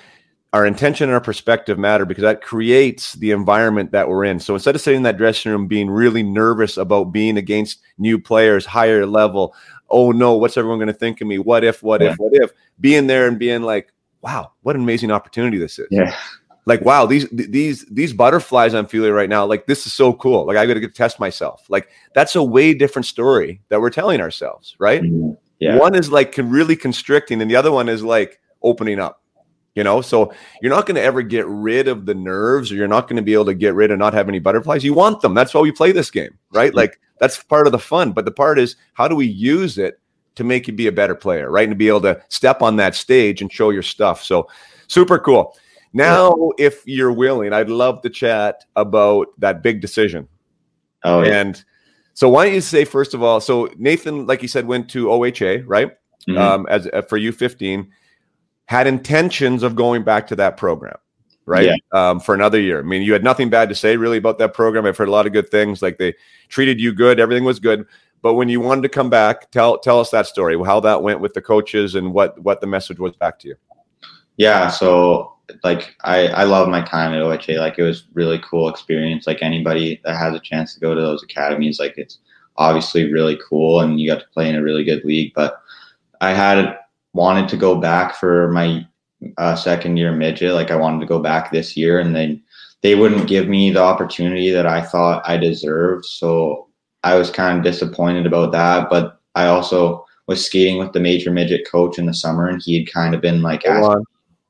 our 0.53 0.65
intention 0.65 1.10
and 1.10 1.13
our 1.13 1.21
perspective 1.21 1.77
matter 1.77 2.05
because 2.05 2.21
that 2.21 2.41
creates 2.41 3.13
the 3.13 3.31
environment 3.31 3.91
that 3.91 4.08
we're 4.08 4.23
in. 4.23 4.39
So 4.39 4.53
instead 4.53 4.73
of 4.73 4.79
sitting 4.79 4.99
in 4.99 5.03
that 5.03 5.17
dressing 5.17 5.51
room 5.51 5.67
being 5.67 5.89
really 5.89 6.23
nervous 6.23 6.77
about 6.77 7.12
being 7.12 7.38
against 7.38 7.81
new 7.97 8.17
players 8.17 8.65
higher 8.65 9.05
level 9.05 9.53
oh 9.89 10.12
no 10.12 10.36
what's 10.36 10.58
everyone 10.58 10.79
going 10.79 10.88
to 10.88 10.93
think 10.93 11.21
of 11.21 11.27
me? 11.27 11.38
What 11.39 11.63
if 11.63 11.84
what 11.84 12.01
yeah. 12.01 12.12
if 12.12 12.15
what 12.17 12.34
if? 12.34 12.51
Being 12.79 13.08
there 13.08 13.27
and 13.27 13.38
being 13.38 13.62
like 13.62 13.91
wow 14.21 14.51
what 14.62 14.75
an 14.75 14.81
amazing 14.81 15.12
opportunity 15.12 15.58
this 15.58 15.77
is. 15.77 15.88
Yeah 15.91 16.15
like 16.65 16.82
wow 16.82 17.06
these 17.06 17.28
these 17.32 17.86
these 17.86 18.13
butterflies 18.13 18.73
i'm 18.73 18.88
feeling 18.88 19.12
right 19.12 19.30
now 19.30 19.45
like 19.45 19.65
this 19.67 19.86
is 19.86 19.93
so 19.93 20.13
cool 20.13 20.45
like 20.45 20.58
i 20.58 20.65
gotta 20.65 20.80
get 20.80 20.88
to 20.88 20.93
test 20.93 21.19
myself 21.19 21.65
like 21.69 21.89
that's 22.13 22.36
a 22.36 22.43
way 22.43 22.73
different 22.73 23.06
story 23.06 23.62
that 23.69 23.80
we're 23.80 23.89
telling 23.89 24.19
ourselves 24.21 24.75
right 24.80 25.01
Mm-hmm. 25.04 25.34
yeah 25.60 25.78
one 25.78 25.95
is 25.95 26.12
like 26.12 26.36
really 26.38 26.75
constricting 26.75 27.41
and 27.41 27.49
the 27.51 27.56
other 27.56 27.71
one 27.71 27.88
is 27.89 28.04
like 28.04 28.39
opening 28.62 28.99
up 28.99 29.21
You 29.75 29.84
know, 29.84 30.01
so 30.01 30.32
you're 30.62 30.73
not 30.73 30.86
going 30.86 30.95
to 30.95 31.04
ever 31.04 31.21
get 31.21 31.45
rid 31.47 31.89
of 31.89 32.06
the 32.06 32.15
nerves 32.15 32.71
or 32.71 32.75
you're 32.75 32.88
not 32.88 33.10
going 33.10 33.17
to 33.17 33.21
be 33.21 33.34
able 33.34 33.51
to 33.51 33.54
get 33.54 33.75
rid 33.75 33.91
of 33.91 33.99
not 33.99 34.13
have 34.13 34.30
any 34.30 34.39
butterflies. 34.39 34.86
You 34.86 34.93
want 34.95 35.19
them. 35.19 35.34
That's 35.36 35.54
why 35.54 35.60
we 35.60 35.73
play 35.73 35.91
this 35.91 36.10
game, 36.10 36.32
right? 36.54 36.69
Mm-hmm. 36.69 36.78
Like 36.78 36.99
that's 37.19 37.43
part 37.43 37.67
of 37.67 37.73
the 37.73 37.80
fun. 37.80 38.13
But 38.13 38.23
the 38.23 38.32
part 38.32 38.58
is 38.58 38.78
how 38.93 39.10
do 39.10 39.17
we 39.17 39.25
use 39.28 39.78
it 39.78 39.99
to 40.36 40.45
make 40.45 40.65
you 40.67 40.73
be 40.73 40.88
a 40.88 40.93
better 40.93 41.13
player, 41.13 41.51
right? 41.51 41.67
And 41.67 41.73
to 41.73 41.78
be 41.78 41.89
able 41.89 42.08
to 42.08 42.21
step 42.30 42.62
on 42.62 42.78
that 42.78 42.95
stage 42.95 43.41
and 43.41 43.51
show 43.51 43.69
your 43.69 43.84
stuff. 43.84 44.23
So 44.23 44.47
super 44.88 45.19
cool. 45.19 45.58
Now, 45.95 46.36
yeah. 46.58 46.67
if 46.67 46.86
you're 46.86 47.13
willing, 47.13 47.53
I'd 47.53 47.69
love 47.69 48.01
to 48.01 48.10
chat 48.10 48.65
about 48.75 49.27
that 49.38 49.63
big 49.63 49.79
decision. 49.79 50.27
Oh, 51.05 51.23
yeah. 51.23 51.39
and 51.39 51.63
so 52.13 52.27
why 52.27 52.45
don't 52.45 52.53
you 52.53 52.60
say 52.60 52.84
first 52.84 53.13
of 53.13 53.23
all? 53.23 53.39
So 53.39 53.69
Nathan, 53.77 54.27
like 54.27 54.41
you 54.41 54.49
said, 54.49 54.67
went 54.67 54.89
to 54.89 55.08
OHA, 55.08 55.63
right? 55.65 55.91
Mm-hmm. 56.27 56.38
Um, 56.38 56.67
as 56.69 56.88
uh, 56.91 57.01
for 57.03 57.17
U15 57.17 57.88
had 58.65 58.88
intentions 58.88 59.63
of 59.63 59.77
going 59.77 60.03
back 60.03 60.27
to 60.27 60.36
that 60.36 60.58
program, 60.58 60.97
right? 61.45 61.67
Yeah. 61.67 61.75
Um, 61.93 62.19
for 62.19 62.36
another 62.36 62.60
year. 62.60 62.79
I 62.79 62.84
mean, 62.84 63.01
you 63.01 63.13
had 63.13 63.23
nothing 63.23 63.49
bad 63.49 63.69
to 63.69 63.75
say 63.75 63.95
really 63.95 64.17
about 64.17 64.38
that 64.39 64.53
program. 64.53 64.86
I've 64.86 64.97
heard 64.97 65.08
a 65.08 65.12
lot 65.12 65.27
of 65.27 65.31
good 65.31 65.49
things. 65.49 65.81
Like 65.81 65.97
they 65.97 66.13
treated 66.49 66.81
you 66.81 66.91
good, 66.91 67.21
everything 67.21 67.45
was 67.45 67.62
good. 67.62 67.86
But 68.21 68.34
when 68.34 68.49
you 68.49 68.60
wanted 68.60 68.81
to 68.81 68.89
come 68.89 69.10
back, 69.10 69.49
tell 69.51 69.77
tell 69.77 70.01
us 70.01 70.10
that 70.10 70.27
story, 70.27 70.58
how 70.65 70.81
that 70.81 71.03
went 71.03 71.21
with 71.21 71.34
the 71.34 71.41
coaches, 71.41 71.95
and 71.95 72.12
what 72.12 72.38
what 72.41 72.60
the 72.60 72.67
message 72.67 72.99
was 72.99 73.15
back 73.15 73.39
to 73.39 73.49
you. 73.49 73.55
Yeah, 74.36 74.69
so 74.69 75.35
like 75.63 75.95
I 76.03 76.27
I 76.27 76.43
love 76.43 76.69
my 76.69 76.81
time 76.81 77.13
at 77.13 77.21
OHA. 77.21 77.60
Like 77.60 77.77
it 77.77 77.84
was 77.84 78.05
really 78.13 78.39
cool 78.39 78.69
experience. 78.69 79.27
Like 79.27 79.41
anybody 79.41 80.01
that 80.03 80.17
has 80.17 80.34
a 80.34 80.39
chance 80.39 80.73
to 80.73 80.79
go 80.79 80.93
to 80.93 81.01
those 81.01 81.23
academies, 81.23 81.79
like 81.79 81.97
it's 81.97 82.19
obviously 82.58 83.12
really 83.12 83.39
cool, 83.47 83.81
and 83.81 83.99
you 83.99 84.10
got 84.10 84.19
to 84.19 84.29
play 84.34 84.49
in 84.49 84.55
a 84.55 84.63
really 84.63 84.84
good 84.84 85.03
league. 85.05 85.34
But 85.36 85.62
I 86.21 86.34
had 86.34 86.77
wanted 87.13 87.49
to 87.49 87.58
go 87.58 87.75
back 87.75 88.15
for 88.15 88.51
my 88.51 88.86
uh, 89.38 89.55
second 89.55 89.97
year 89.97 90.12
midget. 90.12 90.53
Like 90.53 90.71
I 90.71 90.75
wanted 90.75 90.99
to 91.01 91.05
go 91.05 91.19
back 91.19 91.51
this 91.51 91.75
year, 91.77 91.99
and 91.99 92.15
then 92.15 92.41
they 92.81 92.95
wouldn't 92.95 93.27
give 93.27 93.47
me 93.47 93.71
the 93.71 93.81
opportunity 93.81 94.51
that 94.51 94.67
I 94.67 94.81
thought 94.81 95.27
I 95.27 95.38
deserved. 95.38 96.05
So 96.05 96.67
I 97.03 97.15
was 97.15 97.29
kind 97.29 97.58
of 97.58 97.63
disappointed 97.63 98.25
about 98.25 98.51
that. 98.51 98.89
But 98.89 99.19
I 99.36 99.47
also 99.47 100.05
was 100.27 100.45
skating 100.45 100.77
with 100.77 100.93
the 100.93 100.99
major 100.99 101.31
midget 101.31 101.69
coach 101.69 101.99
in 101.99 102.05
the 102.05 102.13
summer, 102.13 102.47
and 102.47 102.62
he 102.62 102.79
had 102.79 102.91
kind 102.91 103.13
of 103.13 103.21
been 103.21 103.41
like, 103.41 103.63
on. 103.67 104.03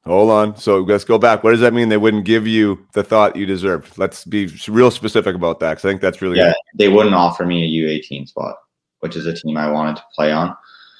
Hold 0.05 0.29
on. 0.29 0.55
So 0.55 0.81
let's 0.81 1.03
go 1.03 1.17
back. 1.17 1.43
What 1.43 1.51
does 1.51 1.61
that 1.61 1.73
mean? 1.73 1.89
They 1.89 1.97
wouldn't 1.97 2.25
give 2.25 2.45
you 2.45 2.85
the 2.93 3.03
thought 3.03 3.35
you 3.35 3.45
deserved. 3.45 3.97
Let's 3.97 4.23
be 4.23 4.47
real 4.67 4.91
specific 4.91 5.35
about 5.35 5.59
that 5.61 5.71
because 5.71 5.85
I 5.85 5.89
think 5.89 6.01
that's 6.01 6.21
really 6.21 6.37
yeah. 6.37 6.49
Good. 6.49 6.55
They 6.75 6.87
wouldn't 6.89 7.15
offer 7.15 7.45
me 7.45 7.63
a 7.63 7.87
U18 7.87 8.27
spot, 8.27 8.55
which 8.99 9.15
is 9.15 9.25
a 9.25 9.33
team 9.33 9.57
I 9.57 9.69
wanted 9.71 9.97
to 9.97 10.03
play 10.13 10.31
on. 10.31 10.55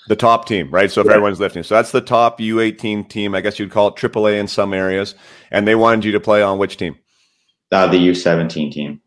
The 0.08 0.16
top 0.16 0.48
team, 0.48 0.72
right? 0.72 0.92
So 0.92 1.02
if 1.02 1.08
yeah. 1.08 1.14
everyone's 1.14 1.40
lifting, 1.40 1.64
so 1.64 1.76
that's 1.76 1.92
the 1.92 2.02
top 2.02 2.40
U18 2.40 3.10
team. 3.10 3.36
I 3.36 3.42
guess 3.42 3.60
you'd 3.60 3.72
call 3.72 3.90
it 3.90 3.96
AAA 3.96 4.40
in 4.40 4.48
some 4.48 4.74
areas, 4.74 5.16
and 5.52 5.68
they 5.68 5.76
wanted 5.76 6.06
you 6.06 6.12
to 6.12 6.20
play 6.20 6.42
on 6.42 6.58
which 6.58 6.78
team? 6.78 6.96
Uh, 7.72 7.88
the 7.88 7.98
U17 7.98 8.72
team. 8.72 9.02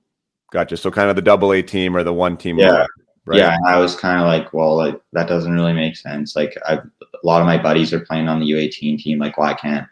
Gotcha. 0.52 0.76
So 0.76 0.90
kind 0.90 1.10
of 1.10 1.16
the 1.16 1.22
double 1.22 1.52
A 1.52 1.62
team 1.62 1.96
or 1.96 2.02
the 2.02 2.12
one 2.12 2.36
team. 2.36 2.58
Yeah. 2.58 2.86
Right? 3.28 3.38
Yeah. 3.38 3.56
I 3.66 3.78
was 3.78 3.94
kind 3.94 4.20
of 4.20 4.26
like, 4.26 4.52
well, 4.52 4.76
like 4.76 5.00
that 5.12 5.28
doesn't 5.28 5.52
really 5.52 5.72
make 5.72 5.96
sense. 5.96 6.34
Like 6.34 6.56
a 6.66 6.82
lot 7.22 7.40
of 7.40 7.46
my 7.46 7.60
buddies 7.60 7.92
are 7.92 8.00
playing 8.00 8.28
on 8.28 8.40
the 8.40 8.50
U18 8.50 8.98
team. 8.98 9.18
Like, 9.18 9.38
why 9.38 9.54
can't 9.54 9.86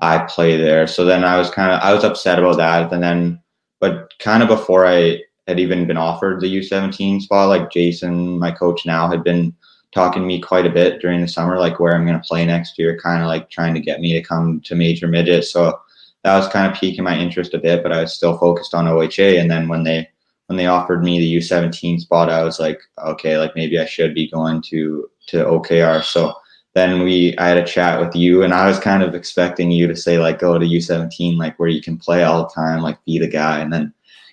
I 0.00 0.18
play 0.20 0.56
there? 0.56 0.86
So 0.86 1.04
then 1.04 1.24
I 1.24 1.38
was 1.38 1.50
kind 1.50 1.72
of, 1.72 1.80
I 1.80 1.92
was 1.92 2.04
upset 2.04 2.38
about 2.38 2.56
that. 2.56 2.92
And 2.92 3.02
then, 3.02 3.40
but 3.80 4.12
kind 4.18 4.42
of 4.42 4.48
before 4.48 4.86
I 4.86 5.20
had 5.46 5.60
even 5.60 5.86
been 5.86 5.96
offered 5.96 6.40
the 6.40 6.58
U17 6.58 7.22
spot, 7.22 7.48
like 7.48 7.70
Jason, 7.70 8.38
my 8.38 8.50
coach 8.50 8.84
now, 8.84 9.08
had 9.08 9.24
been 9.24 9.54
talking 9.92 10.22
to 10.22 10.26
me 10.26 10.40
quite 10.40 10.66
a 10.66 10.70
bit 10.70 11.00
during 11.00 11.20
the 11.20 11.28
summer, 11.28 11.58
like 11.58 11.80
where 11.80 11.94
I'm 11.94 12.06
going 12.06 12.20
to 12.20 12.28
play 12.28 12.44
next 12.44 12.78
year, 12.78 12.98
kind 12.98 13.22
of 13.22 13.28
like 13.28 13.50
trying 13.50 13.74
to 13.74 13.80
get 13.80 14.00
me 14.00 14.12
to 14.12 14.22
come 14.22 14.60
to 14.62 14.74
major 14.74 15.08
midget. 15.08 15.44
So 15.44 15.80
that 16.24 16.36
was 16.36 16.48
kind 16.48 16.70
of 16.70 16.78
piquing 16.78 17.04
my 17.04 17.16
interest 17.16 17.54
a 17.54 17.58
bit, 17.58 17.82
but 17.82 17.92
I 17.92 18.02
was 18.02 18.12
still 18.12 18.36
focused 18.36 18.74
on 18.74 18.86
OHA. 18.86 19.40
And 19.40 19.50
then 19.50 19.68
when 19.68 19.84
they 19.84 20.08
when 20.48 20.56
they 20.56 20.66
offered 20.66 21.02
me 21.02 21.18
the 21.18 21.36
U17 21.36 22.00
spot, 22.00 22.28
I 22.30 22.42
was 22.42 22.58
like, 22.58 22.80
okay, 22.98 23.38
like 23.38 23.54
maybe 23.54 23.78
I 23.78 23.86
should 23.86 24.14
be 24.14 24.30
going 24.30 24.60
to 24.62 25.08
to 25.28 25.44
OKR. 25.44 26.02
So 26.02 26.34
then 26.74 27.02
we 27.02 27.36
I 27.38 27.48
had 27.48 27.58
a 27.58 27.64
chat 27.66 28.00
with 28.00 28.14
you, 28.16 28.42
and 28.42 28.52
I 28.52 28.66
was 28.66 28.78
kind 28.78 29.02
of 29.02 29.14
expecting 29.14 29.70
you 29.70 29.86
to 29.86 29.96
say 29.96 30.18
like 30.18 30.38
go 30.38 30.58
to 30.58 30.66
U17, 30.66 31.38
like 31.38 31.58
where 31.58 31.68
you 31.68 31.80
can 31.80 31.96
play 31.96 32.24
all 32.24 32.42
the 32.42 32.54
time, 32.54 32.82
like 32.82 33.02
be 33.04 33.18
the 33.18 33.28
guy. 33.28 33.60
And 33.60 33.72
then 33.72 33.92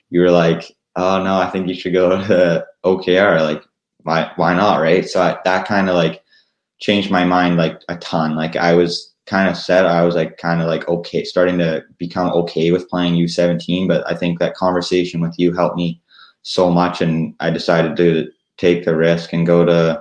you 0.10 0.22
were 0.22 0.32
like, 0.32 0.76
oh 0.96 1.24
no, 1.24 1.38
I 1.38 1.50
think 1.50 1.68
you 1.68 1.76
should 1.76 1.94
go 1.94 2.10
to 2.28 2.66
OKR. 2.84 3.42
Like 3.42 3.64
why 4.06 4.32
why 4.36 4.54
not 4.54 4.80
right 4.80 5.10
so 5.10 5.22
I, 5.22 5.38
that 5.44 5.68
kind 5.68 5.90
of 5.90 5.96
like 5.96 6.24
changed 6.80 7.10
my 7.10 7.26
mind 7.26 7.58
like 7.58 7.82
a 7.90 7.98
ton 7.98 8.36
like 8.36 8.56
i 8.56 8.74
was 8.74 9.14
kind 9.26 9.50
of 9.50 9.58
set 9.58 9.86
i 9.88 10.04
was 10.04 10.16
like 10.16 10.38
kind 10.38 10.62
of 10.62 10.68
like 10.68 10.88
okay 10.88 11.24
starting 11.24 11.58
to 11.58 11.84
become 11.98 12.30
okay 12.30 12.72
with 12.72 12.88
playing 12.88 13.16
u17 13.16 13.88
but 13.88 14.08
i 14.10 14.16
think 14.16 14.40
that 14.40 14.56
conversation 14.56 15.22
with 15.22 15.34
you 15.38 15.54
helped 15.54 15.76
me 15.76 16.00
so 16.48 16.70
much 16.70 17.02
and 17.02 17.34
i 17.40 17.50
decided 17.50 17.98
to 17.98 18.30
take 18.58 18.86
the 18.86 18.96
risk 18.96 19.34
and 19.34 19.48
go 19.48 19.66
to 19.66 20.00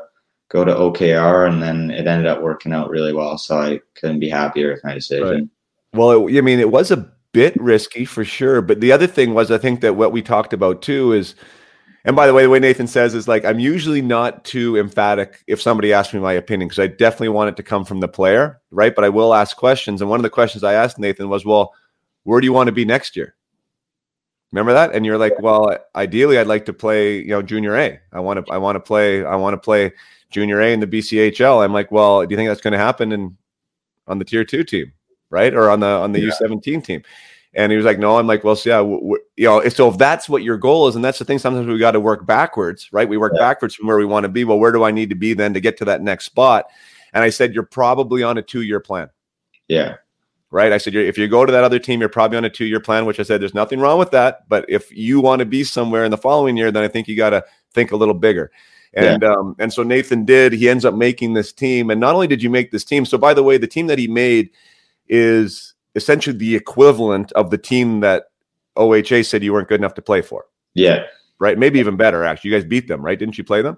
go 0.51 0.63
to 0.63 0.75
okr 0.75 1.49
and 1.49 1.63
then 1.63 1.91
it 1.91 2.07
ended 2.07 2.27
up 2.27 2.43
working 2.43 2.71
out 2.71 2.91
really 2.91 3.15
well 3.15 3.39
so 3.39 3.59
i 3.59 3.81
couldn't 3.95 4.21
be 4.21 4.29
happier 4.29 4.71
with 4.71 4.85
my 4.85 4.93
decision 4.93 5.27
right. 5.27 5.49
well 5.95 6.11
it, 6.11 6.39
i 6.39 6.43
mean 6.43 6.61
it 6.61 6.71
was 6.71 6.91
a 6.91 7.11
bit 7.33 7.57
risky 7.57 8.05
for 8.05 8.27
sure 8.27 8.61
but 8.61 8.81
the 8.81 8.93
other 8.93 9.07
thing 9.07 9.33
was 9.33 9.51
i 9.51 9.57
think 9.57 9.81
that 9.81 9.97
what 9.97 10.13
we 10.13 10.21
talked 10.21 10.53
about 10.53 10.83
too 10.83 11.13
is 11.15 11.35
and 12.07 12.15
by 12.15 12.27
the 12.27 12.35
way, 12.35 12.43
the 12.43 12.51
way 12.51 12.59
Nathan 12.59 12.87
says 12.87 13.15
is 13.15 13.27
like 13.27 13.47
I'm 13.47 13.59
usually 13.59 14.03
not 14.03 14.45
too 14.45 14.77
emphatic 14.77 15.43
if 15.47 15.63
somebody 15.63 15.91
asks 15.91 16.13
me 16.13 16.21
my 16.21 16.35
opinion 16.35 16.69
because 16.69 16.79
I 16.79 16.87
definitely 16.87 17.31
want 17.31 17.49
it 17.49 17.57
to 17.57 17.63
come 17.63 17.83
from 17.83 18.01
the 18.01 18.09
player, 18.09 18.61
right? 18.71 18.95
But 18.95 19.05
I 19.05 19.09
will 19.09 19.33
ask 19.33 19.57
questions. 19.57 20.03
And 20.03 20.11
one 20.11 20.21
of 20.21 20.23
the 20.23 20.29
questions 20.29 20.63
I 20.63 20.75
asked 20.75 20.99
Nathan 20.99 21.31
was, 21.31 21.47
"Well, 21.47 21.73
where 22.25 22.43
do 22.43 22.45
you 22.45 22.53
want 22.53 22.67
to 22.67 22.73
be 22.73 22.85
next 22.85 23.17
year?" 23.17 23.35
Remember 24.55 24.73
that? 24.73 24.95
And 24.95 25.05
you're 25.05 25.19
like, 25.19 25.37
"Well, 25.41 25.77
ideally, 25.97 26.39
I'd 26.39 26.47
like 26.47 26.65
to 26.67 26.73
play, 26.73 27.19
you 27.19 27.31
know, 27.31 27.43
junior 27.43 27.77
A. 27.77 27.99
I 28.13 28.21
want 28.21 28.47
to, 28.47 28.53
I 28.53 28.57
want 28.57 28.77
to 28.77 28.81
play, 28.81 29.25
I 29.25 29.35
want 29.35 29.55
to 29.55 29.59
play 29.59 29.91
junior 30.31 30.61
A 30.61 30.73
in 30.73 30.79
the 30.79 30.87
BCHL." 30.87 31.65
I'm 31.65 31.73
like, 31.73 31.91
"Well, 31.91 32.25
do 32.25 32.31
you 32.31 32.37
think 32.37 32.49
that's 32.49 32.61
going 32.61 32.71
to 32.71 32.79
happen 32.79 33.11
in 33.11 33.37
on 34.07 34.21
the 34.21 34.25
tier 34.25 34.45
two 34.45 34.63
team, 34.63 34.93
right, 35.29 35.53
or 35.53 35.71
on 35.71 35.81
the 35.81 35.89
on 35.89 36.13
the 36.13 36.21
yeah. 36.21 36.31
U17 36.41 36.85
team?" 36.85 37.03
And 37.57 37.73
he 37.73 37.77
was 37.77 37.87
like, 37.87 38.01
no, 38.01 38.19
I'm 38.19 38.27
like, 38.27 38.43
well, 38.43 38.57
so 38.57 38.69
yeah, 38.69 38.77
w- 38.79 38.99
w- 38.99 39.23
you 39.37 39.47
know, 39.47 39.69
so 39.69 39.89
if 39.89 39.97
that's 39.97 40.29
what 40.29 40.43
your 40.43 40.57
goal 40.57 40.89
is, 40.89 40.97
and 40.97 41.05
that's 41.05 41.21
the 41.21 41.25
thing, 41.25 41.39
sometimes 41.39 41.69
we 41.69 41.79
got 41.79 41.93
to 41.93 42.01
work 42.01 42.27
backwards, 42.27 42.89
right? 42.93 43.09
We 43.09 43.17
work 43.17 43.33
yeah. 43.37 43.43
backwards 43.43 43.77
from 43.77 43.87
where 43.87 43.97
we 43.97 44.05
want 44.05 44.25
to 44.25 44.29
be. 44.29 44.43
Well, 44.43 44.59
where 44.59 44.73
do 44.73 44.83
I 44.83 44.91
need 44.91 45.09
to 45.11 45.15
be 45.15 45.35
then 45.35 45.55
to 45.55 45.61
get 45.61 45.77
to 45.77 45.85
that 45.85 46.03
next 46.03 46.25
spot? 46.25 46.67
And 47.13 47.23
I 47.23 47.31
said, 47.31 47.55
you're 47.55 47.63
probably 47.63 48.25
on 48.25 48.39
a 48.39 48.43
two 48.43 48.63
year 48.63 48.81
plan. 48.81 49.09
Yeah. 49.69 49.99
Right. 50.55 50.71
I 50.71 50.79
said, 50.79 50.95
if 50.95 51.19
you 51.19 51.27
go 51.27 51.45
to 51.45 51.51
that 51.51 51.65
other 51.65 51.81
team, 51.81 51.99
you're 51.99 52.09
probably 52.09 52.39
on 52.39 52.45
a 52.45 52.49
two 52.49 52.67
year 52.67 52.79
plan, 52.79 53.07
which 53.07 53.19
I 53.19 53.25
said, 53.25 53.41
there's 53.41 53.55
nothing 53.55 53.81
wrong 53.81 53.99
with 53.99 54.13
that. 54.13 54.49
But 54.49 54.65
if 54.69 54.89
you 54.97 55.21
want 55.21 55.41
to 55.41 55.45
be 55.45 55.65
somewhere 55.65 56.05
in 56.05 56.13
the 56.13 56.17
following 56.17 56.57
year, 56.57 56.71
then 56.71 56.85
I 56.85 56.87
think 56.87 57.09
you 57.09 57.17
got 57.17 57.31
to 57.31 57.45
think 57.73 57.91
a 57.91 57.97
little 57.97 58.15
bigger. 58.15 58.53
And 58.93 59.23
yeah. 59.23 59.33
um, 59.33 59.57
and 59.59 59.73
so 59.73 59.83
Nathan 59.83 60.25
did. 60.25 60.53
He 60.53 60.69
ends 60.69 60.85
up 60.85 60.95
making 60.95 61.33
this 61.33 61.53
team. 61.53 61.91
And 61.91 62.01
not 62.01 62.15
only 62.15 62.29
did 62.29 62.41
you 62.41 62.51
make 62.51 62.71
this 62.71 62.85
team, 62.85 63.05
so 63.05 63.19
by 63.19 63.35
the 63.35 63.43
way, 63.43 63.59
the 63.59 63.67
team 63.67 63.89
that 63.89 63.99
he 63.99 64.07
made 64.07 64.51
is 65.09 65.75
essentially 65.97 66.39
the 66.39 66.55
equivalent 66.55 67.33
of 67.33 67.51
the 67.51 67.59
team 67.59 67.99
that 68.03 68.27
OHA 68.77 69.27
said 69.27 69.43
you 69.43 69.53
weren't 69.53 69.67
good 69.67 69.81
enough 69.81 69.95
to 69.95 70.03
play 70.03 70.23
for. 70.23 70.45
Yeah. 70.75 71.03
Right. 71.41 71.59
Maybe 71.59 71.81
even 71.81 71.97
better, 71.97 72.23
actually. 72.23 72.53
You 72.53 72.57
guys 72.59 72.65
beat 72.65 72.87
them, 72.87 73.05
right? 73.05 73.19
Didn't 73.19 73.39
you 73.39 73.43
play 73.43 73.61
them? 73.61 73.77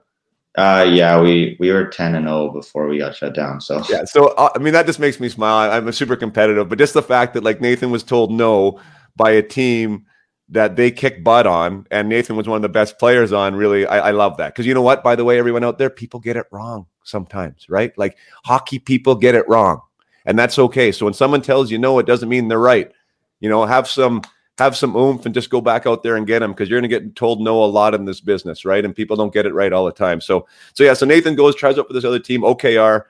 Uh, 0.57 0.87
yeah, 0.89 1.21
we 1.21 1.57
we 1.61 1.71
were 1.71 1.87
ten 1.87 2.15
and 2.15 2.27
zero 2.27 2.51
before 2.51 2.89
we 2.89 2.99
got 2.99 3.15
shut 3.15 3.35
down. 3.35 3.61
So 3.61 3.83
yeah, 3.91 4.05
so 4.05 4.29
uh, 4.29 4.51
I 4.55 4.59
mean 4.59 4.73
that 4.73 4.87
just 4.87 4.99
makes 4.99 5.21
me 5.21 5.29
smile. 5.29 5.71
I'm 5.71 5.91
super 5.93 6.17
competitive, 6.17 6.69
but 6.69 6.79
just 6.79 6.95
the 6.95 7.03
fact 7.03 7.35
that 7.35 7.45
like 7.45 7.61
Nathan 7.61 7.91
was 7.91 8.03
told 8.03 8.33
no 8.33 8.81
by 9.17 9.33
a 9.33 9.43
team 9.43 10.07
that 10.49 10.77
they 10.77 10.91
kicked 10.91 11.25
butt 11.25 11.47
on, 11.47 11.87
and 11.91 12.09
Nathan 12.09 12.37
was 12.37 12.49
one 12.49 12.57
of 12.57 12.63
the 12.63 12.69
best 12.69 12.99
players 12.99 13.33
on. 13.33 13.55
Really, 13.55 13.87
I, 13.87 14.09
I 14.09 14.11
love 14.13 14.39
that 14.39 14.55
because 14.55 14.67
you 14.67 14.75
know 14.75 14.83
what? 14.83 15.05
By 15.05 15.15
the 15.15 15.25
way, 15.25 15.39
everyone 15.39 15.65
out 15.65 15.79
there, 15.79 15.91
people 15.91 16.21
get 16.21 16.37
it 16.37 16.47
wrong 16.51 16.87
sometimes, 17.05 17.67
right? 17.69 17.97
Like 17.99 18.17
hockey 18.45 18.79
people 18.79 19.15
get 19.15 19.35
it 19.35 19.47
wrong 19.49 19.81
and 20.27 20.39
that's 20.39 20.59
okay. 20.59 20.93
So 20.93 21.07
when 21.07 21.15
someone 21.15 21.41
tells 21.41 21.71
you 21.71 21.79
no, 21.79 21.99
it 21.99 22.07
doesn't 22.07 22.29
mean 22.29 22.49
they're 22.49 22.59
right. 22.59 22.93
You 23.41 23.49
know, 23.49 23.65
have 23.65 23.89
some 23.89 24.23
have 24.59 24.77
some 24.77 24.97
oomph 24.97 25.27
and 25.27 25.35
just 25.35 25.51
go 25.51 25.61
back 25.61 25.87
out 25.87 26.03
there 26.03 26.17
and 26.17 26.27
get 26.27 26.39
them 26.39 26.53
because 26.53 26.69
you're 26.69 26.81
going 26.81 26.91
to 26.91 27.01
get 27.01 27.15
told 27.15 27.41
no 27.41 27.63
a 27.63 27.67
lot 27.67 27.95
in 27.95 28.05
this 28.05 28.21
business, 28.21 28.65
right? 28.65 28.85
And 28.85 28.95
people 28.95 29.17
don't 29.17 29.33
get 29.33 29.47
it 29.47 29.53
right 29.53 29.73
all 29.73 29.85
the 29.85 29.93
time. 29.93 30.21
So, 30.21 30.47
so 30.75 30.83
yeah. 30.83 30.95
So 30.95 31.05
Nathan 31.05 31.35
goes 31.35 31.55
tries 31.55 31.79
out 31.79 31.87
for 31.87 31.93
this 31.93 32.05
other 32.05 32.19
team, 32.19 32.41
OKR, 32.43 33.05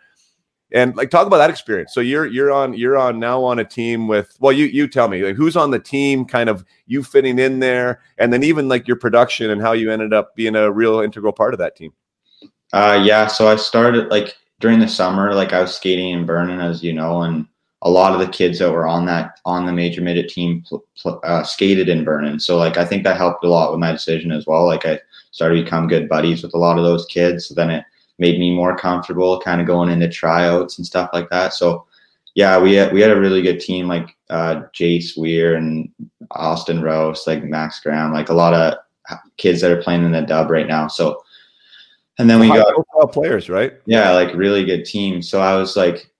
and 0.73 0.97
like 0.97 1.11
talk 1.11 1.27
about 1.27 1.39
that 1.39 1.51
experience. 1.51 1.95
So 1.95 2.01
you're 2.01 2.27
you're 2.27 2.51
on 2.51 2.75
you're 2.75 2.97
on 2.97 3.21
now 3.21 3.43
on 3.45 3.61
a 3.61 3.65
team 3.65 4.09
with 4.09 4.37
well, 4.41 4.53
you 4.53 4.67
you 4.67 4.89
tell 4.89 5.09
me 5.09 5.23
like 5.23 5.37
who's 5.37 5.57
on 5.57 5.71
the 5.71 5.79
team, 5.79 6.25
kind 6.25 6.49
of 6.49 6.65
you 6.87 7.05
fitting 7.05 7.39
in 7.39 7.61
there, 7.61 8.01
and 8.19 8.33
then 8.33 8.43
even 8.43 8.69
like 8.69 8.89
your 8.89 8.97
production 8.97 9.51
and 9.51 9.63
how 9.63 9.73
you 9.73 9.93
ended 9.93 10.13
up 10.13 10.35
being 10.35 10.57
a 10.57 10.71
real 10.71 11.01
integral 11.01 11.33
part 11.33 11.55
of 11.55 11.59
that 11.59 11.77
team. 11.77 11.93
Uh, 12.73 13.01
yeah. 13.05 13.29
So 13.29 13.47
I 13.47 13.57
started 13.57 14.09
like 14.09 14.37
during 14.59 14.81
the 14.81 14.89
summer, 14.89 15.35
like 15.35 15.53
I 15.53 15.61
was 15.61 15.75
skating 15.75 16.11
in 16.11 16.27
Vernon, 16.27 16.61
as 16.61 16.83
you 16.83 16.93
know, 16.93 17.23
and 17.23 17.47
a 17.87 17.91
lot 17.91 18.13
of 18.13 18.19
the 18.19 18.27
kids 18.27 18.59
that 18.59 18.73
were 18.73 18.89
on 18.89 19.07
that 19.07 19.39
on 19.45 19.65
the 19.65 19.73
major 19.73 20.03
midget 20.03 20.29
team 20.29 20.65
uh, 21.05 21.45
skated 21.45 21.89
in 21.89 22.05
Vernon. 22.05 22.41
So 22.41 22.57
like 22.57 22.77
I 22.77 22.85
think 22.85 23.05
that 23.05 23.17
helped 23.17 23.45
a 23.45 23.49
lot 23.49 23.71
with 23.71 23.79
my 23.79 23.93
decision 23.93 24.33
as 24.33 24.45
well. 24.45 24.67
Like 24.67 24.85
I 24.85 24.99
started 25.31 25.55
to 25.57 25.63
become 25.63 25.87
good 25.87 26.09
buddies 26.09 26.43
with 26.43 26.53
a 26.55 26.59
lot 26.59 26.79
of 26.79 26.85
those 26.85 27.07
kids. 27.07 27.47
So 27.47 27.55
then 27.55 27.71
it 27.71 27.85
made 28.19 28.41
me 28.41 28.53
more 28.53 28.77
comfortable, 28.77 29.39
kind 29.41 29.61
of 29.61 29.69
going 29.69 29.89
into 29.89 30.09
tryouts 30.09 30.79
and 30.79 30.87
stuff 30.87 31.11
like 31.13 31.31
that. 31.31 31.55
So 31.55 31.87
yeah, 32.35 32.59
we 32.59 32.75
had, 32.75 32.93
we 32.93 33.01
had 33.01 33.13
a 33.13 33.21
really 33.21 33.41
good 33.41 33.61
team 33.61 33.87
like 33.87 34.17
uh, 34.31 34.63
Jace 34.75 35.17
Weir 35.17 35.55
and 35.55 35.89
Austin 36.33 36.83
Rose, 36.83 37.25
like 37.25 37.45
Max 37.45 37.79
Graham, 37.79 38.13
like 38.13 38.31
a 38.31 38.35
lot 38.35 38.53
of 38.53 38.75
kids 39.37 39.61
that 39.61 39.71
are 39.71 39.81
playing 39.81 40.05
in 40.05 40.11
the 40.11 40.23
dub 40.23 40.51
right 40.51 40.67
now. 40.67 40.89
So, 40.89 41.23
and 42.19 42.29
then 42.29 42.41
we 42.41 42.49
got 42.49 43.13
players, 43.13 43.49
right? 43.49 43.75
Yeah, 43.87 44.11
like 44.11 44.35
really 44.35 44.65
good 44.65 44.85
team. 44.85 45.23
So 45.23 45.41
I 45.41 45.55
was 45.55 45.77
like 45.77 46.11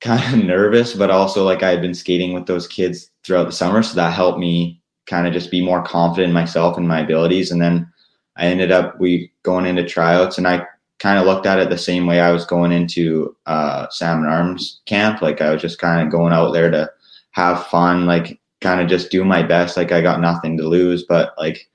kind 0.00 0.34
of 0.34 0.44
nervous, 0.46 0.94
but 0.94 1.10
also 1.10 1.44
like 1.44 1.62
I 1.62 1.70
had 1.70 1.82
been 1.82 1.94
skating 1.94 2.32
with 2.32 2.46
those 2.46 2.66
kids 2.66 3.10
throughout 3.24 3.44
the 3.44 3.52
summer, 3.52 3.82
so 3.82 3.94
that 3.94 4.12
helped 4.12 4.38
me 4.38 4.80
kind 5.06 5.26
of 5.26 5.32
just 5.32 5.50
be 5.50 5.64
more 5.64 5.82
confident 5.82 6.28
in 6.28 6.34
myself 6.34 6.76
and 6.76 6.88
my 6.88 7.00
abilities. 7.00 7.50
And 7.50 7.62
then 7.62 7.90
I 8.36 8.46
ended 8.46 8.72
up 8.72 8.98
we 9.00 9.32
going 9.42 9.66
into 9.66 9.84
tryouts, 9.84 10.38
and 10.38 10.46
I 10.46 10.66
kind 10.98 11.18
of 11.18 11.26
looked 11.26 11.46
at 11.46 11.58
it 11.58 11.70
the 11.70 11.78
same 11.78 12.06
way 12.06 12.20
I 12.20 12.32
was 12.32 12.46
going 12.46 12.72
into 12.72 13.36
uh, 13.46 13.86
Salmon 13.90 14.28
Arm's 14.28 14.80
camp. 14.86 15.22
Like 15.22 15.40
I 15.40 15.52
was 15.52 15.62
just 15.62 15.78
kind 15.78 16.06
of 16.06 16.12
going 16.12 16.32
out 16.32 16.52
there 16.52 16.70
to 16.70 16.90
have 17.32 17.66
fun, 17.66 18.06
like 18.06 18.40
kind 18.60 18.80
of 18.80 18.88
just 18.88 19.10
do 19.10 19.24
my 19.24 19.42
best. 19.42 19.76
Like 19.76 19.92
I 19.92 20.00
got 20.00 20.20
nothing 20.20 20.56
to 20.56 20.68
lose, 20.68 21.04
but 21.04 21.34
like 21.38 21.68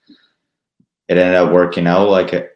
it 1.07 1.17
ended 1.17 1.35
up 1.35 1.53
working 1.53 1.87
out. 1.87 2.09
Like 2.09 2.51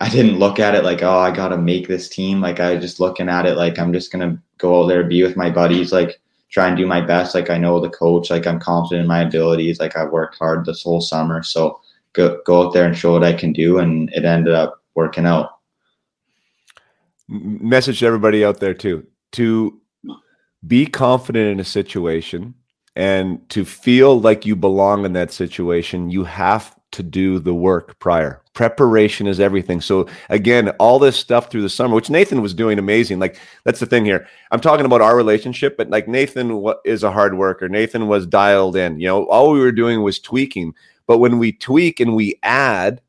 I 0.00 0.08
didn't 0.08 0.38
look 0.38 0.58
at 0.58 0.74
it 0.74 0.84
like, 0.84 1.02
oh, 1.02 1.18
I 1.18 1.30
got 1.30 1.48
to 1.48 1.58
make 1.58 1.88
this 1.88 2.08
team. 2.08 2.40
Like 2.40 2.60
I 2.60 2.74
was 2.74 2.82
just 2.82 3.00
looking 3.00 3.28
at 3.28 3.46
it 3.46 3.56
like 3.56 3.78
I'm 3.78 3.92
just 3.92 4.12
gonna 4.12 4.40
go 4.60 4.82
out 4.82 4.86
there, 4.86 5.04
be 5.04 5.22
with 5.22 5.36
my 5.36 5.50
buddies, 5.50 5.92
like 5.92 6.20
try 6.50 6.68
and 6.68 6.76
do 6.76 6.86
my 6.86 7.00
best. 7.00 7.34
Like 7.34 7.50
I 7.50 7.58
know 7.58 7.80
the 7.80 7.90
coach, 7.90 8.30
like 8.30 8.46
I'm 8.46 8.60
confident 8.60 9.02
in 9.02 9.08
my 9.08 9.22
abilities. 9.22 9.80
Like 9.80 9.96
I've 9.96 10.10
worked 10.10 10.38
hard 10.38 10.64
this 10.64 10.82
whole 10.82 11.00
summer, 11.00 11.42
so 11.42 11.80
go 12.12 12.40
go 12.44 12.66
out 12.66 12.72
there 12.72 12.86
and 12.86 12.96
show 12.96 13.12
what 13.12 13.24
I 13.24 13.32
can 13.32 13.52
do, 13.52 13.78
and 13.78 14.10
it 14.12 14.24
ended 14.24 14.54
up 14.54 14.82
working 14.94 15.26
out 15.26 15.60
message 17.30 18.00
to 18.00 18.06
everybody 18.06 18.44
out 18.44 18.58
there 18.58 18.74
too 18.74 19.06
to 19.30 19.80
be 20.66 20.84
confident 20.84 21.48
in 21.48 21.60
a 21.60 21.64
situation 21.64 22.54
and 22.96 23.48
to 23.48 23.64
feel 23.64 24.20
like 24.20 24.44
you 24.44 24.56
belong 24.56 25.04
in 25.04 25.12
that 25.12 25.30
situation 25.30 26.10
you 26.10 26.24
have 26.24 26.74
to 26.90 27.04
do 27.04 27.38
the 27.38 27.54
work 27.54 27.96
prior 28.00 28.42
preparation 28.60 29.26
is 29.26 29.40
everything. 29.40 29.80
So 29.80 30.06
again 30.28 30.68
all 30.78 30.98
this 30.98 31.16
stuff 31.16 31.50
through 31.50 31.62
the 31.62 31.70
summer 31.70 31.94
which 31.94 32.10
nathan 32.10 32.42
was 32.42 32.52
doing 32.52 32.78
amazing. 32.78 33.18
Like 33.18 33.38
that's 33.64 33.80
the 33.80 33.86
thing 33.86 34.04
here. 34.04 34.26
I'm 34.50 34.60
talking 34.60 34.84
about 34.84 35.00
our 35.00 35.16
relationship 35.16 35.78
but 35.78 35.88
like 35.88 36.06
nathan 36.06 36.62
is 36.84 37.02
a 37.02 37.10
hard 37.10 37.38
worker. 37.38 37.70
Nathan 37.70 38.06
was 38.06 38.26
dialed 38.26 38.76
in. 38.76 39.00
You 39.00 39.06
know 39.06 39.24
all 39.28 39.52
we 39.52 39.60
were 39.60 39.72
doing 39.72 40.02
was 40.02 40.18
tweaking. 40.18 40.74
But 41.06 41.20
when 41.20 41.38
we 41.38 41.52
tweak 41.52 42.00
and 42.00 42.14
we 42.14 42.38
add 42.42 43.00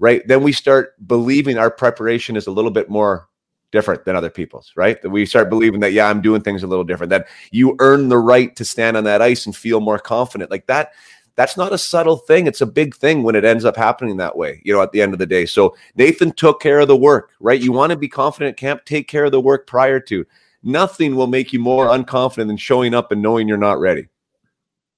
right 0.00 0.26
then 0.26 0.42
we 0.42 0.50
start 0.50 0.94
believing 1.06 1.56
our 1.56 1.70
preparation 1.70 2.34
is 2.34 2.48
a 2.48 2.50
little 2.50 2.72
bit 2.72 2.90
more 2.90 3.28
different 3.70 4.04
than 4.04 4.16
other 4.16 4.30
people's, 4.30 4.72
right? 4.74 5.00
That 5.02 5.10
we 5.10 5.26
start 5.26 5.50
believing 5.50 5.80
that, 5.80 5.92
yeah, 5.92 6.08
I'm 6.08 6.22
doing 6.22 6.40
things 6.40 6.62
a 6.62 6.66
little 6.66 6.84
different, 6.84 7.10
that 7.10 7.28
you 7.50 7.76
earn 7.78 8.08
the 8.08 8.18
right 8.18 8.54
to 8.56 8.64
stand 8.64 8.96
on 8.96 9.04
that 9.04 9.22
ice 9.22 9.44
and 9.46 9.54
feel 9.54 9.80
more 9.80 9.98
confident. 9.98 10.50
Like 10.50 10.66
that, 10.66 10.92
that's 11.36 11.56
not 11.56 11.72
a 11.72 11.78
subtle 11.78 12.16
thing. 12.16 12.46
It's 12.46 12.60
a 12.60 12.66
big 12.66 12.94
thing 12.94 13.22
when 13.22 13.36
it 13.36 13.44
ends 13.44 13.64
up 13.64 13.76
happening 13.76 14.16
that 14.16 14.36
way, 14.36 14.60
you 14.64 14.72
know, 14.72 14.82
at 14.82 14.92
the 14.92 15.02
end 15.02 15.12
of 15.12 15.18
the 15.18 15.26
day. 15.26 15.46
So 15.46 15.76
Nathan 15.94 16.32
took 16.32 16.60
care 16.60 16.80
of 16.80 16.88
the 16.88 16.96
work, 16.96 17.30
right? 17.40 17.60
You 17.60 17.72
want 17.72 17.90
to 17.90 17.96
be 17.96 18.08
confident 18.08 18.54
at 18.54 18.56
camp, 18.56 18.84
take 18.84 19.06
care 19.06 19.26
of 19.26 19.32
the 19.32 19.40
work 19.40 19.66
prior 19.66 20.00
to. 20.00 20.26
Nothing 20.62 21.14
will 21.14 21.26
make 21.26 21.52
you 21.52 21.60
more 21.60 21.86
unconfident 21.86 22.48
than 22.48 22.56
showing 22.56 22.94
up 22.94 23.12
and 23.12 23.22
knowing 23.22 23.46
you're 23.46 23.56
not 23.58 23.78
ready. 23.78 24.08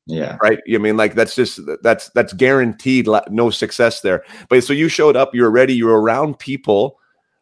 Yeah. 0.06 0.38
Right. 0.40 0.60
I 0.72 0.78
mean, 0.78 0.96
like 0.96 1.14
that's 1.14 1.34
just 1.34 1.60
that's 1.82 2.08
that's 2.10 2.32
guaranteed 2.32 3.06
no 3.28 3.50
success 3.50 4.00
there. 4.00 4.24
But 4.48 4.64
so 4.64 4.72
you 4.72 4.88
showed 4.88 5.16
up, 5.16 5.34
you 5.34 5.42
were 5.42 5.50
ready, 5.50 5.74
you 5.74 5.84
were 5.84 6.00
around 6.00 6.38
people 6.38 6.98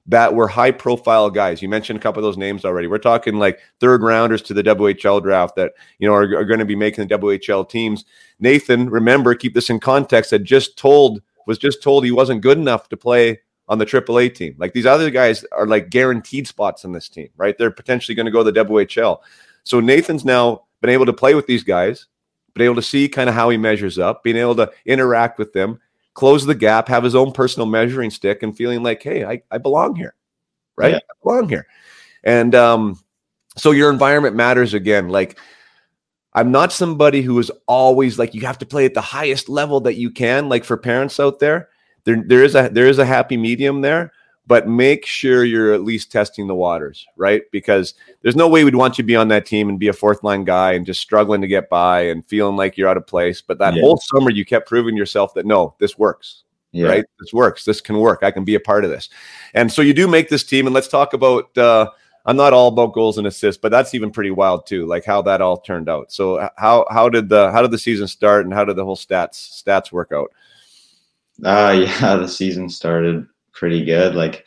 that 0.09 0.35
were 0.35 0.49
high 0.49 0.71
profile 0.71 1.31
guys. 1.31 1.61
You 1.61 1.69
mentioned 1.69 1.99
a 1.99 2.03
couple 2.03 2.21
of 2.21 2.25
those 2.25 2.37
names 2.37 2.65
already. 2.65 2.87
We're 2.87 2.99
talking 2.99 3.39
like 3.39 3.59
third 3.81 4.03
rounders 4.03 4.43
to 4.43 4.55
the 4.55 4.63
WHL 4.63 5.23
draft 5.23 5.57
that, 5.57 5.73
you 5.99 6.07
know, 6.07 6.15
are, 6.15 6.37
are 6.37 6.45
going 6.45 6.61
to 6.61 6.65
be 6.65 6.77
making 6.77 7.07
the 7.07 7.19
WHL 7.19 7.69
teams. 7.69 8.05
Nathan, 8.39 8.89
remember, 8.89 9.35
keep 9.35 9.55
this 9.55 9.71
in 9.71 9.81
context, 9.81 10.31
had 10.31 10.45
just 10.45 10.79
told, 10.79 11.23
was 11.47 11.59
just 11.59 11.83
told 11.83 12.05
he 12.05 12.13
wasn't 12.13 12.41
good 12.41 12.59
enough 12.59 12.89
to 12.91 12.97
play 12.97 13.41
on 13.69 13.79
the 13.79 13.87
AAA 13.87 14.35
team. 14.35 14.55
Like 14.59 14.73
these 14.73 14.87
other 14.87 15.11
guys 15.11 15.45
are 15.51 15.67
like 15.67 15.91
guaranteed 15.91 16.47
spots 16.47 16.85
on 16.85 16.93
this 16.93 17.09
team, 17.09 17.29
right? 17.37 17.57
They're 17.59 17.71
potentially 17.71 18.15
going 18.15 18.27
to 18.27 18.33
go 18.33 18.45
to 18.45 18.53
the 18.53 18.65
WHL. 18.65 19.19
So 19.65 19.81
Nathan's 19.81 20.25
now 20.25 20.67
been 20.81 20.91
able 20.91 21.07
to 21.07 21.13
play 21.13 21.35
with 21.35 21.47
these 21.47 21.65
guys, 21.65 22.07
been 22.55 22.65
able 22.65 22.77
to 22.77 22.83
see 22.83 23.09
kind 23.09 23.29
of 23.29 23.35
how 23.35 23.51
he 23.51 23.57
measures 23.57 23.99
up, 23.99 24.23
being 24.23 24.37
able 24.37 24.55
to 24.57 24.71
interact 24.85 25.39
with 25.39 25.53
them 25.53 25.81
close 26.17 26.47
the 26.47 26.55
gap, 26.55 26.89
have 26.89 27.05
his 27.05 27.14
own 27.14 27.31
personal 27.31 27.67
measuring 27.67 28.11
stick, 28.11 28.43
and 28.43 28.57
feeling 28.57 28.83
like, 28.83 29.03
hey, 29.03 29.25
I, 29.25 29.43
I 29.51 29.59
belong 29.59 29.95
here, 29.95 30.14
right? 30.75 30.93
Yeah. 30.93 30.97
I 30.97 31.14
belong 31.23 31.49
here. 31.49 31.67
And 32.25 32.55
um, 32.55 32.99
so 33.57 33.71
your 33.71 33.91
environment 33.91 34.35
matters 34.35 34.73
again. 34.73 35.11
Like, 35.11 35.39
I'm 36.33 36.51
not 36.51 36.73
somebody 36.73 37.21
who 37.21 37.39
is 37.39 37.53
always 37.69 38.19
like 38.19 38.35
you 38.35 38.41
have 38.47 38.59
to 38.59 38.67
play 38.67 38.87
at 38.87 38.95
the 38.95 39.01
highest 39.03 39.51
level 39.51 39.81
that 39.81 39.97
you 39.97 40.11
can. 40.11 40.49
Like 40.49 40.64
for 40.64 40.79
parents 40.79 41.21
out 41.21 41.39
there, 41.39 41.69
there 42.05 42.23
there 42.27 42.43
is 42.43 42.55
a 42.55 42.71
there 42.73 42.89
is 42.89 42.99
a 42.99 43.07
happy 43.07 43.37
medium 43.37 43.83
there 43.83 44.12
but 44.47 44.68
make 44.68 45.05
sure 45.05 45.44
you're 45.44 45.74
at 45.74 45.82
least 45.82 46.12
testing 46.12 46.47
the 46.47 46.55
waters, 46.55 47.07
right? 47.16 47.42
Because 47.51 47.94
there's 48.22 48.36
no 48.36 48.49
way 48.49 48.62
we'd 48.62 48.76
want 48.76 48.97
you 48.97 49.03
to 49.03 49.07
be 49.07 49.16
on 49.16 49.28
that 49.28 49.44
team 49.44 49.68
and 49.68 49.78
be 49.78 49.88
a 49.88 49.92
fourth 49.92 50.22
line 50.22 50.44
guy 50.44 50.72
and 50.72 50.86
just 50.86 51.01
struggling 51.01 51.40
to 51.40 51.49
get 51.49 51.68
by 51.68 52.03
and 52.03 52.26
feeling 52.28 52.57
like 52.57 52.76
you're 52.76 52.88
out 52.88 52.97
of 52.97 53.07
place. 53.07 53.40
But 53.40 53.59
that 53.59 53.74
yeah. 53.74 53.82
whole 53.82 53.97
summer, 53.97 54.30
you 54.30 54.44
kept 54.44 54.68
proving 54.68 54.97
yourself 54.97 55.34
that 55.34 55.47
no, 55.47 55.74
this 55.80 55.99
works. 55.99 56.44
Yeah. 56.72 56.88
Right. 56.88 57.05
This 57.18 57.32
works. 57.32 57.64
This 57.64 57.80
can 57.80 57.99
work. 57.99 58.20
I 58.22 58.30
can 58.30 58.44
be 58.44 58.55
a 58.55 58.61
part 58.61 58.84
of 58.84 58.90
this. 58.90 59.09
And 59.55 59.72
so 59.72 59.82
you 59.82 59.94
do 59.94 60.07
make 60.07 60.28
this 60.28 60.44
team. 60.44 60.66
And 60.66 60.74
let's 60.74 60.88
talk 60.88 61.14
about, 61.14 61.57
uh, 61.57 61.90
I'm 62.26 62.36
not 62.36 62.53
all 62.53 62.68
about 62.68 62.92
goals 62.92 63.18
and 63.18 63.26
assists, 63.26 63.61
but 63.61 63.70
that's 63.70 63.94
even 63.94 64.11
pretty 64.11 64.30
wild 64.30 64.66
too, 64.66 64.84
like 64.84 65.05
how 65.05 65.22
that 65.22 65.40
all 65.40 65.57
turned 65.57 65.88
out. 65.88 66.12
So 66.12 66.51
how, 66.57 66.84
how 66.90 67.09
did 67.09 67.28
the, 67.30 67.51
how 67.51 67.62
did 67.62 67.70
the 67.70 67.78
season 67.78 68.09
start 68.09 68.44
and 68.44 68.53
how 68.53 68.64
did 68.64 68.76
the 68.76 68.84
whole 68.84 68.97
stats, 68.97 69.62
stats 69.62 69.90
work 69.90 70.12
out? 70.12 70.32
Uh, 71.42 71.86
yeah, 72.01 72.16
the 72.16 72.28
season 72.28 72.68
started 72.68 73.26
pretty 73.57 73.85
good. 73.85 74.15
Like 74.15 74.45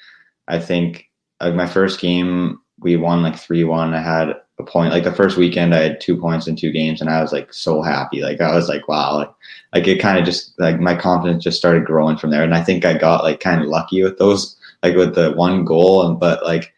I 0.48 0.60
think 0.60 1.10
like 1.42 1.56
my 1.56 1.68
first 1.68 2.00
game 2.00 2.60
we 2.80 2.96
won 2.96 3.22
like 3.22 3.36
three 3.36 3.64
one. 3.64 3.94
I 3.94 4.02
had 4.02 4.36
a 4.60 4.64
point 4.64 4.94
like 4.94 5.04
the 5.04 5.14
first 5.14 5.38
weekend 5.38 5.74
I 5.74 5.80
had 5.80 6.02
two 6.02 6.18
points 6.18 6.48
in 6.48 6.56
two 6.56 6.72
games 6.72 7.02
and 7.02 7.10
I 7.10 7.22
was 7.22 7.32
like 7.34 7.54
so 7.54 7.82
happy. 7.82 8.22
Like 8.22 8.42
I 8.42 8.56
was 8.56 8.70
like 8.70 8.88
wow 8.88 9.18
like 9.18 9.32
like 9.74 9.88
it 9.88 10.02
kind 10.02 10.18
of 10.18 10.26
just 10.26 10.58
like 10.60 10.80
my 10.80 10.96
confidence 10.96 11.44
just 11.44 11.58
started 11.58 11.86
growing 11.86 12.18
from 12.18 12.32
there 12.32 12.44
and 12.44 12.56
I 12.56 12.64
think 12.64 12.86
I 12.86 12.98
got 12.98 13.24
like 13.24 13.40
kind 13.40 13.62
of 13.62 13.68
lucky 13.68 14.04
with 14.04 14.18
those 14.18 14.58
like 14.84 14.96
with 14.96 15.16
the 15.16 15.32
one 15.34 15.66
goal 15.66 16.08
and 16.08 16.20
but 16.20 16.44
like 16.44 16.74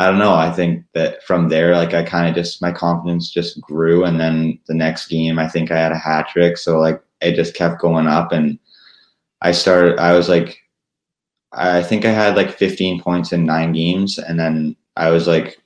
I 0.00 0.06
don't 0.06 0.18
know. 0.18 0.32
I 0.32 0.50
think 0.50 0.86
that 0.94 1.22
from 1.24 1.50
there, 1.50 1.76
like 1.76 1.92
I 1.92 2.02
kind 2.02 2.26
of 2.26 2.34
just 2.34 2.62
my 2.62 2.72
confidence 2.72 3.28
just 3.30 3.60
grew, 3.60 4.02
and 4.02 4.18
then 4.18 4.58
the 4.66 4.72
next 4.72 5.08
game, 5.08 5.38
I 5.38 5.46
think 5.46 5.70
I 5.70 5.78
had 5.78 5.92
a 5.92 5.98
hat 5.98 6.28
trick, 6.30 6.56
so 6.56 6.78
like 6.78 7.02
it 7.20 7.34
just 7.34 7.54
kept 7.54 7.82
going 7.82 8.06
up, 8.06 8.32
and 8.32 8.58
I 9.42 9.52
started. 9.52 9.98
I 9.98 10.14
was 10.14 10.26
like 10.26 10.59
I 11.52 11.82
think 11.82 12.04
I 12.04 12.12
had 12.12 12.36
like 12.36 12.50
15 12.56 13.00
points 13.00 13.32
in 13.32 13.44
nine 13.44 13.72
games, 13.72 14.18
and 14.18 14.38
then 14.38 14.76
I 14.96 15.10
was 15.10 15.26
like 15.26 15.60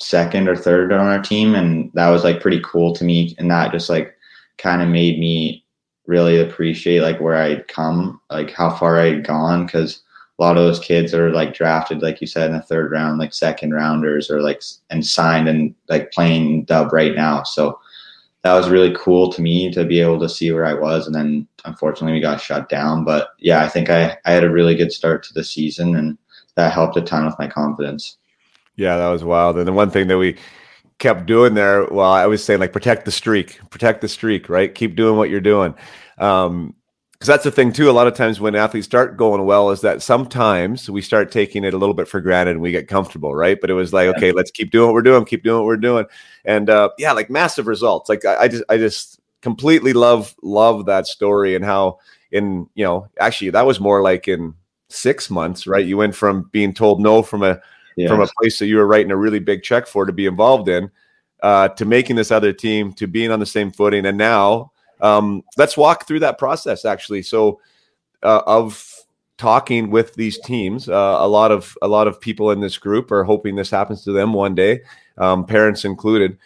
second 0.00 0.48
or 0.48 0.56
third 0.56 0.92
on 0.92 1.06
our 1.06 1.20
team, 1.20 1.54
and 1.54 1.90
that 1.94 2.08
was 2.08 2.24
like 2.24 2.40
pretty 2.40 2.60
cool 2.64 2.94
to 2.94 3.04
me. 3.04 3.34
And 3.38 3.50
that 3.50 3.72
just 3.72 3.90
like 3.90 4.16
kind 4.58 4.82
of 4.82 4.88
made 4.88 5.18
me 5.18 5.64
really 6.06 6.40
appreciate 6.40 7.02
like 7.02 7.20
where 7.20 7.36
I'd 7.36 7.68
come, 7.68 8.20
like 8.30 8.50
how 8.50 8.70
far 8.70 8.98
I'd 8.98 9.26
gone, 9.26 9.66
because 9.66 10.02
a 10.38 10.42
lot 10.42 10.56
of 10.56 10.64
those 10.64 10.80
kids 10.80 11.12
are 11.12 11.30
like 11.30 11.52
drafted, 11.52 12.00
like 12.02 12.20
you 12.22 12.26
said, 12.26 12.50
in 12.50 12.56
the 12.56 12.62
third 12.62 12.90
round, 12.90 13.18
like 13.18 13.34
second 13.34 13.74
rounders, 13.74 14.30
or 14.30 14.40
like 14.40 14.62
and 14.88 15.06
signed 15.06 15.48
and 15.48 15.74
like 15.88 16.12
playing 16.12 16.64
dub 16.64 16.94
right 16.94 17.14
now. 17.14 17.42
So 17.42 17.78
that 18.42 18.54
was 18.54 18.70
really 18.70 18.94
cool 18.96 19.30
to 19.32 19.42
me 19.42 19.70
to 19.70 19.84
be 19.84 20.00
able 20.00 20.18
to 20.20 20.28
see 20.28 20.50
where 20.52 20.64
I 20.64 20.74
was. 20.74 21.06
And 21.06 21.14
then 21.14 21.46
unfortunately 21.64 22.12
we 22.12 22.20
got 22.20 22.40
shut 22.40 22.68
down. 22.68 23.04
But 23.04 23.30
yeah, 23.38 23.62
I 23.62 23.68
think 23.68 23.90
I, 23.90 24.16
I 24.24 24.32
had 24.32 24.44
a 24.44 24.50
really 24.50 24.74
good 24.74 24.92
start 24.92 25.22
to 25.24 25.34
the 25.34 25.44
season 25.44 25.96
and 25.96 26.16
that 26.54 26.72
helped 26.72 26.96
a 26.96 27.02
ton 27.02 27.26
with 27.26 27.38
my 27.38 27.46
confidence. 27.46 28.16
Yeah, 28.76 28.96
that 28.96 29.08
was 29.08 29.24
wild. 29.24 29.58
And 29.58 29.68
the 29.68 29.72
one 29.72 29.90
thing 29.90 30.08
that 30.08 30.18
we 30.18 30.36
kept 30.98 31.26
doing 31.26 31.54
there, 31.54 31.84
well, 31.84 32.10
I 32.10 32.26
was 32.26 32.42
saying 32.42 32.60
like 32.60 32.72
protect 32.72 33.04
the 33.04 33.10
streak, 33.10 33.60
protect 33.70 34.00
the 34.00 34.08
streak, 34.08 34.48
right? 34.48 34.74
Keep 34.74 34.96
doing 34.96 35.16
what 35.16 35.28
you're 35.28 35.40
doing. 35.40 35.74
Um, 36.18 36.74
because 37.20 37.28
that's 37.28 37.44
the 37.44 37.50
thing 37.50 37.70
too. 37.70 37.90
A 37.90 37.92
lot 37.92 38.06
of 38.06 38.14
times 38.14 38.40
when 38.40 38.54
athletes 38.54 38.86
start 38.86 39.18
going 39.18 39.44
well, 39.44 39.70
is 39.70 39.82
that 39.82 40.00
sometimes 40.00 40.88
we 40.88 41.02
start 41.02 41.30
taking 41.30 41.64
it 41.64 41.74
a 41.74 41.76
little 41.76 41.94
bit 41.94 42.08
for 42.08 42.18
granted 42.18 42.52
and 42.52 42.62
we 42.62 42.70
get 42.70 42.88
comfortable, 42.88 43.34
right? 43.34 43.60
But 43.60 43.68
it 43.68 43.74
was 43.74 43.92
like, 43.92 44.06
yeah. 44.06 44.16
okay, 44.16 44.32
let's 44.32 44.50
keep 44.50 44.70
doing 44.70 44.86
what 44.86 44.94
we're 44.94 45.02
doing, 45.02 45.26
keep 45.26 45.42
doing 45.42 45.58
what 45.58 45.66
we're 45.66 45.76
doing, 45.76 46.06
and 46.46 46.70
uh, 46.70 46.88
yeah, 46.96 47.12
like 47.12 47.28
massive 47.28 47.66
results. 47.66 48.08
Like 48.08 48.24
I, 48.24 48.36
I 48.36 48.48
just, 48.48 48.64
I 48.70 48.78
just 48.78 49.20
completely 49.42 49.92
love 49.92 50.34
love 50.42 50.86
that 50.86 51.06
story 51.06 51.54
and 51.54 51.64
how 51.64 51.98
in 52.32 52.68
you 52.74 52.84
know 52.84 53.06
actually 53.18 53.50
that 53.50 53.66
was 53.66 53.80
more 53.80 54.00
like 54.00 54.26
in 54.26 54.54
six 54.88 55.28
months, 55.28 55.66
right? 55.66 55.84
You 55.84 55.98
went 55.98 56.14
from 56.14 56.48
being 56.52 56.72
told 56.72 57.02
no 57.02 57.22
from 57.22 57.42
a 57.42 57.60
from 58.08 58.22
a 58.22 58.28
place 58.38 58.58
that 58.58 58.66
you 58.66 58.78
were 58.78 58.86
writing 58.86 59.10
a 59.10 59.16
really 59.16 59.40
big 59.40 59.62
check 59.62 59.86
for 59.86 60.06
to 60.06 60.12
be 60.12 60.24
involved 60.24 60.70
in, 60.70 60.90
uh, 61.42 61.68
to 61.68 61.84
making 61.84 62.16
this 62.16 62.30
other 62.30 62.54
team, 62.54 62.94
to 62.94 63.06
being 63.06 63.30
on 63.30 63.40
the 63.40 63.46
same 63.46 63.70
footing, 63.70 64.06
and 64.06 64.16
now 64.16 64.69
um, 65.02 65.42
let's 65.56 65.76
walk 65.76 66.06
through 66.06 66.20
that 66.20 66.38
process 66.38 66.84
actually. 66.84 67.22
So, 67.22 67.60
uh, 68.22 68.42
of 68.46 68.86
talking 69.38 69.90
with 69.90 70.14
these 70.14 70.38
teams, 70.40 70.88
uh, 70.88 71.16
a 71.18 71.26
lot 71.26 71.50
of 71.50 71.76
a 71.80 71.88
lot 71.88 72.06
of 72.06 72.20
people 72.20 72.50
in 72.50 72.60
this 72.60 72.76
group 72.76 73.10
are 73.10 73.24
hoping 73.24 73.56
this 73.56 73.70
happens 73.70 74.04
to 74.04 74.12
them 74.12 74.32
one 74.34 74.54
day, 74.54 74.82
um, 75.18 75.46
parents 75.46 75.84
included. 75.84 76.36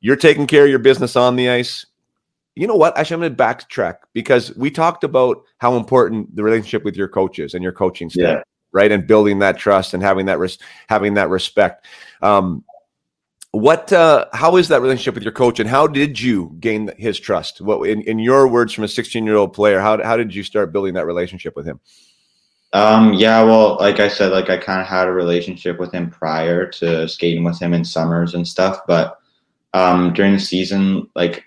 you're 0.00 0.16
taking 0.16 0.46
care 0.46 0.64
of 0.64 0.70
your 0.70 0.78
business 0.78 1.14
on 1.14 1.36
the 1.36 1.48
ice. 1.48 1.86
You 2.56 2.66
know 2.66 2.74
what? 2.74 2.96
Actually, 2.96 3.14
I'm 3.14 3.20
going 3.20 3.36
to 3.36 3.42
backtrack 3.42 3.96
because 4.12 4.54
we 4.56 4.70
talked 4.70 5.04
about 5.04 5.42
how 5.58 5.76
important 5.76 6.34
the 6.34 6.42
relationship 6.42 6.84
with 6.84 6.96
your 6.96 7.08
coaches 7.08 7.54
and 7.54 7.62
your 7.62 7.72
coaching 7.72 8.10
staff, 8.10 8.38
yeah. 8.38 8.42
right? 8.72 8.90
And 8.90 9.06
building 9.06 9.38
that 9.38 9.56
trust 9.56 9.94
and 9.94 10.02
having 10.02 10.26
that 10.26 10.38
res- 10.38 10.58
having 10.88 11.14
that 11.14 11.28
respect. 11.28 11.86
Um, 12.22 12.64
what? 13.52 13.92
Uh, 13.92 14.26
how 14.32 14.56
is 14.56 14.68
that 14.68 14.80
relationship 14.80 15.14
with 15.14 15.22
your 15.22 15.32
coach, 15.32 15.60
and 15.60 15.68
how 15.68 15.86
did 15.86 16.20
you 16.20 16.56
gain 16.60 16.90
his 16.96 17.18
trust? 17.18 17.60
What, 17.60 17.88
in, 17.88 18.02
in 18.02 18.18
your 18.18 18.46
words, 18.46 18.72
from 18.72 18.84
a 18.84 18.88
16 18.88 19.24
year 19.24 19.36
old 19.36 19.52
player, 19.52 19.80
how 19.80 20.02
how 20.02 20.16
did 20.16 20.34
you 20.34 20.42
start 20.42 20.72
building 20.72 20.94
that 20.94 21.06
relationship 21.06 21.56
with 21.56 21.66
him? 21.66 21.80
Um, 22.72 23.14
yeah, 23.14 23.42
well, 23.42 23.76
like 23.80 23.98
I 23.98 24.06
said, 24.08 24.30
like 24.30 24.48
I 24.48 24.56
kind 24.56 24.80
of 24.80 24.86
had 24.86 25.08
a 25.08 25.12
relationship 25.12 25.80
with 25.80 25.92
him 25.92 26.08
prior 26.08 26.70
to 26.70 27.08
skating 27.08 27.42
with 27.42 27.60
him 27.60 27.74
in 27.74 27.84
summers 27.84 28.34
and 28.34 28.46
stuff, 28.46 28.80
but 28.86 29.18
um, 29.74 30.12
during 30.12 30.34
the 30.34 30.40
season, 30.40 31.08
like 31.16 31.44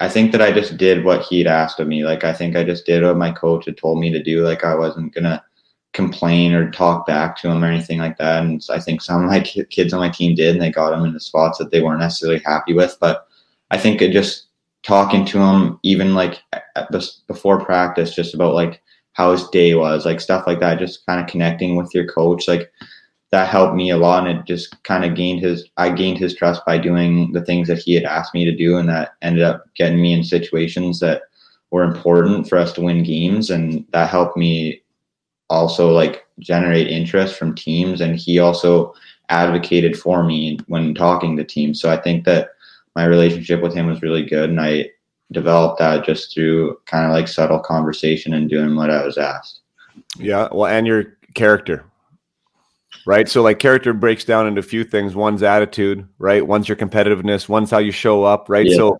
I 0.00 0.08
think 0.08 0.32
that 0.32 0.42
I 0.42 0.50
just 0.52 0.76
did 0.76 1.04
what 1.04 1.22
he'd 1.22 1.46
asked 1.46 1.78
of 1.78 1.86
me. 1.86 2.04
Like 2.04 2.24
I 2.24 2.32
think 2.32 2.56
I 2.56 2.64
just 2.64 2.86
did 2.86 3.04
what 3.04 3.16
my 3.16 3.30
coach 3.30 3.66
had 3.66 3.76
told 3.76 4.00
me 4.00 4.10
to 4.12 4.22
do. 4.22 4.44
Like 4.44 4.64
I 4.64 4.74
wasn't 4.74 5.14
gonna 5.14 5.42
complain 5.94 6.52
or 6.52 6.70
talk 6.70 7.06
back 7.06 7.36
to 7.38 7.48
him 7.48 7.64
or 7.64 7.68
anything 7.68 7.98
like 7.98 8.18
that. 8.18 8.42
And 8.42 8.62
I 8.68 8.78
think 8.80 9.00
some 9.00 9.22
of 9.22 9.30
my 9.30 9.40
kids 9.40 9.92
on 9.92 10.00
my 10.00 10.10
team 10.10 10.34
did, 10.34 10.52
and 10.52 10.60
they 10.60 10.70
got 10.70 10.92
him 10.92 11.04
in 11.04 11.14
the 11.14 11.20
spots 11.20 11.56
that 11.58 11.70
they 11.70 11.80
weren't 11.80 12.00
necessarily 12.00 12.42
happy 12.44 12.74
with. 12.74 12.96
But 13.00 13.26
I 13.70 13.78
think 13.78 14.02
it 14.02 14.12
just 14.12 14.46
talking 14.82 15.24
to 15.24 15.38
him, 15.38 15.78
even 15.82 16.14
like 16.14 16.42
before 17.26 17.64
practice, 17.64 18.14
just 18.14 18.34
about 18.34 18.54
like 18.54 18.82
how 19.12 19.32
his 19.32 19.48
day 19.48 19.74
was, 19.74 20.04
like 20.04 20.20
stuff 20.20 20.46
like 20.46 20.60
that, 20.60 20.78
just 20.78 21.06
kind 21.06 21.20
of 21.20 21.28
connecting 21.28 21.76
with 21.76 21.94
your 21.94 22.06
coach, 22.06 22.48
like 22.48 22.70
that 23.30 23.48
helped 23.48 23.74
me 23.74 23.90
a 23.90 23.96
lot. 23.96 24.26
And 24.26 24.38
it 24.38 24.46
just 24.46 24.82
kind 24.82 25.04
of 25.04 25.14
gained 25.14 25.40
his, 25.40 25.68
I 25.76 25.90
gained 25.90 26.18
his 26.18 26.34
trust 26.34 26.64
by 26.66 26.78
doing 26.78 27.32
the 27.32 27.44
things 27.44 27.68
that 27.68 27.78
he 27.78 27.94
had 27.94 28.04
asked 28.04 28.34
me 28.34 28.44
to 28.44 28.54
do. 28.54 28.76
And 28.76 28.88
that 28.88 29.14
ended 29.22 29.42
up 29.42 29.64
getting 29.74 30.00
me 30.00 30.12
in 30.12 30.22
situations 30.22 31.00
that 31.00 31.22
were 31.70 31.84
important 31.84 32.48
for 32.48 32.58
us 32.58 32.72
to 32.74 32.80
win 32.80 33.02
games. 33.02 33.50
And 33.50 33.84
that 33.92 34.10
helped 34.10 34.36
me 34.36 34.82
also 35.50 35.92
like 35.92 36.26
generate 36.38 36.88
interest 36.88 37.36
from 37.36 37.54
teams. 37.54 38.00
And 38.00 38.16
he 38.16 38.38
also 38.38 38.94
advocated 39.28 39.98
for 39.98 40.22
me 40.22 40.58
when 40.66 40.94
talking 40.94 41.36
to 41.36 41.44
teams. 41.44 41.80
So 41.80 41.90
I 41.90 41.96
think 41.96 42.24
that 42.24 42.50
my 42.96 43.04
relationship 43.04 43.62
with 43.62 43.74
him 43.74 43.86
was 43.86 44.02
really 44.02 44.24
good. 44.24 44.50
And 44.50 44.60
I, 44.60 44.90
developed 45.32 45.78
that 45.78 46.04
just 46.04 46.32
through 46.32 46.78
kind 46.86 47.06
of 47.06 47.12
like 47.12 47.26
subtle 47.28 47.58
conversation 47.58 48.34
and 48.34 48.48
doing 48.48 48.76
what 48.76 48.90
I 48.90 49.04
was 49.04 49.18
asked. 49.18 49.60
Yeah. 50.16 50.48
Well, 50.52 50.66
and 50.66 50.86
your 50.86 51.16
character, 51.34 51.84
right? 53.06 53.28
So, 53.28 53.42
like, 53.42 53.58
character 53.58 53.92
breaks 53.92 54.24
down 54.24 54.46
into 54.46 54.60
a 54.60 54.62
few 54.62 54.84
things. 54.84 55.14
One's 55.14 55.42
attitude, 55.42 56.06
right? 56.18 56.46
One's 56.46 56.68
your 56.68 56.76
competitiveness. 56.76 57.48
One's 57.48 57.70
how 57.70 57.78
you 57.78 57.90
show 57.90 58.24
up, 58.24 58.48
right? 58.48 58.66
Yeah. 58.66 58.76
So, 58.76 58.98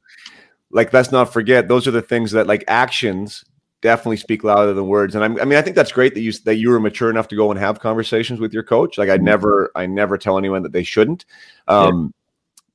like, 0.70 0.92
let's 0.92 1.12
not 1.12 1.32
forget 1.32 1.68
those 1.68 1.86
are 1.86 1.92
the 1.92 2.02
things 2.02 2.32
that, 2.32 2.46
like, 2.46 2.64
actions 2.68 3.44
definitely 3.84 4.16
speak 4.16 4.42
louder 4.42 4.72
than 4.72 4.88
words. 4.88 5.14
And 5.14 5.22
I'm, 5.22 5.38
i 5.38 5.44
mean, 5.44 5.56
I 5.56 5.62
think 5.62 5.76
that's 5.76 5.92
great 5.92 6.14
that 6.14 6.22
you 6.22 6.32
that 6.44 6.56
you 6.56 6.70
were 6.70 6.80
mature 6.80 7.10
enough 7.10 7.28
to 7.28 7.36
go 7.36 7.52
and 7.52 7.60
have 7.60 7.78
conversations 7.78 8.40
with 8.40 8.52
your 8.52 8.64
coach. 8.64 8.98
Like, 8.98 9.10
I 9.10 9.16
mm-hmm. 9.16 9.26
never, 9.26 9.70
I 9.76 9.86
never 9.86 10.18
tell 10.18 10.38
anyone 10.38 10.64
that 10.64 10.72
they 10.72 10.82
shouldn't. 10.82 11.24
Um, 11.68 12.12
yeah 12.12 12.20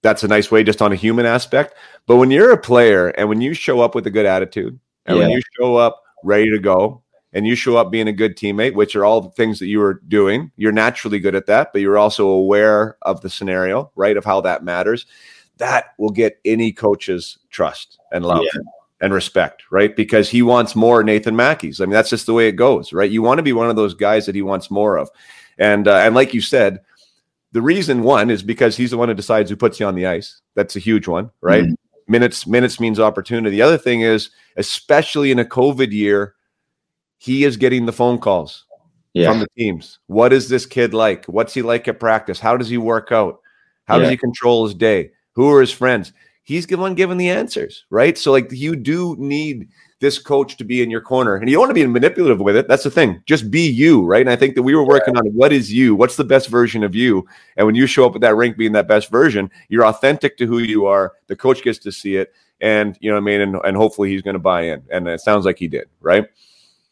that's 0.01 0.23
a 0.23 0.27
nice 0.27 0.49
way 0.51 0.63
just 0.63 0.81
on 0.81 0.91
a 0.91 0.95
human 0.95 1.25
aspect. 1.25 1.75
But 2.07 2.17
when 2.17 2.31
you're 2.31 2.51
a 2.51 2.57
player 2.57 3.09
and 3.09 3.29
when 3.29 3.41
you 3.41 3.53
show 3.53 3.81
up 3.81 3.95
with 3.95 4.07
a 4.07 4.11
good 4.11 4.25
attitude 4.25 4.79
and 5.05 5.17
yeah. 5.17 5.23
when 5.23 5.31
you 5.31 5.41
show 5.57 5.75
up 5.75 6.03
ready 6.23 6.49
to 6.49 6.59
go 6.59 7.03
and 7.33 7.45
you 7.45 7.55
show 7.55 7.77
up 7.77 7.91
being 7.91 8.07
a 8.07 8.13
good 8.13 8.35
teammate, 8.35 8.73
which 8.75 8.95
are 8.95 9.05
all 9.05 9.21
the 9.21 9.29
things 9.31 9.59
that 9.59 9.67
you 9.67 9.81
are 9.81 10.01
doing, 10.07 10.51
you're 10.55 10.71
naturally 10.71 11.19
good 11.19 11.35
at 11.35 11.45
that, 11.47 11.71
but 11.73 11.81
you're 11.81 11.97
also 11.97 12.27
aware 12.27 12.97
of 13.01 13.21
the 13.21 13.29
scenario, 13.29 13.91
right? 13.95 14.17
Of 14.17 14.25
how 14.25 14.41
that 14.41 14.63
matters. 14.63 15.05
That 15.57 15.93
will 15.97 16.11
get 16.11 16.39
any 16.45 16.71
coach's 16.71 17.37
trust 17.49 17.99
and 18.11 18.25
love. 18.25 18.43
Yeah. 18.53 18.61
And 19.01 19.13
respect, 19.13 19.63
right? 19.71 19.95
Because 19.95 20.29
he 20.29 20.41
wants 20.41 20.75
more 20.75 21.03
Nathan 21.03 21.33
Mackey's. 21.33 21.79
I 21.79 21.85
mean, 21.85 21.93
that's 21.93 22.09
just 22.09 22.25
the 22.25 22.33
way 22.33 22.49
it 22.49 22.57
goes, 22.57 22.91
right? 22.91 23.09
You 23.09 23.21
want 23.21 23.37
to 23.37 23.43
be 23.43 23.53
one 23.53 23.69
of 23.69 23.77
those 23.77 23.93
guys 23.93 24.25
that 24.25 24.35
he 24.35 24.41
wants 24.41 24.69
more 24.69 24.97
of, 24.97 25.09
and 25.57 25.87
uh, 25.87 25.99
and 25.99 26.13
like 26.13 26.33
you 26.33 26.41
said, 26.41 26.81
the 27.53 27.61
reason 27.61 28.03
one 28.03 28.29
is 28.29 28.43
because 28.43 28.75
he's 28.75 28.91
the 28.91 28.97
one 28.97 29.07
who 29.07 29.15
decides 29.15 29.49
who 29.49 29.55
puts 29.55 29.79
you 29.79 29.85
on 29.85 29.95
the 29.95 30.05
ice. 30.05 30.41
That's 30.55 30.75
a 30.75 30.79
huge 30.79 31.07
one, 31.07 31.31
right? 31.41 31.63
Mm-hmm. 31.63 31.73
Minutes 32.11 32.45
minutes 32.45 32.79
means 32.79 32.99
opportunity. 32.99 33.51
The 33.51 33.61
other 33.61 33.77
thing 33.77 34.01
is, 34.01 34.31
especially 34.57 35.31
in 35.31 35.39
a 35.39 35.45
COVID 35.45 35.91
year, 35.91 36.35
he 37.19 37.45
is 37.45 37.55
getting 37.55 37.85
the 37.85 37.93
phone 37.93 38.17
calls 38.17 38.65
yeah. 39.13 39.29
from 39.29 39.39
the 39.39 39.47
teams. 39.57 39.99
What 40.07 40.33
is 40.33 40.49
this 40.49 40.65
kid 40.65 40.93
like? 40.93 41.25
What's 41.25 41.53
he 41.53 41.61
like 41.61 41.87
at 41.87 41.99
practice? 41.99 42.39
How 42.39 42.57
does 42.57 42.69
he 42.69 42.77
work 42.77 43.11
out? 43.11 43.41
How 43.85 43.95
yeah. 43.95 44.01
does 44.01 44.09
he 44.11 44.17
control 44.17 44.65
his 44.65 44.73
day? 44.73 45.11
Who 45.33 45.49
are 45.51 45.61
his 45.61 45.71
friends? 45.71 46.13
He's 46.43 46.65
the 46.65 46.77
one 46.77 46.95
giving 46.95 47.17
the 47.17 47.29
answers, 47.29 47.85
right? 47.89 48.17
So 48.17 48.31
like 48.31 48.51
you 48.51 48.75
do 48.75 49.15
need 49.19 49.67
this 49.99 50.17
coach 50.17 50.55
to 50.57 50.63
be 50.63 50.81
in 50.81 50.89
your 50.89 51.01
corner. 51.01 51.35
And 51.35 51.49
you 51.49 51.55
don't 51.55 51.61
want 51.61 51.71
to 51.71 51.73
be 51.73 51.85
manipulative 51.85 52.39
with 52.39 52.55
it. 52.55 52.67
That's 52.67 52.83
the 52.83 52.91
thing. 52.91 53.21
Just 53.25 53.51
be 53.51 53.67
you, 53.67 54.05
right? 54.05 54.21
And 54.21 54.29
I 54.29 54.35
think 54.35 54.55
that 54.55 54.63
we 54.63 54.73
were 54.73 54.85
working 54.85 55.17
on 55.17 55.25
what 55.27 55.51
is 55.51 55.71
you? 55.71 55.93
What's 55.93 56.15
the 56.15 56.23
best 56.23 56.47
version 56.47 56.83
of 56.83 56.95
you? 56.95 57.27
And 57.57 57.65
when 57.65 57.75
you 57.75 57.85
show 57.85 58.05
up 58.05 58.15
at 58.15 58.21
that 58.21 58.35
rink 58.35 58.57
being 58.57 58.71
that 58.73 58.87
best 58.87 59.11
version, 59.11 59.51
you're 59.67 59.85
authentic 59.85 60.37
to 60.37 60.47
who 60.47 60.59
you 60.59 60.85
are. 60.85 61.13
The 61.27 61.35
coach 61.35 61.63
gets 61.63 61.79
to 61.79 61.91
see 61.91 62.15
it. 62.15 62.33
And 62.61 62.97
you 63.01 63.09
know 63.09 63.15
what 63.15 63.21
I 63.21 63.25
mean? 63.25 63.41
And, 63.41 63.55
and 63.65 63.77
hopefully 63.77 64.09
he's 64.09 64.21
going 64.21 64.35
to 64.35 64.39
buy 64.39 64.63
in. 64.63 64.83
And 64.89 65.07
it 65.07 65.19
sounds 65.19 65.45
like 65.45 65.59
he 65.59 65.67
did, 65.67 65.89
right? 66.01 66.27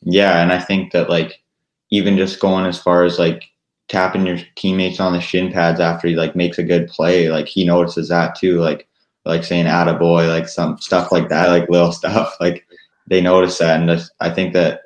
Yeah. 0.02 0.41
And 0.41 0.52
I 0.52 0.60
think 0.60 0.91
that 0.91 1.10
like 1.10 1.41
even 1.89 2.18
just 2.18 2.39
going 2.39 2.66
as 2.66 2.80
far 2.80 3.06
as 3.06 3.18
like 3.18 3.45
tapping 3.88 4.28
your 4.28 4.38
teammates 4.56 5.00
on 5.00 5.14
the 5.14 5.22
shin 5.22 5.52
pads 5.52 5.80
after 5.80 6.10
he 6.10 6.16
like 6.16 6.36
makes 6.36 6.58
a 6.58 6.64
good 6.64 6.89
play, 6.89 7.30
like 7.30 7.48
he 7.48 7.66
notices 7.66 8.10
that 8.10 8.36
too. 8.36 8.60
Like 8.60 8.88
like 9.28 9.43
saying 9.43 9.65
boy," 9.99 10.28
like 10.28 10.47
some 10.47 10.78
stuff 10.78 11.11
like 11.11 11.30
that, 11.30 11.49
like 11.49 11.69
little 11.69 11.91
stuff. 11.91 12.36
Like 12.41 12.65
they 13.07 13.21
noticed 13.21 13.59
that, 13.59 13.80
and 13.80 13.89
this, 13.89 14.11
I 14.19 14.30
think 14.30 14.53
that 14.53 14.82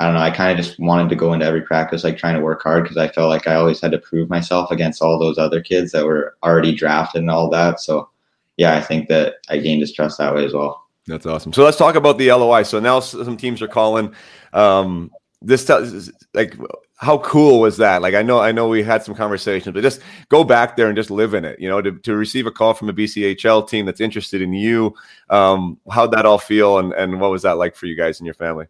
I 0.00 0.04
don't 0.06 0.14
know. 0.14 0.20
I 0.20 0.30
kind 0.30 0.58
of 0.58 0.64
just 0.64 0.78
wanted 0.78 1.08
to 1.08 1.16
go 1.16 1.32
into 1.32 1.44
every 1.46 1.62
practice 1.62 2.04
like 2.04 2.18
trying 2.18 2.36
to 2.36 2.40
work 2.40 2.62
hard 2.62 2.84
because 2.84 2.96
I 2.96 3.08
felt 3.08 3.28
like 3.28 3.48
I 3.48 3.56
always 3.56 3.80
had 3.80 3.92
to 3.92 3.98
prove 3.98 4.30
myself 4.30 4.70
against 4.70 5.02
all 5.02 5.18
those 5.18 5.38
other 5.38 5.60
kids 5.60 5.92
that 5.92 6.04
were 6.06 6.36
already 6.42 6.72
drafted 6.72 7.22
and 7.22 7.30
all 7.30 7.50
that. 7.50 7.80
So 7.80 8.08
yeah, 8.56 8.76
I 8.76 8.80
think 8.80 9.08
that 9.08 9.36
I 9.48 9.58
gained 9.58 9.80
his 9.80 9.92
trust 9.92 10.18
that 10.18 10.34
way 10.34 10.44
as 10.44 10.52
well. 10.52 10.86
That's 11.06 11.26
awesome. 11.26 11.52
So 11.52 11.64
let's 11.64 11.78
talk 11.78 11.94
about 11.94 12.18
the 12.18 12.30
LOI. 12.30 12.62
So 12.62 12.78
now 12.78 13.00
some 13.00 13.36
teams 13.36 13.60
are 13.62 13.68
calling. 13.68 14.14
Um, 14.52 15.10
this 15.40 15.64
t- 15.64 16.12
like 16.34 16.56
how 16.98 17.18
cool 17.18 17.60
was 17.60 17.76
that? 17.76 18.02
Like 18.02 18.14
I 18.14 18.22
know 18.22 18.40
I 18.40 18.50
know 18.50 18.68
we 18.68 18.82
had 18.82 19.04
some 19.04 19.14
conversations, 19.14 19.72
but 19.72 19.82
just 19.82 20.00
go 20.28 20.42
back 20.42 20.76
there 20.76 20.88
and 20.88 20.96
just 20.96 21.12
live 21.12 21.32
in 21.32 21.44
it. 21.44 21.58
You 21.60 21.68
know, 21.68 21.80
to, 21.80 21.92
to 21.92 22.16
receive 22.16 22.46
a 22.46 22.50
call 22.50 22.74
from 22.74 22.88
a 22.88 22.92
BCHL 22.92 23.68
team 23.68 23.86
that's 23.86 24.00
interested 24.00 24.42
in 24.42 24.52
you. 24.52 24.94
Um, 25.30 25.78
how'd 25.90 26.10
that 26.12 26.26
all 26.26 26.38
feel, 26.38 26.78
and 26.78 26.92
and 26.92 27.20
what 27.20 27.30
was 27.30 27.42
that 27.42 27.52
like 27.52 27.76
for 27.76 27.86
you 27.86 27.96
guys 27.96 28.18
and 28.18 28.26
your 28.26 28.34
family? 28.34 28.66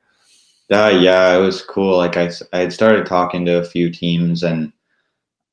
Uh, 0.70 0.94
yeah, 1.00 1.34
it 1.34 1.40
was 1.40 1.62
cool. 1.62 1.96
Like 1.96 2.18
I 2.18 2.30
I 2.52 2.58
had 2.58 2.72
started 2.72 3.06
talking 3.06 3.46
to 3.46 3.58
a 3.58 3.64
few 3.64 3.90
teams, 3.90 4.42
and 4.42 4.72